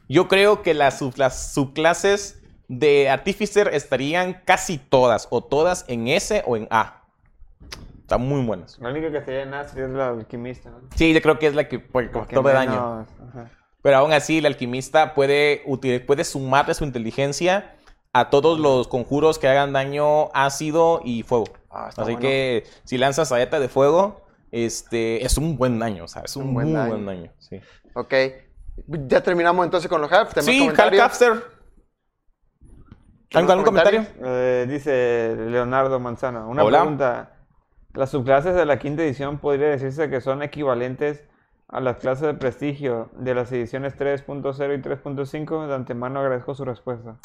Yo 0.09 0.27
creo 0.27 0.61
que 0.61 0.73
las, 0.73 0.97
sub- 0.99 1.17
las 1.17 1.53
subclases 1.53 2.41
de 2.67 3.09
Artificer 3.09 3.69
estarían 3.73 4.41
casi 4.45 4.77
todas, 4.77 5.27
o 5.29 5.41
todas 5.43 5.85
en 5.87 6.07
S 6.09 6.43
o 6.45 6.57
en 6.57 6.67
A. 6.71 7.03
Están 8.01 8.27
muy 8.27 8.43
buenas. 8.45 8.77
La 8.79 8.89
única 8.89 9.09
que 9.11 9.19
estaría 9.19 9.43
en 9.43 9.53
A 9.53 9.65
sería 9.67 9.87
la 9.87 10.09
alquimista, 10.09 10.69
¿no? 10.69 10.79
Sí, 10.95 11.13
yo 11.13 11.21
creo 11.21 11.39
que 11.39 11.47
es 11.47 11.55
la 11.55 11.69
que 11.69 11.79
pues, 11.79 12.11
de 12.11 12.41
daño. 12.53 13.05
ajá. 13.29 13.49
Pero 13.81 13.97
aún 13.97 14.11
así, 14.13 14.39
el 14.39 14.45
alquimista 14.45 15.13
puede, 15.13 15.63
puede 16.05 16.23
sumarle 16.25 16.73
su 16.73 16.83
inteligencia 16.83 17.75
a 18.13 18.29
todos 18.29 18.59
los 18.59 18.89
conjuros 18.89 19.39
que 19.39 19.47
hagan 19.47 19.71
daño 19.71 20.29
ácido 20.33 21.01
y 21.05 21.23
fuego. 21.23 21.45
Ah, 21.69 21.87
está 21.89 22.01
así 22.01 22.11
bueno. 22.11 22.19
que 22.19 22.65
si 22.83 22.97
lanzas 22.97 23.29
saeta 23.29 23.59
de 23.59 23.69
fuego, 23.69 24.21
este, 24.51 25.23
es 25.25 25.37
un 25.37 25.57
buen 25.57 25.79
daño, 25.79 26.07
¿sabes? 26.07 26.31
Es 26.31 26.35
un, 26.37 26.49
Un 26.49 26.53
buen 26.53 26.67
muy 26.67 26.75
daño. 26.75 26.89
buen 26.91 27.05
daño. 27.05 27.31
Sí, 27.39 27.59
Ok. 27.93 28.13
Ya 28.87 29.21
terminamos 29.21 29.65
entonces 29.65 29.89
con 29.89 30.01
los 30.01 30.11
half. 30.11 30.33
¿Tenemos 30.33 30.45
sí 30.45 30.59
Hal 30.59 30.61
comentarios? 30.75 31.01
Capster. 31.03 31.43
¿Algún, 33.33 33.51
algún 33.51 33.65
comentario? 33.65 34.05
Eh, 34.23 34.65
dice 34.69 35.35
Leonardo 35.37 35.99
Manzano. 35.99 36.47
Una 36.49 36.63
Hola. 36.63 36.79
pregunta. 36.79 37.31
Las 37.93 38.09
subclases 38.09 38.55
de 38.55 38.65
la 38.65 38.79
quinta 38.79 39.03
edición 39.03 39.37
podría 39.39 39.67
decirse 39.67 40.09
que 40.09 40.21
son 40.21 40.41
equivalentes 40.43 41.23
a 41.67 41.79
las 41.81 41.97
clases 41.97 42.27
de 42.27 42.33
prestigio 42.33 43.09
de 43.17 43.35
las 43.35 43.51
ediciones 43.51 43.97
3.0 43.97 44.77
y 44.77 44.81
3.5. 44.81 45.67
De 45.67 45.75
antemano 45.75 46.19
agradezco 46.19 46.55
su 46.55 46.65
respuesta. 46.65 47.17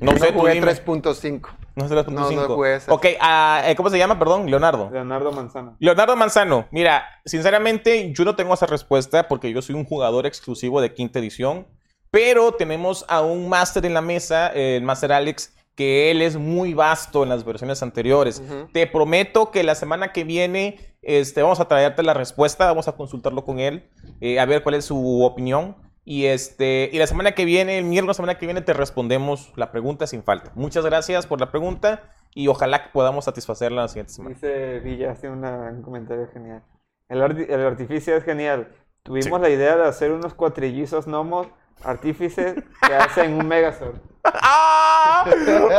No 0.00 0.12
Yo 0.12 0.18
sé, 0.18 0.32
jugué 0.32 0.52
dime. 0.52 0.66
3.5. 0.66 1.48
No 1.76 1.88
sé, 1.88 1.94
3.5. 1.94 2.10
No, 2.10 2.30
no 2.30 2.54
jugué 2.54 2.76
ese. 2.76 2.90
Ok, 2.90 3.06
ah, 3.20 3.62
eh, 3.66 3.74
¿cómo 3.76 3.90
se 3.90 3.98
llama? 3.98 4.18
Perdón, 4.18 4.50
Leonardo. 4.50 4.90
Leonardo 4.92 5.32
Manzano. 5.32 5.76
Leonardo 5.78 6.16
Manzano, 6.16 6.66
mira, 6.70 7.04
sinceramente 7.24 8.12
yo 8.12 8.24
no 8.24 8.36
tengo 8.36 8.54
esa 8.54 8.66
respuesta 8.66 9.28
porque 9.28 9.52
yo 9.52 9.62
soy 9.62 9.74
un 9.74 9.84
jugador 9.84 10.26
exclusivo 10.26 10.80
de 10.80 10.94
quinta 10.94 11.18
edición, 11.18 11.66
pero 12.10 12.52
tenemos 12.52 13.04
a 13.08 13.22
un 13.22 13.48
máster 13.48 13.84
en 13.86 13.94
la 13.94 14.00
mesa, 14.00 14.48
el 14.48 14.82
máster 14.82 15.12
Alex, 15.12 15.52
que 15.74 16.10
él 16.10 16.22
es 16.22 16.36
muy 16.36 16.74
vasto 16.74 17.24
en 17.24 17.28
las 17.28 17.44
versiones 17.44 17.82
anteriores. 17.82 18.42
Te 18.72 18.86
prometo 18.86 19.50
que 19.50 19.64
la 19.64 19.74
semana 19.74 20.12
que 20.12 20.22
viene 20.22 20.94
este, 21.04 21.42
vamos 21.42 21.60
a 21.60 21.68
traerte 21.68 22.02
la 22.02 22.14
respuesta, 22.14 22.66
vamos 22.66 22.88
a 22.88 22.92
consultarlo 22.92 23.44
con 23.44 23.58
él, 23.58 23.88
eh, 24.20 24.40
a 24.40 24.46
ver 24.46 24.62
cuál 24.62 24.76
es 24.76 24.86
su 24.86 25.22
opinión. 25.22 25.76
Y, 26.06 26.26
este, 26.26 26.90
y 26.92 26.98
la 26.98 27.06
semana 27.06 27.32
que 27.32 27.44
viene, 27.46 27.78
el 27.78 27.84
miércoles, 27.84 28.16
semana 28.16 28.36
que 28.38 28.44
viene, 28.46 28.60
te 28.60 28.74
respondemos 28.74 29.52
la 29.56 29.70
pregunta 29.72 30.06
sin 30.06 30.22
falta. 30.22 30.50
Muchas 30.54 30.84
gracias 30.84 31.26
por 31.26 31.40
la 31.40 31.50
pregunta 31.50 32.02
y 32.34 32.48
ojalá 32.48 32.82
que 32.84 32.90
podamos 32.90 33.24
satisfacerla 33.24 33.82
la 33.82 33.88
siguiente 33.88 34.12
semana. 34.12 34.34
Dice 34.34 34.80
Villa, 34.80 35.12
hace 35.12 35.30
una- 35.30 35.70
un 35.70 35.82
comentario 35.82 36.28
genial. 36.32 36.62
El, 37.08 37.22
arti- 37.22 37.46
el 37.48 37.64
artificio 37.66 38.16
es 38.16 38.24
genial. 38.24 38.68
Tuvimos 39.02 39.38
Sí. 39.38 39.42
la 39.42 39.48
idea 39.50 39.76
de 39.76 39.84
hacer 39.86 40.12
unos 40.12 40.34
cuatrillizos 40.34 41.06
gnomos 41.06 41.46
artífices 41.82 42.54
que 42.86 42.94
hacen 42.94 43.34
un 43.34 43.46
Megazord. 43.48 43.96
¡Ah! 44.24 45.24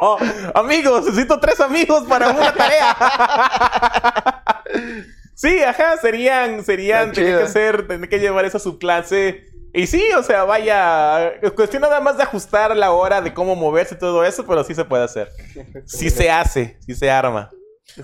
¡Oh! 0.00 0.18
Amigos, 0.54 1.04
necesito 1.06 1.38
tres 1.40 1.60
amigos 1.60 2.04
para 2.04 2.30
una 2.30 2.52
tarea. 2.54 2.96
Sí, 5.34 5.62
ajá, 5.62 5.96
serían, 5.98 6.64
serían, 6.64 7.12
tener 7.12 7.38
que 7.38 7.44
hacer, 7.44 7.86
tener 7.86 8.08
que 8.08 8.18
llevar 8.18 8.44
esa 8.44 8.58
subclase. 8.58 9.46
Y 9.74 9.86
sí, 9.86 10.04
o 10.18 10.22
sea, 10.22 10.44
vaya, 10.44 11.28
es 11.28 11.52
cuestión 11.52 11.80
nada 11.80 12.00
más 12.00 12.18
de 12.18 12.22
ajustar 12.24 12.76
la 12.76 12.92
hora 12.92 13.22
de 13.22 13.32
cómo 13.32 13.56
moverse 13.56 13.94
y 13.94 13.98
todo 13.98 14.22
eso, 14.24 14.44
pero 14.46 14.62
sí 14.64 14.74
se 14.74 14.84
puede 14.84 15.04
hacer. 15.04 15.30
Sí 15.86 16.10
se 16.10 16.30
hace, 16.30 16.76
sí 16.80 16.94
se 16.94 17.10
arma. 17.10 17.50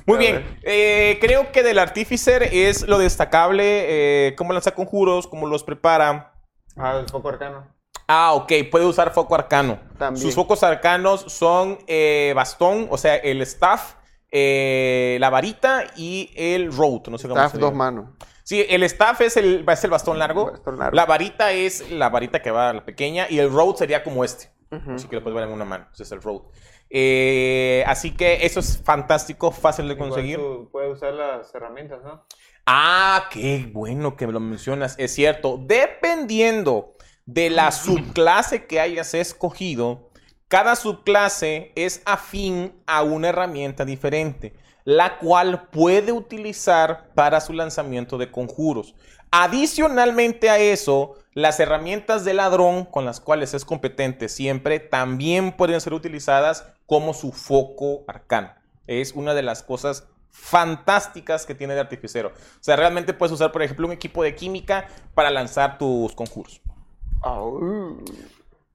Muy 0.07 0.19
bien, 0.19 0.59
eh, 0.63 1.19
creo 1.21 1.53
que 1.53 1.63
del 1.63 1.79
Artificer 1.79 2.43
es 2.43 2.87
lo 2.87 2.99
destacable, 2.99 4.29
eh, 4.29 4.35
cómo 4.37 4.53
lanza 4.53 4.75
conjuros, 4.75 5.27
cómo 5.27 5.47
los 5.47 5.63
prepara. 5.63 6.33
Ah, 6.77 6.99
el 7.01 7.09
foco 7.09 7.29
arcano. 7.29 7.67
Ah, 8.07 8.33
ok, 8.33 8.53
puede 8.71 8.87
usar 8.87 9.13
foco 9.13 9.35
arcano. 9.35 9.79
También. 9.99 10.23
Sus 10.23 10.35
focos 10.35 10.63
arcanos 10.63 11.27
son 11.29 11.79
eh, 11.87 12.33
bastón, 12.35 12.89
o 12.91 12.97
sea, 12.97 13.17
el 13.17 13.43
staff, 13.43 13.95
eh, 14.31 15.17
la 15.21 15.31
varita 15.31 15.85
y 15.97 16.31
el 16.37 16.73
road. 16.75 17.09
No 17.09 17.19
sé 17.19 17.29
cómo 17.29 17.41
Staff 17.41 17.53
se 17.53 17.59
dos 17.59 17.75
manos. 17.75 18.11
Sí, 18.45 18.65
el 18.69 18.83
staff 18.85 19.21
es 19.21 19.37
el, 19.37 19.65
es 19.69 19.85
el 19.85 19.91
bastón 19.91 20.19
largo. 20.19 20.51
Bastón 20.53 20.79
largo. 20.79 20.97
La 20.97 21.05
varita 21.07 21.53
es 21.53 21.91
la 21.91 22.09
varita 22.09 22.41
que 22.41 22.51
va 22.51 22.71
a 22.71 22.73
la 22.73 22.85
pequeña 22.85 23.27
y 23.29 23.39
el 23.39 23.51
road 23.53 23.75
sería 23.77 24.03
como 24.03 24.25
este. 24.25 24.51
Así 24.71 25.09
que 25.09 25.17
lo 25.17 25.23
puedes 25.23 25.35
ver 25.39 25.47
en 25.49 25.53
una 25.55 25.65
mano. 25.65 25.87
Ese 25.93 26.03
es 26.03 26.13
el 26.13 26.21
road. 26.23 26.43
Eh, 26.91 27.85
así 27.87 28.13
que 28.17 28.47
eso 28.47 28.61
es 28.61 28.83
fantástico, 28.83 29.51
fácil 29.53 29.89
de 29.89 29.97
conseguir. 29.99 30.37
su- 30.39 30.69
puede 30.73 30.91
usar 30.91 31.13
las 31.15 31.55
herramientas, 31.55 32.03
¿no? 32.03 32.25
Ah, 32.67 33.29
qué 33.31 33.69
bueno 33.73 34.17
que 34.17 34.27
me 34.27 34.33
lo 34.33 34.41
mencionas. 34.41 34.95
Es 34.99 35.15
cierto. 35.15 35.59
Dependiendo 35.63 36.95
de 37.27 37.51
la 37.51 37.71
subclase 37.73 38.67
que 38.67 38.81
hayas 38.81 39.13
escogido, 39.15 40.08
cada 40.49 40.77
subclase 40.77 41.73
es 41.75 42.01
afín 42.07 42.73
a 42.87 43.03
una 43.03 43.29
herramienta 43.29 43.85
diferente, 43.85 44.55
la 44.85 45.19
cual 45.19 45.69
puede 45.69 46.11
utilizar 46.13 47.11
para 47.15 47.43
su 47.43 47.53
lanzamiento 47.53 48.17
de 48.17 48.31
conjuros. 48.31 48.95
Adicionalmente 49.31 50.49
a 50.49 50.59
eso, 50.59 51.17
las 51.35 51.61
herramientas 51.61 52.25
de 52.25 52.33
ladrón 52.33 52.87
con 52.87 53.05
las 53.05 53.21
cuales 53.21 53.53
es 53.53 53.67
competente 53.67 54.31
siempre 54.31 54.81
también 54.81 55.53
pueden 55.53 55.83
ser 55.83 55.93
utilizadas 55.93 56.67
como 56.87 57.13
su 57.13 57.33
foco 57.33 58.05
arcano. 58.09 58.55
Es 58.87 59.13
una 59.13 59.35
de 59.35 59.43
las 59.43 59.63
cosas 59.63 60.09
fantásticas 60.31 61.45
que 61.45 61.55
tiene 61.55 61.75
de 61.75 61.81
artificero. 61.81 62.29
O 62.29 62.63
sea, 62.63 62.77
realmente 62.77 63.13
puedes 63.13 63.35
usar, 63.35 63.53
por 63.53 63.63
ejemplo, 63.63 63.87
un 63.87 63.93
equipo 63.93 64.23
de 64.23 64.35
química 64.35 64.89
para 65.13 65.31
lanzar 65.31 65.77
tus 65.77 66.15
conjuros. 66.15 66.63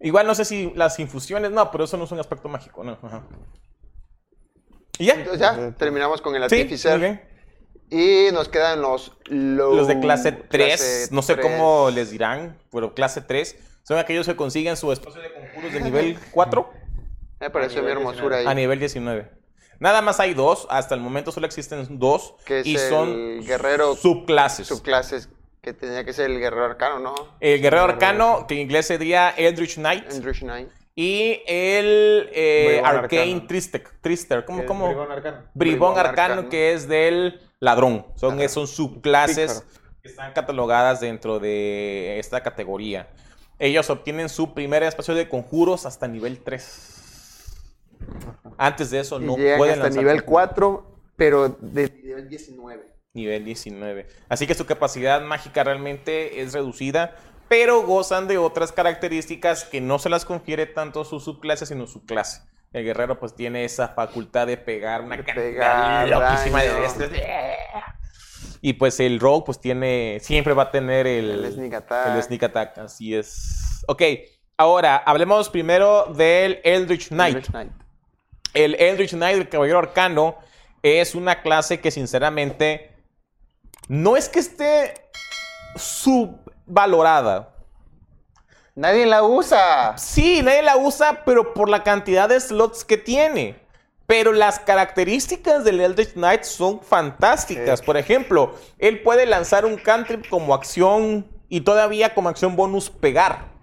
Igual 0.03 0.27
no 0.27 0.35
sé 0.35 0.45
si 0.45 0.71
las 0.75 0.99
infusiones, 0.99 1.49
no, 1.51 1.71
pero 1.71 1.85
eso 1.85 1.97
no 1.97 2.03
es 2.03 2.11
un 2.11 2.19
aspecto 2.19 2.47
mágico, 2.49 2.83
¿no? 2.83 2.97
Ajá. 3.01 3.23
¿Y 4.99 5.05
ya? 5.05 5.13
Entonces 5.15 5.39
ya 5.39 5.71
terminamos 5.77 6.21
con 6.21 6.35
el 6.35 6.47
Sí, 6.49 6.55
Artificer. 6.61 6.99
bien. 6.99 7.21
Y 7.89 8.31
nos 8.31 8.49
quedan 8.49 8.81
los 8.81 9.13
low- 9.25 9.75
Los 9.75 9.87
de 9.87 9.99
clase 9.99 10.31
3, 10.31 10.47
clase 10.77 11.07
no 11.11 11.21
sé 11.21 11.35
3. 11.35 11.45
cómo 11.45 11.89
les 11.89 12.11
dirán, 12.11 12.57
pero 12.71 12.93
clase 12.93 13.21
3 13.21 13.55
son 13.83 13.97
aquellos 13.97 14.25
que 14.25 14.35
consiguen 14.35 14.77
su 14.77 14.91
espacio 14.91 15.21
de 15.21 15.31
conjuros 15.33 15.73
de 15.73 15.81
nivel 15.81 16.17
4 16.31 16.69
Me 17.39 17.49
pareció 17.49 17.79
A 17.79 17.81
mi 17.83 17.87
nivel 17.89 18.01
hermosura 18.07 18.37
ahí. 18.37 18.45
a 18.47 18.53
nivel 18.53 18.79
19. 18.79 19.31
Nada 19.79 20.01
más 20.01 20.19
hay 20.19 20.33
dos, 20.33 20.67
hasta 20.69 20.95
el 20.95 21.01
momento 21.01 21.31
solo 21.31 21.45
existen 21.45 21.99
dos 21.99 22.35
Que 22.45 22.59
es 22.61 22.65
y 22.67 22.75
el 22.75 22.89
son 22.89 23.41
guerrero 23.45 23.95
subclases. 23.95 24.67
subclases 24.67 25.29
que 25.63 25.73
tenía 25.73 26.03
que 26.03 26.11
ser 26.11 26.29
el 26.29 26.39
guerrero 26.39 26.65
arcano, 26.65 26.99
¿no? 26.99 27.15
El 27.39 27.61
guerrero 27.61 27.85
arcano, 27.85 28.45
que 28.47 28.55
en 28.55 28.59
inglés 28.59 28.85
sería 28.85 29.29
Eldritch 29.29 29.75
Knight. 29.75 30.11
Andrew 30.11 30.33
Knight. 30.33 30.69
Y 30.93 31.41
el 31.47 32.29
eh, 32.33 32.81
Arcane. 32.83 33.45
Trister, 33.47 33.81
Trister. 34.01 34.43
¿Cómo? 34.43 34.59
El 34.59 34.65
cómo? 34.65 34.87
bribón 34.87 35.11
arcano. 35.11 35.37
Bribón 35.37 35.93
Bribón 35.93 35.97
arcano, 35.97 36.33
arcano. 36.33 36.49
que 36.49 36.73
es 36.73 36.87
del 36.89 37.39
ladrón. 37.61 38.05
Son, 38.15 38.37
Ajá. 38.37 38.49
son 38.49 38.67
subclases 38.67 39.53
Pícaro. 39.61 39.91
que 40.01 40.09
están 40.09 40.33
catalogadas 40.33 40.99
dentro 40.99 41.39
de 41.39 42.19
esta 42.19 42.43
categoría. 42.43 43.07
Ellos 43.57 43.89
obtienen 43.89 44.27
su 44.27 44.53
primer 44.53 44.83
espacio 44.83 45.15
de 45.15 45.29
conjuros 45.29 45.85
hasta 45.85 46.09
nivel 46.09 46.39
3. 46.43 47.63
Antes 48.57 48.91
de 48.91 48.99
eso 48.99 49.21
Y 49.21 49.25
no 49.25 49.35
pueden 49.35 49.75
hasta 49.75 49.83
lanzar 49.85 50.03
nivel 50.03 50.25
conjuros. 50.25 50.47
4, 50.49 50.95
pero 51.15 51.49
de 51.61 51.89
nivel 52.03 52.27
19. 52.27 52.92
Nivel 53.13 53.45
19. 53.45 54.07
Así 54.27 54.47
que 54.47 54.55
su 54.55 54.65
capacidad 54.65 55.21
mágica 55.21 55.63
realmente 55.63 56.41
es 56.41 56.53
reducida, 56.53 57.15
pero 57.47 57.83
gozan 57.83 58.27
de 58.27 58.39
otras 58.39 58.71
características 58.71 59.65
que 59.65 59.81
no 59.81 59.99
se 59.99 60.09
las 60.09 60.25
confiere 60.25 60.65
tanto 60.65 61.05
su 61.05 61.19
subclase, 61.19 61.67
sino 61.67 61.85
su 61.85 62.05
clase. 62.05 62.41
El 62.71 62.83
guerrero 62.85 63.19
pues 63.19 63.35
tiene 63.35 63.65
esa 63.65 63.89
facultad 63.89 64.47
de 64.47 64.57
pegar 64.57 65.01
una 65.01 65.17
De 65.17 65.23
pegar 65.23 66.07
loquísima 66.09 66.63
de 66.63 66.73
bestias. 66.79 67.11
Y 68.61 68.73
pues 68.73 68.99
el 68.99 69.19
Rogue, 69.19 69.43
pues 69.45 69.59
tiene. 69.59 70.17
Siempre 70.19 70.53
va 70.53 70.63
a 70.63 70.71
tener 70.71 71.05
el. 71.05 71.45
El 71.45 71.53
sneak 71.53 71.73
attack. 71.73 72.15
El 72.15 72.23
sneak 72.23 72.43
attack, 72.43 72.77
así 72.79 73.13
es. 73.13 73.83
Ok, 73.87 74.01
ahora 74.57 74.95
hablemos 74.95 75.49
primero 75.49 76.05
del 76.05 76.61
Eldritch 76.63 77.09
Knight. 77.09 77.35
Eldritch 77.35 77.51
Knight. 77.51 77.71
El 78.55 78.75
Eldritch 78.75 79.11
Knight, 79.11 79.37
el 79.37 79.49
Caballero 79.49 79.79
Arcano, 79.79 80.37
es 80.81 81.13
una 81.13 81.41
clase 81.43 81.79
que 81.79 81.91
sinceramente 81.91 82.92
no 83.87 84.15
es 84.17 84.29
que 84.29 84.39
esté 84.39 84.93
subvalorada. 85.75 87.49
Nadie 88.75 89.05
la 89.05 89.23
usa. 89.23 89.97
Sí, 89.97 90.41
nadie 90.41 90.63
la 90.63 90.77
usa, 90.77 91.23
pero 91.25 91.53
por 91.53 91.69
la 91.69 91.83
cantidad 91.83 92.27
de 92.27 92.39
slots 92.39 92.83
que 92.83 92.97
tiene. 92.97 93.61
Pero 94.07 94.33
las 94.33 94.59
características 94.59 95.63
del 95.63 95.79
Eldritch 95.79 96.13
Knight 96.13 96.43
son 96.43 96.81
fantásticas. 96.81 97.79
Sí. 97.79 97.85
Por 97.85 97.97
ejemplo, 97.97 98.55
él 98.79 99.01
puede 99.01 99.25
lanzar 99.25 99.65
un 99.65 99.77
cantrip 99.77 100.27
como 100.27 100.53
acción 100.53 101.27
y 101.49 101.61
todavía 101.61 102.13
como 102.13 102.29
acción 102.29 102.55
bonus 102.55 102.89
pegar. 102.89 103.53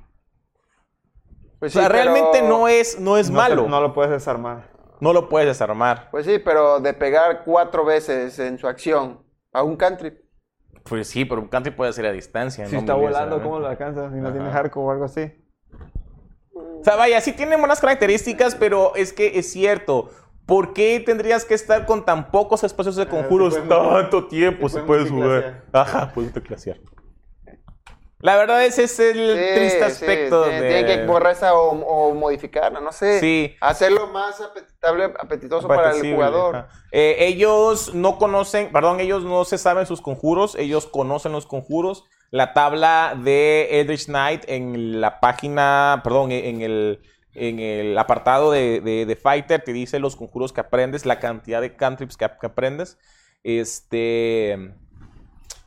Pues 1.59 1.77
o 1.77 1.81
sea, 1.81 1.89
realmente 1.89 2.41
no 2.41 2.69
es, 2.69 2.99
no 2.99 3.19
es 3.19 3.29
No 3.29 3.37
malo. 3.37 3.69
no 3.69 3.81
lo 3.81 3.93
puedes 3.93 4.11
desarmar. 4.13 4.71
no 5.01 5.13
lo 5.13 5.29
puedes 5.29 5.49
desarmar. 5.49 6.09
Pues 6.11 6.25
sí, 6.25 6.39
pero 6.39 6.81
de 6.81 6.95
pegar 6.95 7.43
cuatro 7.45 7.85
veces 7.85 8.39
en 8.39 8.59
su 8.59 8.67
acción 8.67 9.19
a 9.53 9.63
un 9.63 9.77
country. 9.77 10.19
Pues 10.85 11.09
sí, 11.09 11.25
pero 11.25 11.41
un 11.41 11.49
cantrip 11.49 11.77
puede 11.77 11.93
ser 11.93 12.07
a 12.07 12.13
distancia. 12.13 12.67
Si 12.67 12.73
no 12.73 12.81
está 12.81 12.95
volando, 12.95 13.43
¿cómo 13.43 13.61
lo 13.61 13.69
alcanzas? 13.69 14.13
Si 14.13 14.19
no 14.19 14.29
Ajá. 14.29 14.37
tienes 14.37 14.55
arco 14.55 14.81
o 14.83 14.91
algo 14.91 15.05
así. 15.05 15.33
O 16.55 16.83
sea, 16.83 16.97
vaya, 16.97 17.21
sí 17.21 17.33
tiene 17.33 17.57
buenas 17.57 17.81
características, 17.81 18.55
pero 18.55 18.95
es 18.97 19.13
que 19.13 19.39
es 19.39 19.51
cierto. 19.53 20.11
¿Por 20.47 20.73
qué 20.73 21.01
tendrías 21.05 21.45
que 21.45 21.55
estar 21.55 21.87
con 21.87 22.05
tan 22.05 22.31
pocos 22.31 22.65
espacios 22.65 22.97
de 22.97 23.03
Ah, 23.05 23.09
conjuros 23.09 23.57
tanto 23.69 24.27
tiempo? 24.27 24.69
se 24.69 24.81
puede 24.83 25.09
jugar. 25.09 25.65
Ajá, 25.73 26.11
puedes 26.13 26.33
multiclasear. 26.33 26.79
La 28.23 28.37
verdad 28.37 28.63
ese 28.65 28.85
es 28.85 28.99
el 29.01 29.15
Sí, 29.17 29.55
triste 29.55 29.79
sí, 29.79 29.83
aspecto 29.85 30.45
tiene- 30.45 30.61
de... 30.61 30.69
Tiene 30.69 30.87
que 31.01 31.07
borrar 31.07 31.33
esa 31.33 31.55
o, 31.55 31.71
o 31.71 32.15
modificarla, 32.15 32.79
no 32.81 32.93
sé. 32.93 33.19
Sí. 33.21 33.55
Hacerlo 33.61 34.09
más 34.09 34.41
apetitable, 34.41 35.05
apetitoso 35.19 35.67
para 35.67 35.93
el 35.93 36.13
jugador. 36.15 36.67
Eh, 36.93 37.17
ellos 37.21 37.95
no 37.95 38.19
conocen, 38.19 38.71
perdón, 38.73 39.01
ellos 39.01 39.25
no 39.25 39.45
se 39.47 39.57
saben 39.57 39.87
sus 39.87 40.03
conjuros, 40.03 40.55
ellos 40.57 40.87
conocen 40.87 41.33
los 41.33 41.47
conjuros. 41.47 42.05
La 42.31 42.53
tabla 42.53 43.15
de 43.21 43.81
Eldritch 43.81 44.05
Knight 44.07 44.45
en 44.49 45.01
la 45.01 45.19
página, 45.19 46.01
perdón, 46.05 46.31
en 46.31 46.61
el, 46.61 47.01
en 47.35 47.59
el 47.59 47.97
apartado 47.99 48.51
de, 48.53 48.81
de- 48.83 49.07
de 49.07 49.17
Fighter 49.17 49.63
te 49.65 49.73
dice 49.73 49.99
los 49.99 50.15
conjuros 50.15 50.53
que 50.53 50.61
aprendes, 50.61 51.07
la 51.07 51.19
cantidad 51.21 51.61
de 51.63 51.75
cantrips 51.75 52.17
que, 52.17 52.29
que 52.41 52.47
aprendes. 52.47 52.99
Este. 53.43 54.75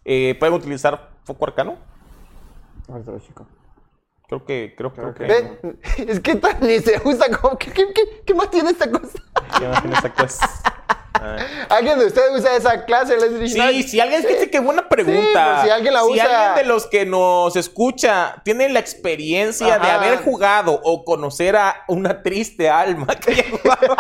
eh, 0.06 0.36
¿Pueden 0.40 0.54
utilizar 0.54 1.10
Foco 1.26 1.46
Arcano? 1.46 1.78
Chico. 3.26 3.48
Creo 4.28 4.46
que, 4.46 4.74
creo, 4.76 4.94
que. 5.14 5.58
Es 6.08 6.20
que 6.20 6.36
tan- 6.36 6.60
ni 6.62 6.80
se 6.80 7.00
usa 7.04 7.28
como. 7.38 7.58
¿Qué, 7.58 7.72
qué, 7.72 7.94
qué- 7.94 8.24
qué 8.26 8.34
más 8.34 8.50
tiene 8.50 8.72
esta 8.72 8.90
cosa? 8.90 9.20
Ya 9.60 9.68
no 9.70 9.82
tiene 9.82 9.96
esa 9.98 10.10
cosa. 10.14 10.50
¿Alguien 11.70 12.00
de 12.00 12.08
ustedes 12.08 12.32
usa 12.38 12.56
esa 12.58 12.84
clase? 12.84 13.16
Sí, 13.48 13.84
si 13.84 14.00
alguien 14.02 14.22
dice 14.24 14.50
que 14.50 14.60
buena 14.60 14.90
pregunta. 14.90 15.22
Sí, 15.22 15.32
pues, 15.34 15.62
si 15.64 15.70
alguien 15.70 15.94
la 15.94 16.02
Si 16.02 16.12
usa- 16.12 16.24
alguien 16.50 16.56
de 16.66 16.74
los 16.74 16.88
que 16.88 17.06
nos 17.06 17.56
escucha 17.56 18.42
tiene 18.44 18.68
la 18.70 18.80
experiencia 18.80 19.80
de 19.80 19.88
haber 19.90 20.18
jugado 20.24 20.82
o 20.84 21.06
conocer 21.06 21.56
a 21.56 21.86
una 21.88 22.24
triste 22.24 22.70
alma 22.70 23.08
que 23.16 23.32
haya 23.34 23.44
jugado. 23.52 23.96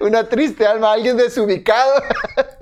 Una 0.00 0.28
triste 0.28 0.66
alma, 0.66 0.92
alguien 0.92 1.16
desubicado. 1.16 1.92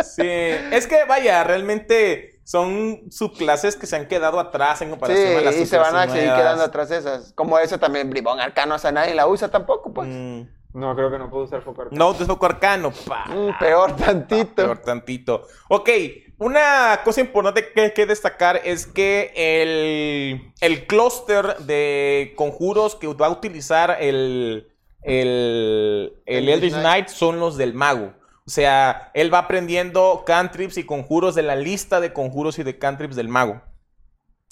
sí, 0.03 0.23
es 0.27 0.87
que 0.89 1.05
vaya, 1.05 1.45
realmente 1.45 2.38
son 2.49 3.03
subclases 3.11 3.77
que 3.77 3.87
se 3.87 3.95
han 3.95 4.09
quedado 4.09 4.41
atrás 4.41 4.81
en 4.81 4.89
Sí, 4.89 4.91
comparación 4.93 5.37
a 5.37 5.41
las 5.43 5.57
y 5.57 5.67
se 5.67 5.77
van 5.77 5.95
a 5.95 6.07
seguir 6.07 6.23
nuevas. 6.29 6.41
quedando 6.41 6.65
atrás 6.65 6.91
esas. 6.91 7.33
Como 7.35 7.59
ese 7.59 7.77
también, 7.77 8.09
Bribón 8.09 8.41
Arcano, 8.41 8.77
o 8.77 8.79
sea, 8.79 8.91
nadie 8.91 9.15
la 9.15 9.27
usa 9.27 9.51
tampoco, 9.51 9.93
pues. 9.93 10.09
Mm, 10.09 10.43
No, 10.73 10.95
creo 10.97 11.11
que 11.11 11.19
no 11.19 11.29
puedo 11.29 11.45
usar 11.45 11.61
foco 11.61 11.83
arcano. 11.83 11.99
no, 11.99 12.15
de 12.15 12.25
foco 12.25 12.47
arcano. 12.47 12.91
pa. 13.07 13.27
Mm, 13.27 13.59
peor 13.59 13.97
tantito. 13.97 14.55
Peor 14.55 14.79
tantito. 14.79 15.43
Ok, 15.69 15.91
una 16.39 17.01
cosa 17.05 17.21
importante 17.21 17.71
que 17.75 17.81
hay 17.83 17.93
que 17.93 18.07
destacar 18.07 18.63
es 18.65 18.87
que 18.87 19.31
el, 19.37 20.53
el 20.63 20.87
clúster 20.87 21.59
de 21.59 22.33
conjuros 22.35 22.95
que 22.97 23.09
va 23.09 23.27
a 23.27 23.31
utilizar 23.31 23.99
el, 24.01 24.73
el, 25.03 26.15
el 26.25 26.45
El 26.45 26.49
Eldritch 26.49 26.73
Knight. 26.73 26.85
Knight 26.87 27.09
son 27.09 27.41
los 27.41 27.59
del 27.59 27.75
mago. 27.75 28.15
O 28.49 28.51
sea, 28.51 29.11
él 29.13 29.33
va 29.33 29.41
aprendiendo 29.41 30.23
cantrips 30.25 30.79
y 30.79 30.85
conjuros 30.85 31.35
de 31.35 31.43
la 31.43 31.55
lista 31.55 32.01
de 32.01 32.15
conjuros 32.15 32.59
y 32.59 32.63
de 32.63 32.79
cantrips 32.79 33.15
del 33.15 33.29
mago. 33.29 33.61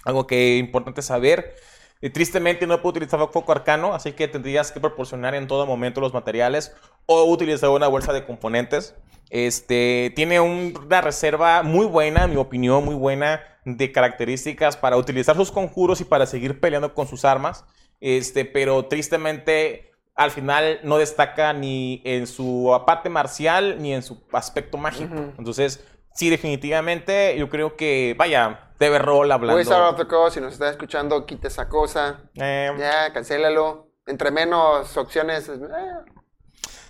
Algo 0.04 0.26
que 0.26 0.58
es 0.58 0.60
importante 0.60 1.00
saber. 1.00 1.54
Y 2.02 2.10
tristemente 2.10 2.66
no 2.66 2.82
puedo 2.82 2.90
utilizar 2.90 3.18
foco 3.32 3.52
arcano, 3.52 3.94
así 3.94 4.12
que 4.12 4.28
tendrías 4.28 4.70
que 4.70 4.80
proporcionar 4.80 5.34
en 5.34 5.46
todo 5.46 5.64
momento 5.64 6.02
los 6.02 6.12
materiales 6.12 6.74
o 7.06 7.24
utilizar 7.24 7.70
una 7.70 7.88
bolsa 7.88 8.12
de 8.12 8.26
componentes. 8.26 8.94
Este 9.30 10.12
tiene 10.14 10.40
un- 10.40 10.78
una 10.84 11.00
reserva 11.00 11.62
muy 11.62 11.86
buena, 11.86 12.24
en 12.24 12.32
mi 12.32 12.36
opinión, 12.36 12.84
muy 12.84 12.96
buena 12.96 13.40
de 13.64 13.92
características 13.92 14.76
para 14.76 14.98
utilizar 14.98 15.36
sus 15.36 15.50
conjuros 15.50 16.02
y 16.02 16.04
para 16.04 16.26
seguir 16.26 16.60
peleando 16.60 16.92
con 16.92 17.08
sus 17.08 17.24
armas. 17.24 17.64
Este, 18.02 18.44
pero 18.44 18.84
tristemente 18.84 19.95
al 20.16 20.30
final 20.30 20.80
no 20.82 20.98
destaca 20.98 21.52
ni 21.52 22.00
en 22.04 22.26
su 22.26 22.82
parte 22.86 23.08
marcial 23.08 23.76
ni 23.80 23.92
en 23.94 24.02
su 24.02 24.22
aspecto 24.32 24.78
mágico. 24.78 25.14
Entonces, 25.38 25.84
sí, 26.14 26.30
definitivamente, 26.30 27.36
yo 27.38 27.48
creo 27.50 27.76
que, 27.76 28.14
vaya, 28.18 28.70
debe 28.80 28.98
rol 28.98 29.30
hablando. 29.30 29.58
Wizard 29.58 29.82
of 29.90 29.96
the 29.96 30.06
Coast, 30.06 30.34
si 30.34 30.40
nos 30.40 30.54
está 30.54 30.70
escuchando, 30.70 31.24
quite 31.26 31.48
esa 31.48 31.68
cosa. 31.68 32.20
Eh, 32.34 32.70
Ya, 32.78 33.12
cancélalo. 33.12 33.90
Entre 34.06 34.30
menos 34.30 34.96
opciones. 34.96 35.48
eh, 35.48 35.54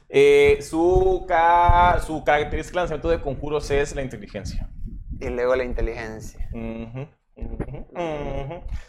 eh, 0.09 0.59
su, 0.63 1.25
ca- 1.27 2.01
su 2.07 2.23
característica 2.25 2.79
de 2.79 2.83
lanzamiento 2.83 3.09
de 3.09 3.21
conjuros 3.21 3.71
es 3.71 3.95
la 3.95 4.03
inteligencia. 4.03 4.69
y 5.19 5.29
luego 5.31 5.57
la 5.57 5.65
inteligencia. 5.65 6.47
Ujú. 6.53 7.09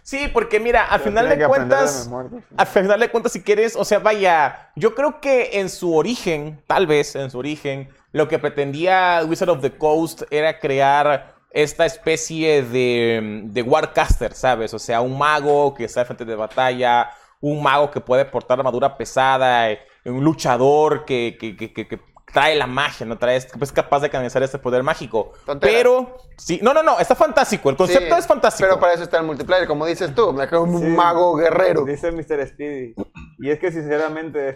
Sí, 0.03 0.27
porque 0.33 0.59
mira, 0.59 0.83
al 0.85 1.01
Pero 1.01 1.11
final 1.11 1.29
de 1.37 1.45
cuentas, 1.45 2.07
memoria. 2.07 2.39
al 2.55 2.67
final 2.67 2.99
de 2.99 3.09
cuentas, 3.09 3.31
si 3.33 3.41
quieres, 3.41 3.75
o 3.75 3.83
sea, 3.85 3.99
vaya, 3.99 4.71
yo 4.75 4.95
creo 4.95 5.19
que 5.19 5.59
en 5.59 5.69
su 5.69 5.95
origen, 5.95 6.61
tal 6.67 6.87
vez 6.87 7.15
en 7.15 7.29
su 7.29 7.39
origen, 7.39 7.89
lo 8.13 8.27
que 8.27 8.39
pretendía 8.39 9.21
Wizard 9.27 9.49
of 9.49 9.61
the 9.61 9.71
Coast 9.77 10.23
era 10.31 10.59
crear 10.59 11.35
esta 11.51 11.85
especie 11.85 12.63
de, 12.63 13.41
de 13.45 13.61
Warcaster, 13.61 14.33
¿sabes? 14.33 14.73
O 14.73 14.79
sea, 14.79 15.01
un 15.01 15.17
mago 15.17 15.73
que 15.73 15.85
está 15.85 16.01
al 16.01 16.05
frente 16.07 16.25
de 16.25 16.35
batalla, 16.35 17.09
un 17.41 17.61
mago 17.61 17.91
que 17.91 17.99
puede 18.01 18.25
portar 18.25 18.59
armadura 18.59 18.97
pesada, 18.97 19.71
eh, 19.71 19.79
un 20.05 20.23
luchador 20.23 21.05
que- 21.05 21.37
que- 21.39 21.55
que- 21.55 21.73
que 21.73 21.99
trae 22.31 22.55
la 22.55 22.67
magia, 22.67 23.05
¿no? 23.05 23.17
Trae, 23.17 23.37
es 23.37 23.71
capaz 23.71 24.01
de 24.01 24.09
canalizar 24.09 24.43
este 24.43 24.57
poder 24.59 24.83
mágico. 24.83 25.33
Tonteras. 25.45 25.75
Pero, 25.75 26.17
sí, 26.37 26.59
no, 26.61 26.73
no, 26.73 26.83
no, 26.83 26.99
está 26.99 27.15
fantástico, 27.15 27.69
el 27.69 27.77
concepto 27.77 28.13
Sí, 28.13 28.19
es 28.19 28.27
fantástico. 28.27 28.67
Pero 28.67 28.79
para 28.79 28.93
eso 28.93 29.03
está 29.03 29.17
el 29.17 29.23
multiplayer, 29.23 29.67
como 29.67 29.85
dices 29.85 30.13
tú. 30.13 30.33
Me 30.33 30.45
un 30.57 30.79
Sí. 30.79 30.85
mago 30.87 31.35
guerrero. 31.35 31.85
Dice 31.85 32.11
Mr. 32.11 32.47
Speedy. 32.47 32.93
Y 33.39 33.49
es 33.49 33.59
que 33.59 33.71
sinceramente 33.71 34.49
es 34.49 34.55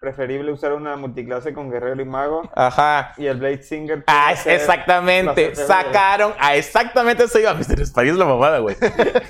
preferible 0.00 0.52
usar 0.52 0.72
una 0.72 0.96
multiclase 0.96 1.52
con 1.54 1.70
guerrero 1.70 2.00
y 2.02 2.04
mago. 2.04 2.42
Ajá. 2.54 3.12
Y 3.16 3.26
el 3.26 3.38
Blade 3.38 3.62
Singer. 3.62 4.04
Ah, 4.06 4.34
exactamente. 4.44 5.54
Sacaron. 5.54 6.34
Ah, 6.38 6.56
exactamente 6.56 7.24
eso 7.24 7.38
iba. 7.38 7.54
Mr. 7.54 7.86
Spidey 7.86 8.10
es 8.10 8.16
la 8.16 8.24
mamada, 8.24 8.58
güey. 8.58 8.76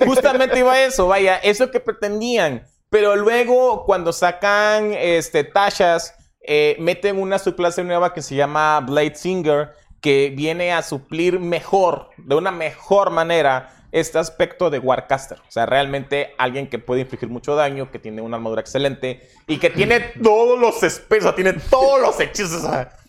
Justamente 0.05 0.59
iba 0.59 0.73
a 0.73 0.81
eso, 0.83 1.07
vaya. 1.07 1.37
Eso 1.37 1.69
que 1.71 1.79
pretendían. 1.79 2.65
Pero 2.89 3.15
luego, 3.15 3.85
cuando 3.85 4.11
sacan 4.11 4.93
este, 4.93 5.43
tachas, 5.43 6.15
eh, 6.51 6.75
meten 6.79 7.19
una 7.19 7.37
subclase 7.37 7.83
nueva 7.83 8.11
que 8.11 8.23
se 8.23 8.33
llama 8.33 8.79
Blade 8.79 9.13
Singer, 9.13 9.75
que 10.01 10.33
viene 10.35 10.73
a 10.73 10.81
suplir 10.81 11.39
mejor, 11.39 12.09
de 12.17 12.33
una 12.33 12.49
mejor 12.49 13.11
manera, 13.11 13.71
este 13.91 14.17
aspecto 14.17 14.71
de 14.71 14.79
Warcaster. 14.79 15.37
O 15.47 15.51
sea, 15.51 15.67
realmente 15.67 16.33
alguien 16.39 16.67
que 16.67 16.79
puede 16.79 17.01
infligir 17.01 17.29
mucho 17.29 17.55
daño, 17.55 17.91
que 17.91 17.99
tiene 17.99 18.23
una 18.23 18.37
armadura 18.37 18.61
excelente 18.61 19.29
y 19.45 19.59
que 19.59 19.69
tiene 19.69 19.99
todos 19.99 20.59
los 20.59 20.81
espesos, 20.81 21.35
tiene 21.35 21.53
todos 21.53 22.01
los 22.01 22.19
hechizos. 22.19 22.63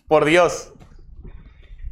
Por 0.07 0.25
Dios. 0.25 0.73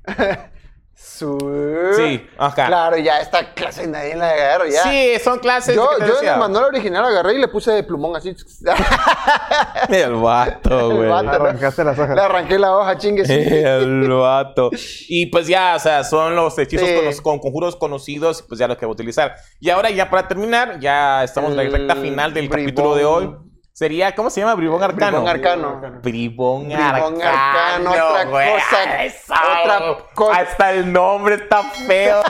Su... 1.02 1.94
Sí, 1.98 2.28
ajá. 2.38 2.68
Claro, 2.68 2.98
ya 2.98 3.20
esta 3.22 3.54
clase 3.54 3.88
nadie 3.88 4.16
la 4.16 4.30
agarró 4.32 4.66
ya. 4.68 4.84
Sí, 4.84 5.14
son 5.24 5.40
clases. 5.40 5.76
Yo, 5.76 5.88
que 5.92 5.96
te 5.96 6.02
yo 6.02 6.08
en 6.08 6.14
decía. 6.16 6.34
el 6.34 6.40
manual 6.40 6.66
original 6.66 7.06
agarré 7.06 7.36
y 7.36 7.40
le 7.40 7.48
puse 7.48 7.72
de 7.72 7.84
plumón 7.84 8.16
así. 8.18 8.36
El 9.90 10.14
vato, 10.16 10.92
El 10.92 10.96
güey. 10.98 11.10
vato. 11.10 11.30
Arrancaste 11.30 11.84
las 11.84 11.98
hojas. 11.98 12.16
Le 12.16 12.22
arranqué 12.22 12.60
la 12.60 12.76
hoja, 12.76 12.98
chingue. 12.98 13.26
sí. 13.26 13.34
El 13.48 14.10
vato. 14.10 14.70
Y 15.08 15.28
pues 15.28 15.48
ya, 15.48 15.76
o 15.76 15.80
sea, 15.80 16.04
son 16.04 16.36
los 16.36 16.58
hechizos 16.58 16.88
Sí. 16.88 16.96
con, 16.96 17.06
los- 17.06 17.22
con 17.22 17.40
conjuros 17.40 17.76
conocidos, 17.76 18.42
y 18.42 18.44
pues 18.48 18.60
ya 18.60 18.68
los 18.68 18.78
que 18.78 18.86
voy 18.86 18.92
a 18.92 18.96
utilizar. 18.96 19.36
Y 19.60 19.70
ahora 19.70 19.90
ya 19.90 20.10
para 20.10 20.28
terminar, 20.28 20.80
ya 20.80 21.24
estamos 21.24 21.52
en 21.52 21.58
la 21.58 21.64
recta 21.64 21.96
final 21.96 22.34
del 22.34 22.48
bribón. 22.50 22.66
capítulo 22.66 22.96
de 22.96 23.06
hoy. 23.06 23.36
Sería, 23.80 24.14
¿cómo 24.14 24.30
se 24.30 24.42
llama? 24.42 24.56
Bribón 24.56 24.84
Arcano. 24.84 25.20
Bribón 25.22 25.28
Arcano. 25.30 25.82
Bribón 26.04 26.66
Bribón 26.66 26.82
Arcano. 26.82 27.22
Arcano, 27.24 27.92
otra 27.92 28.26
güey. 28.26 28.52
cosa- 28.52 29.06
Eso. 29.06 29.34
otra 29.34 29.98
co- 30.14 30.32
Hasta 30.34 30.74
el 30.74 30.92
nombre 30.92 31.36
está 31.36 31.64
feo. 31.88 32.22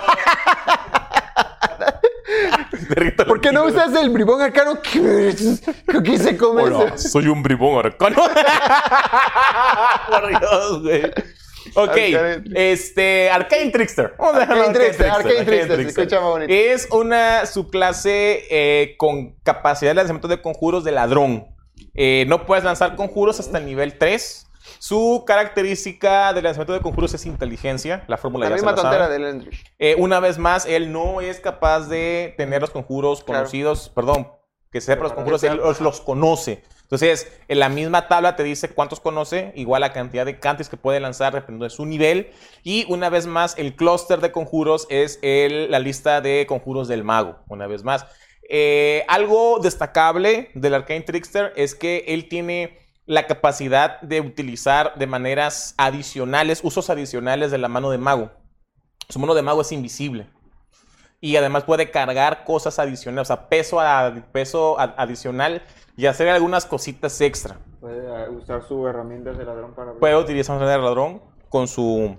¿Por 3.27 3.41
qué 3.41 3.51
no 3.51 3.65
usas 3.65 3.95
el 3.95 4.11
bribón 4.11 4.39
arcano? 4.43 4.79
¿Qué, 4.79 5.33
qué 6.03 6.17
se 6.19 6.37
come 6.37 6.61
Hola, 6.65 6.93
eso? 6.93 7.09
soy 7.09 7.27
un 7.29 7.41
bribón 7.41 7.83
arcano. 7.83 8.17
Por 10.07 10.27
Dios, 10.39 10.83
güey. 10.83 11.11
Ok, 11.75 11.89
Arcane- 11.89 12.43
este, 12.55 13.29
Arcane 13.29 13.71
Trickster. 13.71 14.13
Vamos 14.17 14.35
a 14.35 14.39
dejarlo 14.39 14.63
Arcane 14.63 14.79
Trickster, 14.79 15.09
Arcane 15.09 15.45
Trickster, 15.45 16.19
bonito. 16.19 16.53
Es 16.53 16.87
una 16.91 17.45
subclase 17.45 18.45
eh, 18.49 18.95
con 18.97 19.35
capacidad 19.43 19.91
de 19.91 19.95
lanzamiento 19.95 20.27
de 20.27 20.41
conjuros 20.41 20.83
de 20.83 20.91
ladrón. 20.91 21.47
Eh, 21.93 22.25
no 22.27 22.45
puedes 22.45 22.63
lanzar 22.63 22.95
conjuros 22.95 23.39
hasta 23.39 23.57
el 23.57 23.65
nivel 23.65 23.97
3. 23.97 24.45
Su 24.77 25.23
característica 25.25 26.31
de 26.33 26.41
lanzamiento 26.41 26.73
de 26.73 26.81
conjuros 26.81 27.13
es 27.13 27.25
inteligencia. 27.25 28.03
La 28.07 28.17
fórmula 28.17 28.45
La 28.45 28.51
ya 28.51 28.57
se 28.57 28.61
misma 28.65 28.71
la 28.71 28.81
tontera 28.81 29.05
saben. 29.07 29.39
del. 29.39 29.49
Eh, 29.79 29.95
una 29.97 30.19
vez 30.19 30.37
más, 30.37 30.65
él 30.65 30.91
no 30.91 31.21
es 31.21 31.39
capaz 31.39 31.87
de 31.89 32.33
tener 32.37 32.61
los 32.61 32.69
conjuros 32.69 33.23
Claro. 33.23 33.39
conocidos, 33.41 33.89
perdón, 33.95 34.29
que 34.71 34.79
sepa 34.81 35.03
los 35.03 35.13
conjuros, 35.13 35.43
él 35.43 35.57
los, 35.57 35.81
los 35.81 36.01
conoce. 36.01 36.63
Entonces, 36.89 37.31
en 37.47 37.59
la 37.59 37.69
misma 37.69 38.07
tabla 38.07 38.35
te 38.35 38.41
dice 38.43 38.69
cuántos 38.69 38.99
conoce, 38.99 39.51
igual 39.55 39.81
la 39.81 39.93
cantidad 39.93 40.25
de 40.25 40.39
cantes 40.39 40.69
que 40.69 40.75
puede 40.77 40.99
lanzar 40.99 41.33
dependiendo 41.33 41.65
de 41.65 41.69
su 41.69 41.85
nivel. 41.85 42.31
Y 42.63 42.91
una 42.91 43.11
vez 43.11 43.27
más, 43.27 43.55
el 43.59 43.75
clúster 43.75 44.21
de 44.21 44.31
conjuros 44.31 44.87
es 44.89 45.19
la 45.21 45.77
lista 45.77 46.19
de 46.19 46.47
conjuros 46.47 46.87
del 46.87 47.03
mago, 47.03 47.37
una 47.47 47.67
vez 47.67 47.83
más. 47.83 48.07
Eh, 48.49 49.05
algo 49.07 49.59
destacable 49.59 50.49
del 50.55 50.73
Arcane 50.73 51.01
Trickster 51.01 51.53
es 51.55 51.75
que 51.75 52.05
él 52.07 52.27
tiene 52.27 52.79
la 53.05 53.27
capacidad 53.27 54.01
de 54.01 54.21
utilizar 54.21 54.95
de 54.95 55.05
maneras 55.05 55.75
adicionales, 55.77 56.61
usos 56.63 56.89
adicionales 56.89 57.51
de 57.51 57.59
la 57.59 57.67
mano 57.67 57.91
de 57.91 57.99
mago. 57.99 58.31
Su 59.09 59.19
mano 59.19 59.35
de 59.35 59.43
mago 59.43 59.61
es 59.61 59.71
invisible. 59.71 60.27
Y 61.21 61.35
además 61.35 61.65
puede 61.65 61.91
cargar 61.91 62.45
cosas 62.45 62.79
adicionales, 62.79 63.29
o 63.29 63.35
sea, 63.35 63.47
peso, 63.49 63.79
a- 63.79 64.15
peso 64.31 64.79
adicional 64.79 65.61
y 65.99 66.05
hacer 66.05 66.29
algunas 66.29 66.65
cositas 66.65 67.19
extra. 67.19 67.59
Puede 67.81 68.07
eh, 68.07 68.29
usar 68.29 68.63
su 68.65 68.87
herramienta 68.87 69.33
de 69.33 69.43
ladrón 69.43 69.73
para... 69.73 69.91
Puede 69.95 70.15
utilizar 70.15 70.55
un 70.57 70.65
ladrón 70.65 71.21
con 71.49 71.67
su 71.67 72.17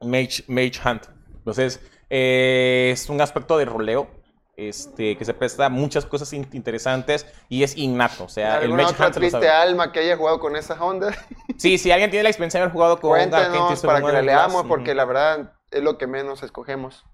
Mage, 0.00 0.42
Mage 0.48 0.80
Hunt. 0.84 1.04
Entonces, 1.36 1.80
eh, 2.10 2.90
es 2.92 3.08
un 3.08 3.20
aspecto 3.20 3.56
de 3.56 3.66
roleo 3.66 4.08
este, 4.56 5.16
que 5.16 5.24
se 5.24 5.32
presta 5.32 5.66
a 5.66 5.68
muchas 5.68 6.06
cosas 6.06 6.32
in- 6.32 6.48
interesantes 6.50 7.24
y 7.48 7.62
es 7.62 7.76
innato. 7.76 8.24
O 8.24 8.28
sea, 8.28 8.56
el 8.56 8.64
¿Alguna 8.64 8.82
Mage 8.82 8.94
otra 8.94 9.10
triste 9.12 9.48
alma 9.48 9.92
que 9.92 10.00
haya 10.00 10.16
jugado 10.16 10.40
con 10.40 10.56
esa 10.56 10.82
onda? 10.84 11.14
Sí, 11.56 11.78
si 11.78 11.92
alguien 11.92 12.10
tiene 12.10 12.24
la 12.24 12.30
experiencia 12.30 12.58
de 12.58 12.64
haber 12.64 12.72
jugado 12.72 12.98
con 13.00 13.10
Cuéntenos 13.10 13.80
para 13.82 14.00
que 14.00 14.12
la 14.12 14.22
leamos, 14.22 14.66
porque 14.66 14.94
la 14.96 15.04
verdad 15.04 15.52
es 15.70 15.84
lo 15.84 15.98
que 15.98 16.08
menos 16.08 16.42
escogemos. 16.42 17.04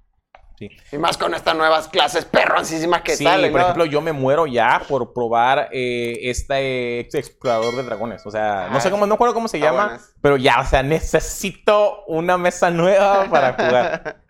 Sí. 0.59 0.69
Y 0.93 0.99
más 0.99 1.17
con 1.19 1.35
estas 1.35 1.57
nuevas 1.57 1.89
clases 1.89 2.25
perroncísimas 2.25 3.03
que 3.03 3.17
sí, 3.17 3.25
salen, 3.25 3.51
por 3.51 3.61
¿no? 3.61 3.67
ejemplo, 3.67 3.85
yo 3.87 4.01
me 4.01 4.13
muero 4.13 4.47
ya 4.47 4.83
por 4.89 5.13
probar 5.13 5.69
eh, 5.73 6.19
este, 6.23 7.01
este 7.01 7.19
explorador 7.19 7.75
de 7.75 7.83
dragones. 7.83 8.25
O 8.25 8.31
sea, 8.31 8.69
no 8.71 8.81
sé 8.81 8.89
Ah, 8.89 8.91
cómo, 8.93 9.07
no 9.07 9.15
recuerdo 9.15 9.35
cómo 9.35 9.49
se 9.49 9.59
llama, 9.59 9.85
buenas. 9.87 10.15
pero 10.21 10.37
ya, 10.37 10.61
o 10.61 10.65
sea, 10.67 10.83
necesito 10.85 12.05
una 12.07 12.39
mesa 12.39 12.71
nueva 12.71 13.25
para 13.31 13.53
jugar. 13.55 14.23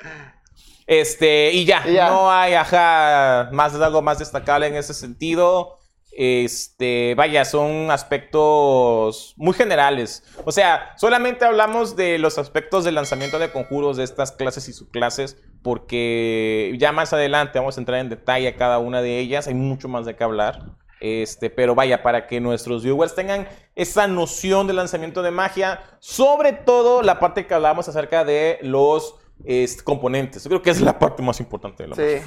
Este, 0.86 1.50
y 1.52 1.64
ya, 1.64 1.82
Y 1.86 1.94
ya. 1.94 2.08
no 2.08 2.30
hay, 2.30 2.54
ajá, 2.54 3.48
más 3.52 3.74
algo 3.74 4.02
más 4.02 4.18
destacable 4.18 4.66
en 4.66 4.76
ese 4.76 4.94
sentido. 4.94 5.78
Este, 6.16 7.14
vaya, 7.16 7.44
son 7.44 7.90
aspectos 7.90 9.34
muy 9.36 9.52
generales. 9.54 10.22
O 10.44 10.52
sea, 10.52 10.92
solamente 10.96 11.44
hablamos 11.44 11.96
de 11.96 12.18
los 12.18 12.38
aspectos 12.38 12.84
del 12.84 12.94
lanzamiento 12.94 13.38
de 13.38 13.50
conjuros 13.50 13.96
de 13.96 14.04
estas 14.04 14.30
clases 14.32 14.68
y 14.68 14.72
subclases, 14.72 15.36
porque 15.64 16.76
ya 16.78 16.92
más 16.92 17.12
adelante 17.14 17.58
vamos 17.58 17.76
a 17.76 17.80
entrar 17.80 17.98
en 17.98 18.10
detalle 18.10 18.46
a 18.46 18.54
cada 18.54 18.78
una 18.78 19.00
de 19.00 19.18
ellas. 19.18 19.48
Hay 19.48 19.54
mucho 19.54 19.88
más 19.88 20.04
de 20.04 20.14
qué 20.14 20.22
hablar. 20.22 20.60
Este, 21.00 21.50
pero 21.50 21.74
vaya, 21.74 22.02
para 22.02 22.26
que 22.26 22.38
nuestros 22.40 22.82
viewers 22.84 23.14
tengan 23.14 23.48
esa 23.74 24.06
noción 24.06 24.66
del 24.66 24.76
lanzamiento 24.76 25.22
de 25.22 25.30
magia, 25.30 25.80
sobre 26.00 26.52
todo 26.52 27.02
la 27.02 27.18
parte 27.18 27.46
que 27.46 27.54
hablamos 27.54 27.88
acerca 27.88 28.24
de 28.24 28.58
los 28.62 29.16
este, 29.44 29.82
componentes. 29.82 30.44
Yo 30.44 30.50
creo 30.50 30.62
que 30.62 30.70
es 30.70 30.80
la 30.82 30.98
parte 30.98 31.22
más 31.22 31.40
importante 31.40 31.82
de 31.82 31.88
la 31.88 31.96
magia. 31.96 32.20
Sí. 32.20 32.26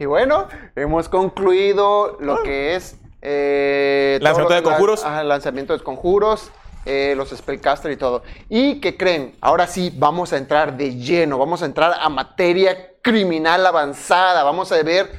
Y 0.00 0.06
bueno, 0.06 0.48
hemos 0.74 1.08
concluido 1.08 2.16
lo 2.18 2.42
que 2.42 2.74
es... 2.76 2.98
eh, 3.22 4.18
Ah. 4.20 4.24
Lanzamiento 4.24 4.54
de 4.54 4.62
conjuros. 4.62 5.04
Ajá, 5.04 5.22
lanzamiento 5.22 5.72
de 5.76 5.84
conjuros, 5.84 6.50
eh, 6.84 7.14
los 7.16 7.30
spellcaster 7.30 7.90
y 7.92 7.96
todo. 7.96 8.22
¿Y 8.48 8.80
qué 8.80 8.96
creen? 8.96 9.36
Ahora 9.40 9.66
sí, 9.66 9.92
vamos 9.94 10.32
a 10.32 10.36
entrar 10.36 10.76
de 10.76 10.96
lleno, 10.96 11.38
vamos 11.38 11.62
a 11.62 11.66
entrar 11.66 11.94
a 11.98 12.08
materia 12.08 12.92
criminal 13.02 13.66
avanzada, 13.66 14.44
vamos 14.44 14.72
a 14.72 14.82
ver 14.82 15.10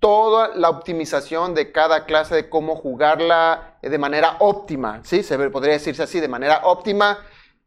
toda 0.00 0.54
la 0.54 0.70
optimización 0.70 1.54
de 1.54 1.72
cada 1.72 2.04
clase, 2.04 2.34
de 2.34 2.48
cómo 2.48 2.76
jugarla 2.76 3.78
eh, 3.82 3.88
de 3.88 3.98
manera 3.98 4.36
óptima, 4.40 5.00
¿sí? 5.04 5.22
Se 5.22 5.36
podría 5.50 5.72
decirse 5.74 6.02
así, 6.02 6.20
de 6.20 6.28
manera 6.28 6.60
óptima, 6.64 7.18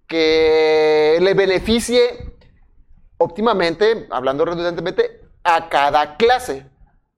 que 0.07 1.17
le 1.21 1.33
beneficie 1.33 2.35
óptimamente, 3.17 4.07
hablando 4.11 4.45
redundantemente, 4.45 5.21
a 5.43 5.69
cada 5.69 6.17
clase. 6.17 6.65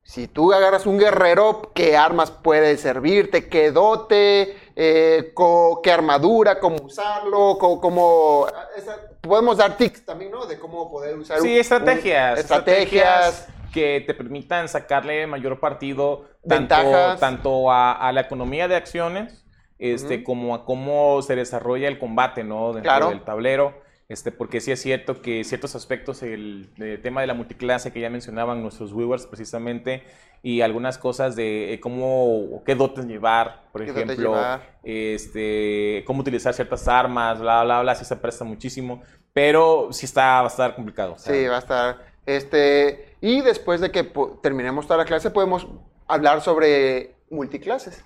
Si 0.04 0.28
tú 0.28 0.52
agarras 0.52 0.86
un 0.86 1.00
guerrero, 1.00 1.72
¿qué 1.74 1.96
armas 1.96 2.30
puede 2.30 2.78
servirte? 2.78 3.48
¿Qué 3.48 3.72
dote? 3.72 4.58
Eh, 4.76 5.32
co- 5.34 5.82
¿Qué 5.84 5.92
armadura? 5.92 6.60
¿Cómo 6.60 6.78
usarlo? 6.84 7.58
co- 7.60 7.80
¿Cómo, 7.80 8.48
esa- 8.76 9.00
podemos 9.22 9.58
dar 9.58 9.78
tips 9.78 10.06
también, 10.06 10.32
¿no? 10.32 10.46
De 10.46 10.58
cómo 10.58 10.90
poder 10.90 11.16
usar 11.18 11.40
Sí, 11.42 11.54
un- 11.54 11.60
estrategias. 11.60 12.34
un- 12.34 12.40
estrategias. 12.40 13.48
que 13.74 14.04
te 14.06 14.14
permitan 14.14 14.70
sacarle 14.70 15.26
mayor 15.26 15.60
partido 15.60 16.26
tanto, 16.48 16.76
Ventajas. 16.76 17.20
tanto 17.20 17.72
a, 17.72 17.92
a 17.94 18.12
la 18.12 18.22
economía 18.22 18.68
de 18.68 18.76
acciones 18.76 19.44
este, 19.80 20.24
como 20.24 20.54
a 20.54 20.64
cómo 20.64 21.24
se 21.24 21.36
desarrolla 21.36 21.88
el 21.88 21.98
combate 21.98 22.44
¿no? 22.44 22.68
dentro 22.68 22.84
Claro. 22.84 23.10
del 23.10 23.24
tablero. 23.24 23.82
Este, 24.10 24.32
porque 24.32 24.60
sí 24.60 24.72
es 24.72 24.82
cierto 24.82 25.22
que 25.22 25.44
ciertos 25.44 25.76
aspectos, 25.76 26.24
el, 26.24 26.70
el 26.78 27.02
tema 27.02 27.22
de 27.22 27.28
la 27.28 27.34
multiclase 27.34 27.92
que 27.94 28.02
ya 28.02 28.10
mencionaban 28.10 28.62
nuestros 28.62 28.96
viewers 28.96 29.26
precisamente, 29.26 30.04
y 30.46 30.60
algunas 30.60 30.98
cosas 30.98 31.38
de 31.38 31.74
eh, 31.74 31.80
cómo, 31.80 32.62
qué 32.66 32.76
dotes 32.76 33.06
llevar, 33.06 33.64
por 33.72 33.82
¿Qué 33.86 33.88
dotes 33.94 34.04
ejemplo, 34.04 34.32
llevar? 34.32 34.78
este, 34.84 36.04
cómo 36.06 36.20
utilizar 36.20 36.54
ciertas 36.54 36.88
armas, 36.90 37.40
bla, 37.40 37.64
bla, 37.64 37.82
bla, 37.82 37.96
sí 37.96 38.04
se 38.04 38.18
presta 38.18 38.44
muchísimo, 38.44 39.02
pero 39.32 39.88
sí 39.92 40.06
está, 40.06 40.42
va 40.42 40.44
a 40.44 40.48
estar 40.48 40.76
complicado. 40.76 41.14
o 41.14 41.18
sea, 41.18 41.34
Sí, 41.34 41.48
va 41.48 41.56
a 41.56 41.60
estar. 41.60 42.14
Este, 42.26 43.16
y 43.22 43.42
después 43.42 43.80
de 43.80 43.92
que 43.92 44.04
terminemos 44.42 44.86
toda 44.86 44.98
la 44.98 45.06
clase, 45.06 45.32
podemos 45.32 45.66
hablar 46.08 46.42
sobre 46.42 47.16
multiclases. 47.30 48.04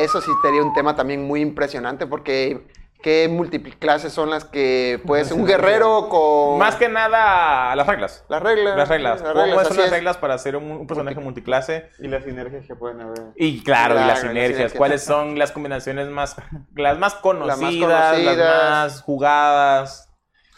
Eso 0.00 0.20
sí 0.20 0.30
sería 0.42 0.62
un 0.62 0.74
tema 0.74 0.94
también 0.96 1.22
muy 1.26 1.40
impresionante 1.40 2.06
porque 2.06 2.66
¿qué 3.02 3.28
multiclases 3.28 4.12
son 4.12 4.30
las 4.30 4.44
que 4.44 5.00
puede 5.06 5.24
ser 5.24 5.34
un 5.36 5.46
guerrero 5.46 6.08
con 6.08 6.58
Más 6.58 6.74
que 6.76 6.88
nada 6.88 7.74
las 7.76 7.86
reglas. 7.86 8.24
las 8.28 8.42
reglas? 8.42 8.76
Las 8.76 8.88
reglas. 8.88 9.20
Las 9.20 9.32
¿Cómo 9.32 9.44
reglas, 9.44 9.68
son 9.68 9.76
las 9.76 9.90
reglas 9.90 10.16
para 10.16 10.38
ser 10.38 10.56
un, 10.56 10.70
un 10.70 10.86
personaje 10.86 11.18
multiclase? 11.20 11.90
Y 11.98 12.08
las 12.08 12.24
sinergias 12.24 12.66
que 12.66 12.74
pueden 12.74 13.00
haber. 13.00 13.18
Y 13.36 13.62
claro, 13.62 13.94
y 13.94 13.94
Claro, 13.94 13.94
las 13.94 14.06
las 14.08 14.20
sinergias. 14.20 14.46
sinergias. 14.52 14.72
¿Cuáles 14.78 15.02
son 15.04 15.38
las 15.38 15.52
combinaciones 15.52 16.08
más, 16.08 16.36
las 16.74 16.98
más 16.98 17.14
conocidas, 17.14 17.58
las 17.60 17.60
más, 17.60 18.12
conocidas. 18.20 19.02
jugadas? 19.02 20.08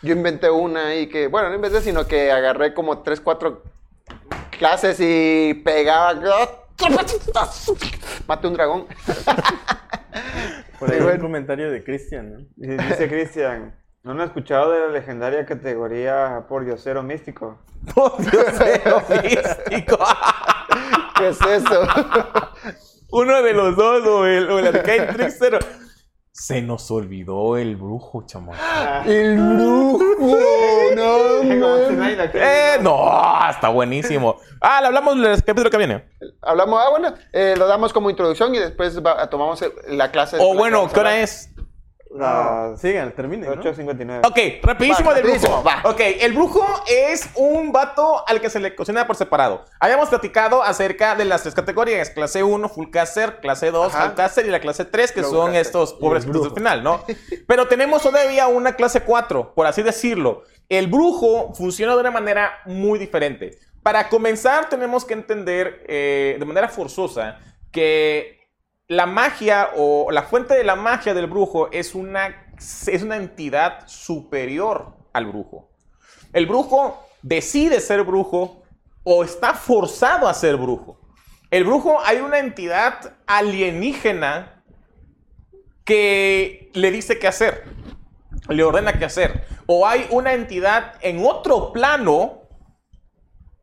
Yo 0.02 0.12
inventé 0.12 0.48
una 0.48 0.86
ahí 0.88 1.08
que, 1.08 1.26
bueno, 1.26 1.48
no 1.48 1.56
inventé, 1.56 1.80
sino 1.80 2.06
que 2.06 2.30
agarré 2.30 2.72
como 2.72 3.02
tres, 3.02 3.20
cuatro 3.20 3.62
clases 4.58 4.98
y 5.00 5.54
pegaba. 5.64 6.14
Maté 8.28 8.46
un 8.46 8.54
dragón. 8.54 8.86
Por 10.78 10.92
ahí 10.92 11.00
un 11.00 11.18
comentario 11.18 11.70
de 11.70 11.82
Cristian, 11.82 12.32
¿no? 12.32 12.38
Dice, 12.56 13.08
Cristian, 13.08 13.74
¿no 14.02 14.12
han 14.12 14.20
escuchado 14.20 14.72
de 14.72 14.80
la 14.80 14.88
legendaria 14.88 15.44
categoría 15.44 16.46
por 16.48 16.64
diosero 16.64 17.02
místico? 17.02 17.58
¡Oh, 17.94 18.16
Dios 18.18 18.52
mío, 18.60 19.02
místico! 19.22 19.98
¿Qué 21.18 21.28
es 21.28 21.40
eso? 21.40 21.88
Uno 23.10 23.42
de 23.42 23.52
los 23.54 23.76
dos, 23.76 24.06
o 24.06 24.26
el, 24.26 24.48
o 24.50 24.58
el 24.58 24.68
Arcane 24.68 25.12
Trickster. 25.12 25.58
Se 26.40 26.62
nos 26.62 26.88
olvidó 26.92 27.56
el 27.56 27.74
brujo, 27.74 28.22
chamo. 28.24 28.52
El 29.04 29.36
brujo, 29.36 30.04
no, 30.94 31.42
man. 31.96 32.16
¡Eh! 32.32 32.76
¡No! 32.80 33.50
Está 33.50 33.68
buenísimo. 33.70 34.36
Ah, 34.60 34.80
le 34.80 34.86
hablamos 34.86 35.20
del 35.20 35.42
capítulo 35.42 35.68
que 35.68 35.76
viene. 35.78 36.04
Hablamos, 36.42 36.80
ah, 36.80 36.90
bueno, 36.90 37.12
eh, 37.32 37.54
lo 37.58 37.66
damos 37.66 37.92
como 37.92 38.08
introducción 38.08 38.54
y 38.54 38.58
después 38.58 39.04
va- 39.04 39.28
tomamos 39.28 39.60
el- 39.62 39.72
la 39.98 40.12
clase. 40.12 40.36
O 40.36 40.38
de 40.38 40.52
que 40.52 40.58
bueno, 40.58 40.88
¿qué 40.92 41.00
hora 41.00 41.20
es? 41.20 41.50
Las 42.10 42.80
Sigan, 42.80 43.12
terminen. 43.12 43.50
¿no? 43.54 43.62
8.59. 43.62 44.26
Ok, 44.26 44.64
rapidísimo 44.64 45.08
Va, 45.10 45.14
del 45.14 45.24
rapidísimo, 45.24 45.62
brujo. 45.62 45.64
va. 45.84 45.90
Ok, 45.90 46.00
el 46.20 46.32
brujo 46.32 46.66
es 46.88 47.28
un 47.34 47.70
vato 47.70 48.24
al 48.26 48.40
que 48.40 48.48
se 48.48 48.60
le 48.60 48.74
cocina 48.74 49.06
por 49.06 49.16
separado. 49.16 49.64
Habíamos 49.78 50.08
platicado 50.08 50.62
acerca 50.62 51.14
de 51.16 51.24
las 51.26 51.42
tres 51.42 51.54
categorías: 51.54 52.10
clase 52.10 52.42
1, 52.42 52.68
full 52.70 52.88
caster, 52.90 53.40
clase 53.40 53.70
2, 53.70 53.94
Ajá. 53.94 54.06
full 54.06 54.14
caster 54.16 54.46
y 54.46 54.50
la 54.50 54.60
clase 54.60 54.84
3, 54.86 55.12
que 55.12 55.20
Low 55.20 55.30
son 55.30 55.46
caster. 55.46 55.60
estos 55.60 55.92
pobres 55.94 56.24
brujo. 56.24 56.54
final, 56.54 56.82
¿no? 56.82 57.04
Pero 57.46 57.68
tenemos 57.68 58.02
todavía 58.02 58.46
una 58.46 58.74
clase 58.74 59.02
4, 59.02 59.52
por 59.54 59.66
así 59.66 59.82
decirlo. 59.82 60.44
El 60.70 60.86
brujo 60.86 61.52
funciona 61.54 61.94
de 61.94 62.00
una 62.00 62.10
manera 62.10 62.52
muy 62.66 62.98
diferente. 62.98 63.58
Para 63.82 64.08
comenzar, 64.08 64.68
tenemos 64.68 65.04
que 65.04 65.14
entender 65.14 65.84
eh, 65.88 66.36
de 66.38 66.44
manera 66.44 66.68
forzosa 66.68 67.38
que 67.70 68.37
la 68.88 69.04
magia 69.04 69.70
o 69.76 70.10
la 70.10 70.22
fuente 70.22 70.54
de 70.54 70.64
la 70.64 70.74
magia 70.74 71.12
del 71.12 71.26
brujo 71.26 71.70
es 71.70 71.94
una, 71.94 72.52
es 72.56 73.02
una 73.02 73.16
entidad 73.16 73.86
superior 73.86 74.96
al 75.12 75.26
brujo. 75.26 75.70
El 76.32 76.46
brujo 76.46 77.06
decide 77.22 77.80
ser 77.80 78.02
brujo 78.02 78.62
o 79.04 79.24
está 79.24 79.52
forzado 79.52 80.26
a 80.26 80.34
ser 80.34 80.56
brujo. 80.56 80.98
El 81.50 81.64
brujo 81.64 81.98
hay 82.04 82.18
una 82.18 82.38
entidad 82.38 83.16
alienígena 83.26 84.64
que 85.84 86.70
le 86.72 86.90
dice 86.90 87.18
qué 87.18 87.28
hacer, 87.28 87.64
le 88.48 88.62
ordena 88.62 88.98
qué 88.98 89.04
hacer. 89.04 89.46
O 89.66 89.86
hay 89.86 90.06
una 90.10 90.32
entidad 90.32 90.94
en 91.02 91.24
otro 91.26 91.72
plano 91.72 92.42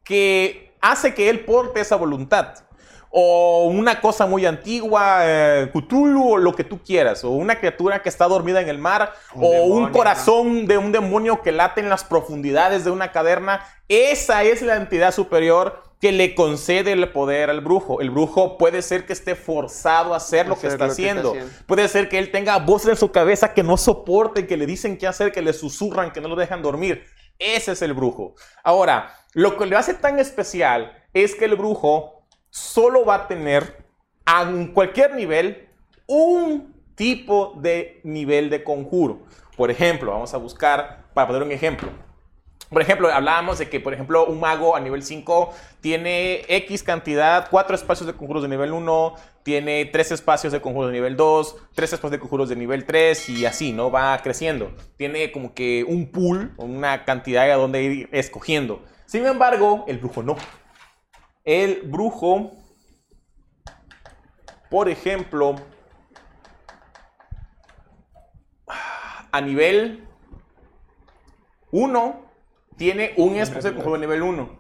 que 0.04 0.76
hace 0.82 1.16
que 1.16 1.30
él 1.30 1.46
porte 1.46 1.82
esa 1.82 1.96
voluntad. 1.96 2.65
O 3.18 3.68
una 3.68 4.02
cosa 4.02 4.26
muy 4.26 4.46
antigua, 4.46 5.20
eh, 5.22 5.72
Cthulhu, 5.74 6.34
o 6.34 6.38
lo 6.38 6.54
que 6.54 6.66
tú 6.66 6.82
quieras. 6.84 7.24
O 7.24 7.30
una 7.30 7.58
criatura 7.58 8.02
que 8.02 8.10
está 8.10 8.28
dormida 8.28 8.60
en 8.60 8.68
el 8.68 8.78
mar. 8.78 9.14
Un 9.34 9.44
o 9.46 9.52
demonio, 9.52 9.74
un 9.74 9.84
¿no? 9.84 9.92
corazón 9.94 10.68
de 10.68 10.78
un 10.78 10.92
demonio 10.92 11.42
que 11.42 11.54
late 11.54 11.80
en 11.80 11.90
las 11.90 12.04
profundidades 12.04 12.84
de 12.84 12.92
una 12.92 13.14
caverna. 13.14 13.66
Esa 13.88 14.44
es 14.44 14.62
la 14.62 14.76
entidad 14.76 15.14
superior 15.14 15.82
que 16.02 16.12
le 16.12 16.36
concede 16.36 16.92
el 16.92 17.10
poder 17.12 17.50
al 17.50 17.62
brujo. 17.62 18.02
El 18.02 18.10
brujo 18.10 18.58
puede 18.58 18.82
ser 18.82 19.06
que 19.06 19.14
esté 19.14 19.36
forzado 19.36 20.14
a 20.14 20.18
hacer 20.18 20.48
lo 20.48 20.60
que 20.60 20.68
está 20.68 20.86
lo 20.86 20.86
que 20.88 20.92
está 20.92 21.02
haciendo. 21.04 21.30
haciendo. 21.30 21.52
Puede 21.66 21.88
ser 21.88 22.10
que 22.10 22.20
él 22.20 22.32
tenga 22.32 22.60
voces 22.60 22.90
en 22.90 22.98
su 22.98 23.12
cabeza 23.12 23.54
que 23.54 23.64
no 23.64 23.78
soporten, 23.78 24.46
que 24.46 24.58
le 24.58 24.66
dicen 24.66 24.98
qué 24.98 25.08
hacer, 25.08 25.32
que 25.32 25.42
le 25.42 25.54
susurran, 25.54 26.12
que 26.12 26.22
no 26.22 26.28
lo 26.28 26.36
dejan 26.36 26.62
dormir. 26.62 27.06
Ese 27.40 27.72
es 27.72 27.82
el 27.82 27.94
brujo. 27.94 28.36
Ahora, 28.64 29.16
lo 29.34 29.58
que 29.58 29.66
le 29.66 29.76
hace 29.76 29.94
tan 29.94 30.20
especial 30.20 30.92
es 31.14 31.34
que 31.36 31.46
el 31.46 31.56
brujo 31.56 32.15
solo 32.56 33.04
va 33.04 33.16
a 33.16 33.28
tener 33.28 33.84
a 34.26 34.50
cualquier 34.74 35.14
nivel 35.14 35.68
un 36.08 36.74
tipo 36.96 37.54
de 37.58 38.00
nivel 38.06 38.50
de 38.50 38.64
conjuro. 38.64 39.20
Por 39.58 39.72
ejemplo, 39.72 40.12
vamos 40.14 40.34
a 40.34 40.38
buscar, 40.38 41.04
para 41.14 41.28
poner 41.28 41.44
un 41.44 41.52
ejemplo. 41.52 41.90
Por 42.70 42.82
ejemplo, 42.82 43.12
hablábamos 43.12 43.60
de 43.60 43.70
que, 43.70 43.82
por 43.82 43.94
ejemplo, 43.94 44.26
un 44.26 44.40
mago 44.40 44.74
a 44.78 44.80
nivel 44.80 45.04
5 45.04 45.54
tiene 45.82 46.46
X 46.48 46.82
cantidad, 46.82 47.50
4 47.52 47.76
espacios 47.76 48.08
de 48.08 48.14
conjuros 48.14 48.42
de 48.42 48.48
nivel 48.48 48.72
1, 48.72 49.16
tiene 49.44 49.84
3 49.84 50.14
espacios 50.14 50.54
de 50.54 50.62
conjuros 50.62 50.92
de 50.92 50.94
nivel 50.94 51.18
2, 51.18 51.58
3 51.76 51.94
espacios 51.94 52.12
de 52.12 52.20
conjuros 52.20 52.48
de 52.48 52.56
nivel 52.56 52.86
3 52.86 53.30
y 53.30 53.46
así, 53.46 53.74
¿no? 53.74 53.92
Va 53.92 54.18
creciendo. 54.20 54.72
Tiene 54.96 55.34
como 55.34 55.54
que 55.54 55.84
un 55.84 56.10
pool, 56.10 56.54
una 56.56 57.04
cantidad 57.04 57.52
a 57.52 57.56
donde 57.56 57.84
ir 57.84 58.10
escogiendo. 58.14 58.82
Sin 59.06 59.26
embargo, 59.26 59.84
el 59.90 59.98
brujo 59.98 60.24
no. 60.24 60.38
El 61.46 61.84
brujo, 61.84 62.54
por 64.72 64.90
ejemplo, 64.90 65.56
a 69.32 69.42
nivel 69.42 70.08
1 71.72 72.26
tiene 72.78 73.14
un 73.18 73.36
espacio 73.36 73.70
de 73.70 73.76
conjuro 73.76 74.00
de 74.00 74.08
nivel 74.08 74.24
1. 74.24 74.60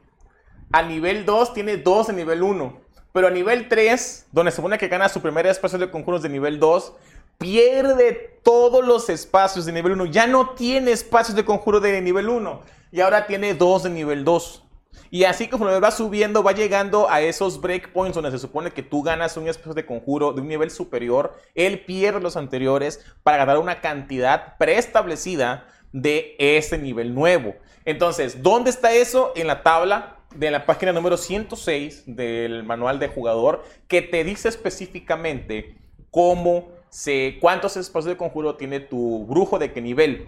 A 0.73 0.83
nivel 0.83 1.25
2 1.25 1.53
tiene 1.55 1.77
2 1.77 2.07
de 2.07 2.13
nivel 2.13 2.43
1. 2.43 2.81
Pero 3.13 3.27
a 3.27 3.31
nivel 3.31 3.67
3, 3.67 4.27
donde 4.31 4.51
se 4.51 4.57
supone 4.57 4.77
que 4.77 4.87
gana 4.87 5.09
su 5.09 5.21
primer 5.21 5.47
espacio 5.47 5.79
de 5.79 5.89
conjuros 5.89 6.21
de 6.21 6.29
nivel 6.29 6.59
2, 6.59 6.93
pierde 7.39 8.39
todos 8.43 8.85
los 8.85 9.09
espacios 9.09 9.65
de 9.65 9.71
nivel 9.71 9.93
1. 9.93 10.05
Ya 10.07 10.27
no 10.27 10.51
tiene 10.51 10.91
espacios 10.91 11.35
de 11.35 11.45
conjuro 11.45 11.79
de 11.79 11.99
nivel 12.01 12.29
1. 12.29 12.61
Y 12.91 13.01
ahora 13.01 13.25
tiene 13.25 13.55
2 13.55 13.83
de 13.83 13.89
nivel 13.89 14.23
2. 14.23 14.64
Y 15.11 15.23
así 15.23 15.47
conforme 15.47 15.79
va 15.79 15.91
subiendo, 15.91 16.43
va 16.43 16.51
llegando 16.51 17.09
a 17.09 17.21
esos 17.21 17.61
breakpoints 17.61 18.15
donde 18.15 18.31
se 18.31 18.39
supone 18.39 18.71
que 18.71 18.83
tú 18.83 19.03
ganas 19.03 19.37
un 19.37 19.47
espacio 19.47 19.73
de 19.73 19.85
conjuro 19.85 20.33
de 20.33 20.41
un 20.41 20.47
nivel 20.47 20.71
superior, 20.71 21.33
él 21.53 21.85
pierde 21.85 22.19
los 22.19 22.37
anteriores 22.37 23.05
para 23.23 23.37
ganar 23.37 23.57
una 23.59 23.81
cantidad 23.81 24.57
preestablecida 24.57 25.67
de 25.91 26.35
ese 26.39 26.77
nivel 26.77 27.15
nuevo. 27.15 27.55
Entonces, 27.85 28.41
¿dónde 28.41 28.69
está 28.69 28.93
eso? 28.93 29.31
En 29.35 29.47
la 29.47 29.63
tabla 29.63 30.17
de 30.35 30.51
la 30.51 30.65
página 30.65 30.91
número 30.91 31.17
106 31.17 32.03
del 32.05 32.63
manual 32.63 32.99
de 32.99 33.07
jugador 33.07 33.63
que 33.87 34.01
te 34.01 34.23
dice 34.23 34.49
específicamente 34.49 35.77
cómo 36.11 36.69
se, 36.89 37.37
cuántos 37.39 37.77
espacios 37.77 38.09
de 38.09 38.17
conjuro 38.17 38.55
tiene 38.55 38.79
tu 38.79 39.25
brujo 39.25 39.59
de 39.59 39.71
qué 39.71 39.81
nivel. 39.81 40.27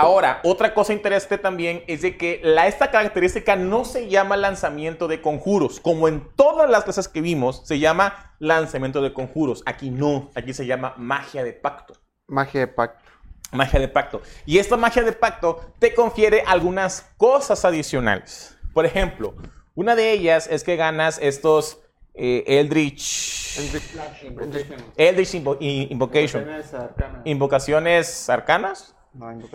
Ahora, 0.00 0.40
otra 0.44 0.72
cosa 0.74 0.92
interesante 0.92 1.38
también 1.38 1.84
es 1.86 2.02
de 2.02 2.16
que 2.16 2.40
la, 2.42 2.66
esta 2.66 2.90
característica 2.90 3.56
no 3.56 3.84
se 3.84 4.08
llama 4.08 4.36
lanzamiento 4.36 5.08
de 5.08 5.20
conjuros. 5.20 5.80
Como 5.80 6.08
en 6.08 6.28
todas 6.36 6.68
las 6.70 6.84
clases 6.84 7.08
que 7.08 7.20
vimos, 7.20 7.62
se 7.66 7.78
llama 7.78 8.34
lanzamiento 8.38 9.02
de 9.02 9.12
conjuros. 9.12 9.62
Aquí 9.66 9.90
no, 9.90 10.30
aquí 10.34 10.52
se 10.54 10.66
llama 10.66 10.94
magia 10.96 11.44
de 11.44 11.52
pacto. 11.52 11.94
Magia 12.26 12.60
de 12.60 12.66
pacto. 12.68 13.04
Magia 13.52 13.80
de 13.80 13.88
pacto. 13.88 14.22
Y 14.46 14.58
esta 14.58 14.76
magia 14.76 15.02
de 15.02 15.12
pacto 15.12 15.60
te 15.78 15.94
confiere 15.94 16.42
algunas 16.46 17.10
cosas 17.16 17.64
adicionales. 17.64 18.56
Por 18.72 18.86
ejemplo, 18.86 19.34
una 19.74 19.96
de 19.96 20.12
ellas 20.12 20.46
es 20.50 20.62
que 20.62 20.76
ganas 20.76 21.18
estos 21.20 21.80
eh, 22.14 22.44
Eldritch, 22.46 23.58
Eldritch 24.96 25.34
in- 25.34 25.86
Invocation, 25.90 26.44
invocaciones 27.24 28.28
arcanas. 28.30 28.94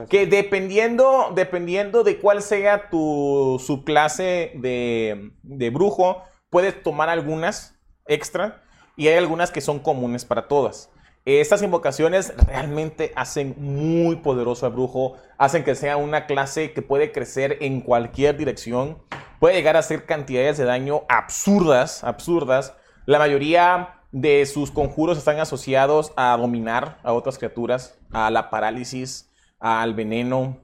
Que 0.10 0.28
dependiendo, 0.28 1.32
dependiendo 1.34 2.04
de 2.04 2.20
cuál 2.20 2.42
sea 2.42 2.90
tu 2.90 3.62
subclase 3.66 4.52
de, 4.56 5.32
de 5.44 5.70
brujo, 5.70 6.24
puedes 6.50 6.82
tomar 6.84 7.10
algunas 7.10 7.78
extra 8.08 8.64
y 8.96 9.08
hay 9.08 9.16
algunas 9.18 9.52
que 9.52 9.62
son 9.62 9.80
comunes 9.80 10.26
para 10.26 10.48
todas. 10.48 10.90
Estas 11.26 11.64
invocaciones 11.64 12.34
realmente 12.46 13.12
hacen 13.16 13.56
muy 13.58 14.18
poderoso 14.18 14.68
al 14.68 14.74
brujo, 14.74 15.16
hacen 15.40 15.64
que 15.64 15.74
sea 15.74 15.98
una 15.98 16.28
clase 16.28 16.72
que 16.72 16.84
puede 16.84 17.12
crecer 17.12 17.58
en 17.62 17.82
cualquier 17.82 18.38
dirección, 18.38 19.00
puede 19.40 19.56
llegar 19.56 19.76
a 19.76 19.80
hacer 19.80 20.06
cantidades 20.06 20.58
de 20.58 20.66
daño 20.66 21.02
absurdas, 21.10 22.04
absurdas. 22.04 22.76
La 23.08 23.18
mayoría 23.18 24.02
de 24.12 24.46
sus 24.46 24.70
conjuros 24.70 25.18
están 25.18 25.40
asociados 25.40 26.14
a 26.16 26.38
dominar 26.38 27.00
a 27.04 27.12
otras 27.14 27.40
criaturas, 27.40 27.98
a 28.12 28.30
la 28.30 28.52
parálisis, 28.52 29.32
al 29.66 29.94
veneno, 29.96 30.58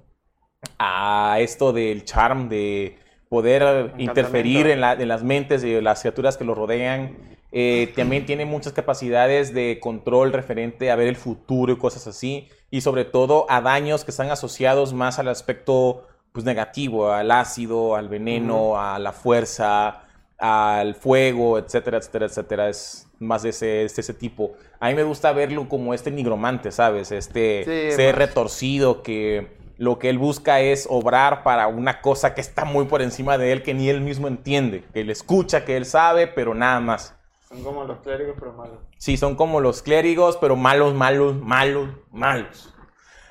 a 0.78 1.38
esto 1.40 1.74
del 1.74 2.06
charm, 2.06 2.50
de 2.50 2.98
poder 3.30 3.94
interferir 3.98 4.68
en, 4.68 4.82
la- 4.82 4.94
en 4.94 5.08
las 5.08 5.24
mentes 5.24 5.62
de 5.64 5.82
las 5.82 6.02
criaturas 6.02 6.38
que 6.38 6.44
lo 6.44 6.54
rodean. 6.54 7.18
Eh, 7.52 7.92
también 7.96 8.26
tiene 8.26 8.46
muchas 8.46 8.74
capacidades 8.74 9.54
de 9.54 9.80
control 9.82 10.32
referente 10.32 10.92
a 10.92 10.96
ver 10.96 11.08
el 11.08 11.16
futuro 11.16 11.74
y 11.74 11.78
cosas 11.78 12.08
así. 12.08 12.48
Y 12.70 12.82
sobre 12.82 13.04
todo 13.04 13.46
a 13.50 13.60
daños 13.62 14.06
que 14.06 14.12
están 14.12 14.30
asociados 14.32 14.94
más 14.94 15.18
al 15.20 15.28
aspecto 15.30 16.08
pues, 16.32 16.46
negativo, 16.46 17.12
al 17.12 17.32
ácido, 17.32 17.96
al 17.96 18.08
veneno, 18.08 18.80
a 18.80 19.00
la 19.00 19.12
fuerza, 19.12 20.04
al 20.38 20.96
fuego, 20.96 21.58
etcétera, 21.58 21.98
etcétera, 21.98 22.26
etcétera. 22.28 22.70
Es 22.70 23.08
más 23.22 23.44
de 23.44 23.50
ese, 23.50 23.66
de 23.66 23.86
ese 23.86 24.14
tipo. 24.14 24.54
A 24.80 24.90
mí 24.90 24.96
me 24.96 25.04
gusta 25.04 25.32
verlo 25.32 25.70
como 25.70 25.94
este 25.94 26.12
nigromante, 26.12 26.72
¿sabes? 26.72 27.12
Este 27.12 27.64
Sí, 27.64 27.96
ser 27.96 28.16
más. 28.16 28.28
retorcido 28.28 29.04
que 29.04 29.60
lo 29.78 29.98
que 29.98 30.10
él 30.10 30.18
busca 30.20 30.60
es 30.62 30.86
obrar 30.90 31.44
para 31.44 31.68
una 31.68 32.02
cosa 32.02 32.34
que 32.36 32.42
está 32.42 32.66
muy 32.66 32.86
por 32.86 33.02
encima 33.02 33.38
de 33.38 33.52
él 33.52 33.64
que 33.64 33.74
ni 33.74 33.90
él 33.90 34.02
mismo 34.02 34.28
entiende, 34.28 34.84
que 34.94 35.02
él 35.02 35.10
escucha, 35.10 35.66
que 35.66 35.76
él 35.78 35.86
sabe, 35.86 36.28
pero 36.28 36.54
nada 36.54 36.80
más. 36.80 37.16
Son 37.48 37.64
como 37.64 37.84
los 37.84 38.00
clérigos, 38.00 38.36
pero 38.40 38.54
malos. 38.54 38.78
Sí, 38.98 39.18
son 39.18 39.36
como 39.36 39.60
los 39.60 39.82
clérigos, 39.82 40.38
pero 40.38 40.56
malos, 40.56 40.94
malos, 40.94 41.36
malos, 41.36 41.90
malos. 42.12 42.74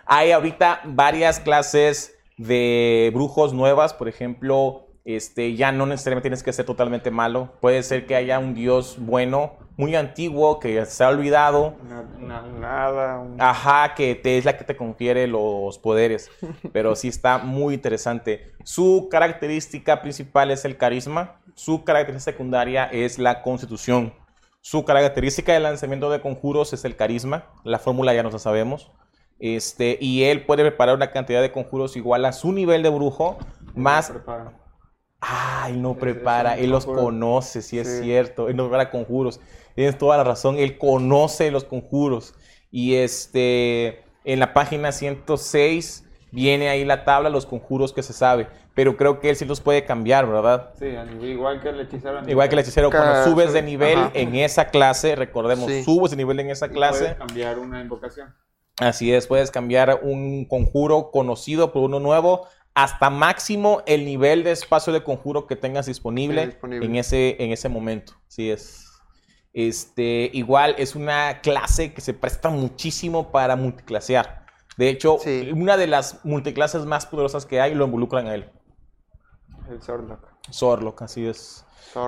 Hay 0.06 0.32
ahorita 0.32 0.80
varias 0.84 1.38
clases 1.38 2.16
de 2.36 3.10
brujos 3.14 3.52
nuevas, 3.52 3.94
por 3.94 4.08
ejemplo, 4.08 4.88
este, 5.04 5.54
ya 5.56 5.72
no 5.72 5.86
necesariamente 5.86 6.24
tienes 6.28 6.42
que 6.42 6.52
ser 6.52 6.66
totalmente 6.66 7.10
malo. 7.10 7.52
Puede 7.60 7.82
ser 7.82 8.06
que 8.06 8.14
haya 8.14 8.38
un 8.38 8.54
dios 8.54 8.96
bueno, 8.98 9.54
muy 9.76 9.96
antiguo, 9.96 10.58
que 10.60 10.84
se 10.86 11.02
ha 11.04 11.08
olvidado, 11.08 11.74
Una, 11.82 12.00
una- 12.18 12.42
nada. 12.42 13.18
un- 13.20 13.40
Ajá, 13.40 13.94
que 13.94 14.14
te, 14.14 14.36
es 14.38 14.44
la 14.44 14.56
que 14.56 14.64
te 14.64 14.76
confiere 14.76 15.26
los 15.26 15.78
poderes. 15.78 16.30
Pero 16.72 16.94
sí 16.96 17.08
está 17.08 17.38
muy 17.38 17.74
interesante. 17.74 18.52
Su 18.64 19.08
característica 19.10 20.02
principal 20.02 20.50
es 20.50 20.64
el 20.64 20.76
carisma. 20.76 21.40
Su 21.54 21.82
característica 21.84 22.32
secundaria 22.32 22.84
es 22.84 23.18
la 23.18 23.42
constitución. 23.42 24.12
Su 24.62 24.84
característica 24.84 25.52
de 25.54 25.60
lanzamiento 25.60 26.10
de 26.10 26.20
conjuros 26.20 26.72
es 26.74 26.84
el 26.84 26.94
carisma. 26.94 27.46
La 27.64 27.78
fórmula 27.78 28.12
ya 28.12 28.22
no 28.22 28.30
la 28.30 28.38
sabemos. 28.38 28.90
Este, 29.38 29.96
y 30.00 30.24
él 30.24 30.44
puede 30.44 30.62
preparar 30.62 30.94
una 30.94 31.10
cantidad 31.12 31.40
de 31.40 31.50
conjuros 31.50 31.96
igual 31.96 32.26
a 32.26 32.32
su 32.32 32.52
nivel 32.52 32.82
de 32.82 32.90
brujo, 32.90 33.38
más... 33.74 34.10
Prepara. 34.10 34.52
Ah, 35.20 35.66
él 35.68 35.82
no 35.82 35.94
prepara, 35.96 36.56
él 36.56 36.70
los 36.70 36.86
conoce, 36.86 37.60
sí 37.62 37.78
es 37.78 38.00
cierto. 38.00 38.48
Él 38.48 38.56
no 38.56 38.64
prepara 38.64 38.90
conjuros. 38.90 39.40
Tienes 39.74 39.98
toda 39.98 40.16
la 40.16 40.24
razón, 40.24 40.56
él 40.58 40.78
conoce 40.78 41.50
los 41.50 41.64
conjuros. 41.64 42.34
Y 42.70 42.94
este, 42.94 44.02
en 44.24 44.40
la 44.40 44.54
página 44.54 44.92
106 44.92 46.06
viene 46.32 46.68
ahí 46.68 46.84
la 46.84 47.04
tabla, 47.04 47.28
los 47.28 47.46
conjuros 47.46 47.92
que 47.92 48.02
se 48.02 48.12
sabe. 48.12 48.48
Pero 48.74 48.96
creo 48.96 49.20
que 49.20 49.30
él 49.30 49.36
sí 49.36 49.44
los 49.44 49.60
puede 49.60 49.84
cambiar, 49.84 50.26
¿verdad? 50.26 50.70
Sí, 50.78 50.86
igual 51.22 51.60
que 51.60 51.68
el 51.68 51.80
hechicero. 51.80 52.20
Igual 52.26 52.48
que 52.48 52.54
el 52.54 52.60
hechicero, 52.60 52.90
cuando 52.90 53.24
subes 53.24 53.52
de 53.52 53.62
nivel 53.62 53.98
Ajá. 53.98 54.10
en 54.14 54.34
esa 54.36 54.66
clase, 54.68 55.16
recordemos, 55.16 55.66
Sí. 55.70 55.82
subes 55.82 56.12
de 56.12 56.16
nivel 56.16 56.40
en 56.40 56.50
esa 56.50 56.68
clase. 56.68 57.00
Puedes 57.00 57.18
cambiar 57.18 57.58
una 57.58 57.80
invocación. 57.80 58.34
Así 58.78 59.12
es, 59.12 59.26
puedes 59.26 59.50
cambiar 59.50 60.00
un 60.02 60.46
conjuro 60.46 61.10
conocido 61.10 61.72
por 61.72 61.82
uno 61.82 62.00
nuevo 62.00 62.46
hasta 62.74 63.10
máximo 63.10 63.82
el 63.86 64.04
nivel 64.04 64.44
de 64.44 64.52
espacio 64.52 64.92
de 64.92 65.02
conjuro 65.02 65.46
que 65.46 65.56
tengas 65.56 65.86
disponible, 65.86 66.42
Sí, 66.42 66.46
disponible. 66.50 66.86
En, 66.86 66.96
ese, 66.96 67.42
en 67.42 67.50
ese 67.52 67.68
momento. 67.68 68.14
Así 68.28 68.50
es. 68.50 68.86
Este, 69.52 70.30
igual 70.32 70.76
es 70.78 70.94
una 70.94 71.40
clase 71.40 71.92
que 71.92 72.00
se 72.00 72.14
presta 72.14 72.48
muchísimo 72.50 73.32
para 73.32 73.56
multiclasear. 73.56 74.46
De 74.76 74.88
hecho, 74.88 75.18
Sí. 75.20 75.50
una 75.52 75.76
de 75.76 75.88
las 75.88 76.24
multiclases 76.24 76.86
más 76.86 77.06
poderosas 77.06 77.44
que 77.46 77.60
hay 77.60 77.74
lo 77.74 77.84
involucran 77.86 78.28
a 78.28 78.34
él. 78.34 78.50
El 79.68 79.82
Swordlock. 79.82 80.26
Zorlok, 80.52 81.02
así 81.02 81.26
es. 81.26 81.64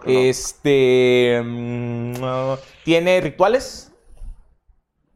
Este. 0.06 1.42
mm, 1.44 2.14
ah, 2.22 2.56
¿Tiene 2.84 3.20
rituales? 3.20 3.92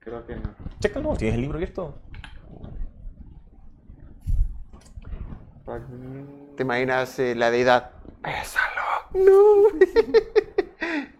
Creo 0.00 0.26
que 0.26 0.36
no. 0.36 0.54
Chécalo, 0.80 1.16
tienes 1.16 1.36
el 1.36 1.40
libro 1.42 1.56
abierto. 1.56 1.98
¿Te 6.56 6.62
imaginas 6.62 7.18
eh, 7.18 7.34
la 7.34 7.50
deidad? 7.50 7.90
Pésalo. 8.22 8.82
No. 9.14 9.78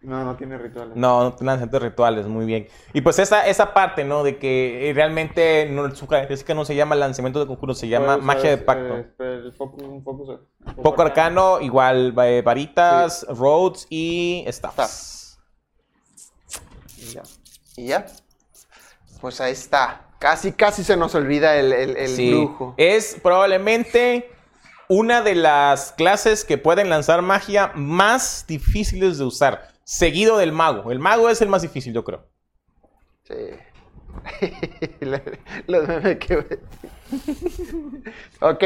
No, 0.00 0.24
no 0.24 0.36
tiene 0.36 0.56
rituales. 0.58 0.96
No, 0.96 1.36
no 1.40 1.50
agentes 1.50 1.82
rituales, 1.82 2.26
muy 2.26 2.46
bien. 2.46 2.68
Y 2.92 3.00
pues 3.00 3.18
esa, 3.18 3.46
esa 3.46 3.74
parte, 3.74 4.04
¿no? 4.04 4.22
De 4.22 4.38
que 4.38 4.88
eh, 4.88 4.92
realmente 4.94 5.68
no, 5.68 5.92
su 5.94 6.06
característica 6.06 6.54
no 6.54 6.64
se 6.64 6.76
llama 6.76 6.94
lanzamiento 6.94 7.40
de 7.40 7.46
conjuros, 7.46 7.78
se 7.78 7.88
llama 7.88 8.06
Puedes 8.14 8.24
magia 8.24 8.50
de 8.50 8.58
pacto. 8.58 8.96
eh, 8.96 9.06
el 9.18 9.52
focus, 9.52 9.82
un 9.82 10.02
focus, 10.04 10.28
un 10.28 10.82
Poco 10.82 11.02
arcano, 11.02 11.60
igual 11.60 12.14
eh, 12.22 12.42
varitas, 12.42 13.26
roads 13.28 13.88
y 13.90 14.44
staffs. 14.48 15.40
Ya. 17.12 17.22
Y 17.76 17.86
ya. 17.88 18.06
Pues 19.20 19.40
ahí 19.40 19.52
está. 19.52 20.07
Casi, 20.18 20.52
casi 20.52 20.82
se 20.84 20.96
nos 20.96 21.14
olvida 21.14 21.56
el, 21.56 21.72
el, 21.72 21.96
el 21.96 22.08
Sí. 22.08 22.30
brujo. 22.30 22.74
Es 22.76 23.16
probablemente 23.22 24.30
una 24.88 25.22
de 25.22 25.34
las 25.34 25.92
clases 25.92 26.44
que 26.44 26.58
pueden 26.58 26.90
lanzar 26.90 27.22
magia 27.22 27.72
más 27.74 28.44
difíciles 28.48 29.18
de 29.18 29.24
usar, 29.24 29.68
seguido 29.84 30.38
del 30.38 30.50
mago. 30.52 30.90
El 30.90 30.98
mago 30.98 31.28
es 31.28 31.40
el 31.40 31.48
más 31.48 31.62
difícil, 31.62 31.92
yo 31.92 32.02
creo. 32.04 32.24
Sí. 33.24 33.34
Lo- 35.00 35.20
Los 35.66 35.86
memes 35.88 36.18
que... 36.18 36.36
ok, 38.40 38.64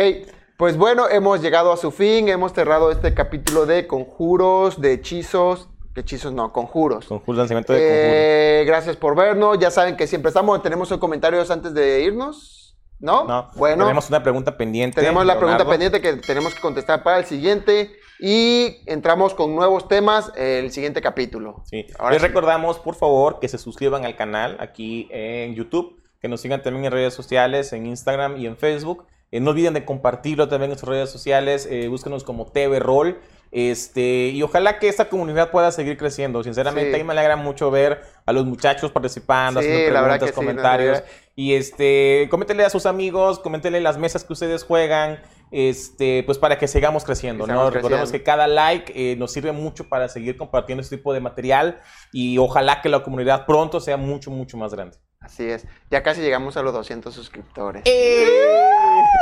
pues 0.56 0.76
bueno, 0.76 1.08
hemos 1.08 1.42
llegado 1.42 1.72
a 1.72 1.76
su 1.76 1.90
fin, 1.90 2.28
hemos 2.28 2.52
cerrado 2.52 2.90
este 2.90 3.12
capítulo 3.14 3.66
de 3.66 3.86
conjuros, 3.86 4.80
de 4.80 4.92
hechizos, 4.94 5.68
hechizos 5.94 6.32
no, 6.32 6.52
conjuros. 6.52 7.06
Conjuro, 7.06 7.38
lanzamiento 7.38 7.72
de 7.72 7.78
conjuros. 7.80 8.04
Eh, 8.04 8.64
gracias 8.66 8.96
por 8.96 9.16
vernos, 9.16 9.58
ya 9.58 9.70
saben 9.70 9.96
que 9.96 10.06
siempre 10.06 10.28
estamos, 10.28 10.62
tenemos 10.62 10.88
comentarios 10.98 11.50
antes 11.50 11.74
de 11.74 12.02
irnos, 12.02 12.76
¿no? 12.98 13.24
No, 13.24 13.50
bueno, 13.56 13.84
tenemos 13.84 14.08
una 14.08 14.22
pregunta 14.22 14.56
pendiente. 14.56 15.00
tenemos 15.00 15.26
la 15.26 15.38
pregunta 15.38 15.66
pendiente 15.66 16.00
que 16.00 16.14
tenemos 16.14 16.54
que 16.54 16.60
contestar 16.60 17.02
para 17.02 17.18
el 17.18 17.24
siguiente 17.24 17.92
y 18.20 18.76
entramos 18.86 19.34
con 19.34 19.54
nuevos 19.54 19.88
temas 19.88 20.32
el 20.36 20.70
siguiente 20.70 21.00
capítulo. 21.02 21.62
Sí. 21.64 21.86
Ahora 21.98 22.12
Les 22.12 22.22
sí. 22.22 22.28
recordamos, 22.28 22.78
por 22.78 22.94
favor, 22.94 23.40
que 23.40 23.48
se 23.48 23.58
suscriban 23.58 24.04
al 24.04 24.14
canal 24.16 24.56
aquí 24.60 25.08
en 25.10 25.54
YouTube, 25.56 26.00
que 26.20 26.28
nos 26.28 26.40
sigan 26.40 26.62
también 26.62 26.84
en 26.84 26.92
redes 26.92 27.14
sociales, 27.14 27.72
en 27.72 27.86
Instagram 27.86 28.36
y 28.36 28.46
en 28.46 28.56
Facebook. 28.56 29.06
Eh, 29.32 29.40
no 29.40 29.50
olviden 29.50 29.74
de 29.74 29.84
compartirlo 29.84 30.48
también 30.48 30.70
en 30.70 30.78
sus 30.78 30.88
redes 30.88 31.10
sociales. 31.10 31.66
eh, 31.68 31.88
búsquenos 31.88 32.22
como 32.22 32.46
TV 32.46 32.78
Roll. 32.78 33.18
Este, 33.54 34.28
y 34.28 34.42
ojalá 34.42 34.78
que 34.78 34.88
esta 34.88 35.10
comunidad 35.10 35.50
pueda 35.50 35.70
seguir 35.72 35.98
creciendo. 35.98 36.42
Sinceramente, 36.42 36.90
Sí. 36.90 36.94
a 36.96 36.98
mí 36.98 37.04
me 37.04 37.12
alegra 37.12 37.36
mucho 37.36 37.70
ver 37.70 38.00
a 38.24 38.32
los 38.32 38.46
muchachos 38.46 38.90
participando, 38.90 39.60
Sí, 39.60 39.68
haciendo 39.68 39.90
preguntas, 40.00 40.22
que 40.30 40.32
comentarios. 40.34 41.02
y 41.36 41.52
este, 41.54 42.28
coméntenle 42.30 42.64
a 42.64 42.70
sus 42.70 42.86
amigos, 42.86 43.38
coméntenle 43.38 43.80
las 43.82 43.98
mesas 43.98 44.24
que 44.24 44.32
ustedes 44.32 44.64
juegan, 44.64 45.20
este, 45.50 46.22
pues 46.24 46.38
para 46.38 46.56
que 46.58 46.66
sigamos 46.66 47.04
creciendo, 47.04 47.46
¿no? 47.46 47.68
Recordemos 47.70 48.10
que 48.10 48.22
cada 48.22 48.46
like 48.46 48.90
eh, 48.96 49.16
nos 49.16 49.32
sirve 49.32 49.52
mucho 49.52 49.86
para 49.86 50.08
seguir 50.08 50.38
compartiendo 50.38 50.80
este 50.80 50.96
tipo 50.96 51.12
de 51.12 51.20
material 51.20 51.78
y 52.10 52.38
ojalá 52.38 52.80
que 52.80 52.88
la 52.88 53.02
comunidad 53.02 53.44
pronto 53.44 53.80
sea 53.80 53.98
mucho, 53.98 54.30
mucho 54.30 54.56
más 54.56 54.72
grande. 54.72 54.96
Así 55.20 55.44
es, 55.44 55.66
ya 55.90 56.02
casi 56.02 56.22
llegamos 56.22 56.56
a 56.56 56.62
los 56.62 56.72
200 56.72 57.14
suscriptores. 57.14 57.82
¡Eh! 57.84 58.26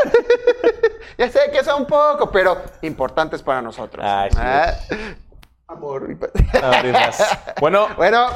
Ya 1.18 1.28
sé 1.30 1.40
que 1.52 1.62
son 1.64 1.86
poco, 1.86 2.30
pero 2.30 2.56
importantes 2.82 3.42
para 3.42 3.60
nosotros. 3.62 4.04
Ay, 4.06 4.30
sí. 4.30 4.38
Ah, 4.40 4.74
Amor. 5.68 6.08
Bueno, 7.60 7.86
Bueno, 7.96 8.26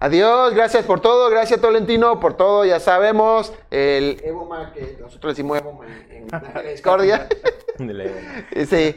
adiós, 0.00 0.54
gracias 0.54 0.84
por 0.84 1.00
todo, 1.00 1.28
gracias 1.30 1.60
Tolentino 1.60 2.18
por 2.18 2.34
todo, 2.34 2.64
ya 2.64 2.80
sabemos, 2.80 3.52
el 3.70 4.20
Evoma, 4.24 4.72
que 4.72 4.96
nosotros 5.00 5.32
decimos 5.32 5.58
Evoma 5.58 5.84
en, 5.86 6.12
en 6.12 6.28
la 6.54 6.62
discordia. 6.62 7.28
sí. 8.66 8.96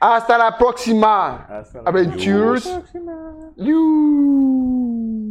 Hasta 0.00 0.38
la 0.38 0.56
próxima. 0.56 1.44
Hasta 1.48 1.82
la 1.82 1.90
Adventures. 1.90 2.68
próxima. 2.68 3.34
You. 3.56 5.24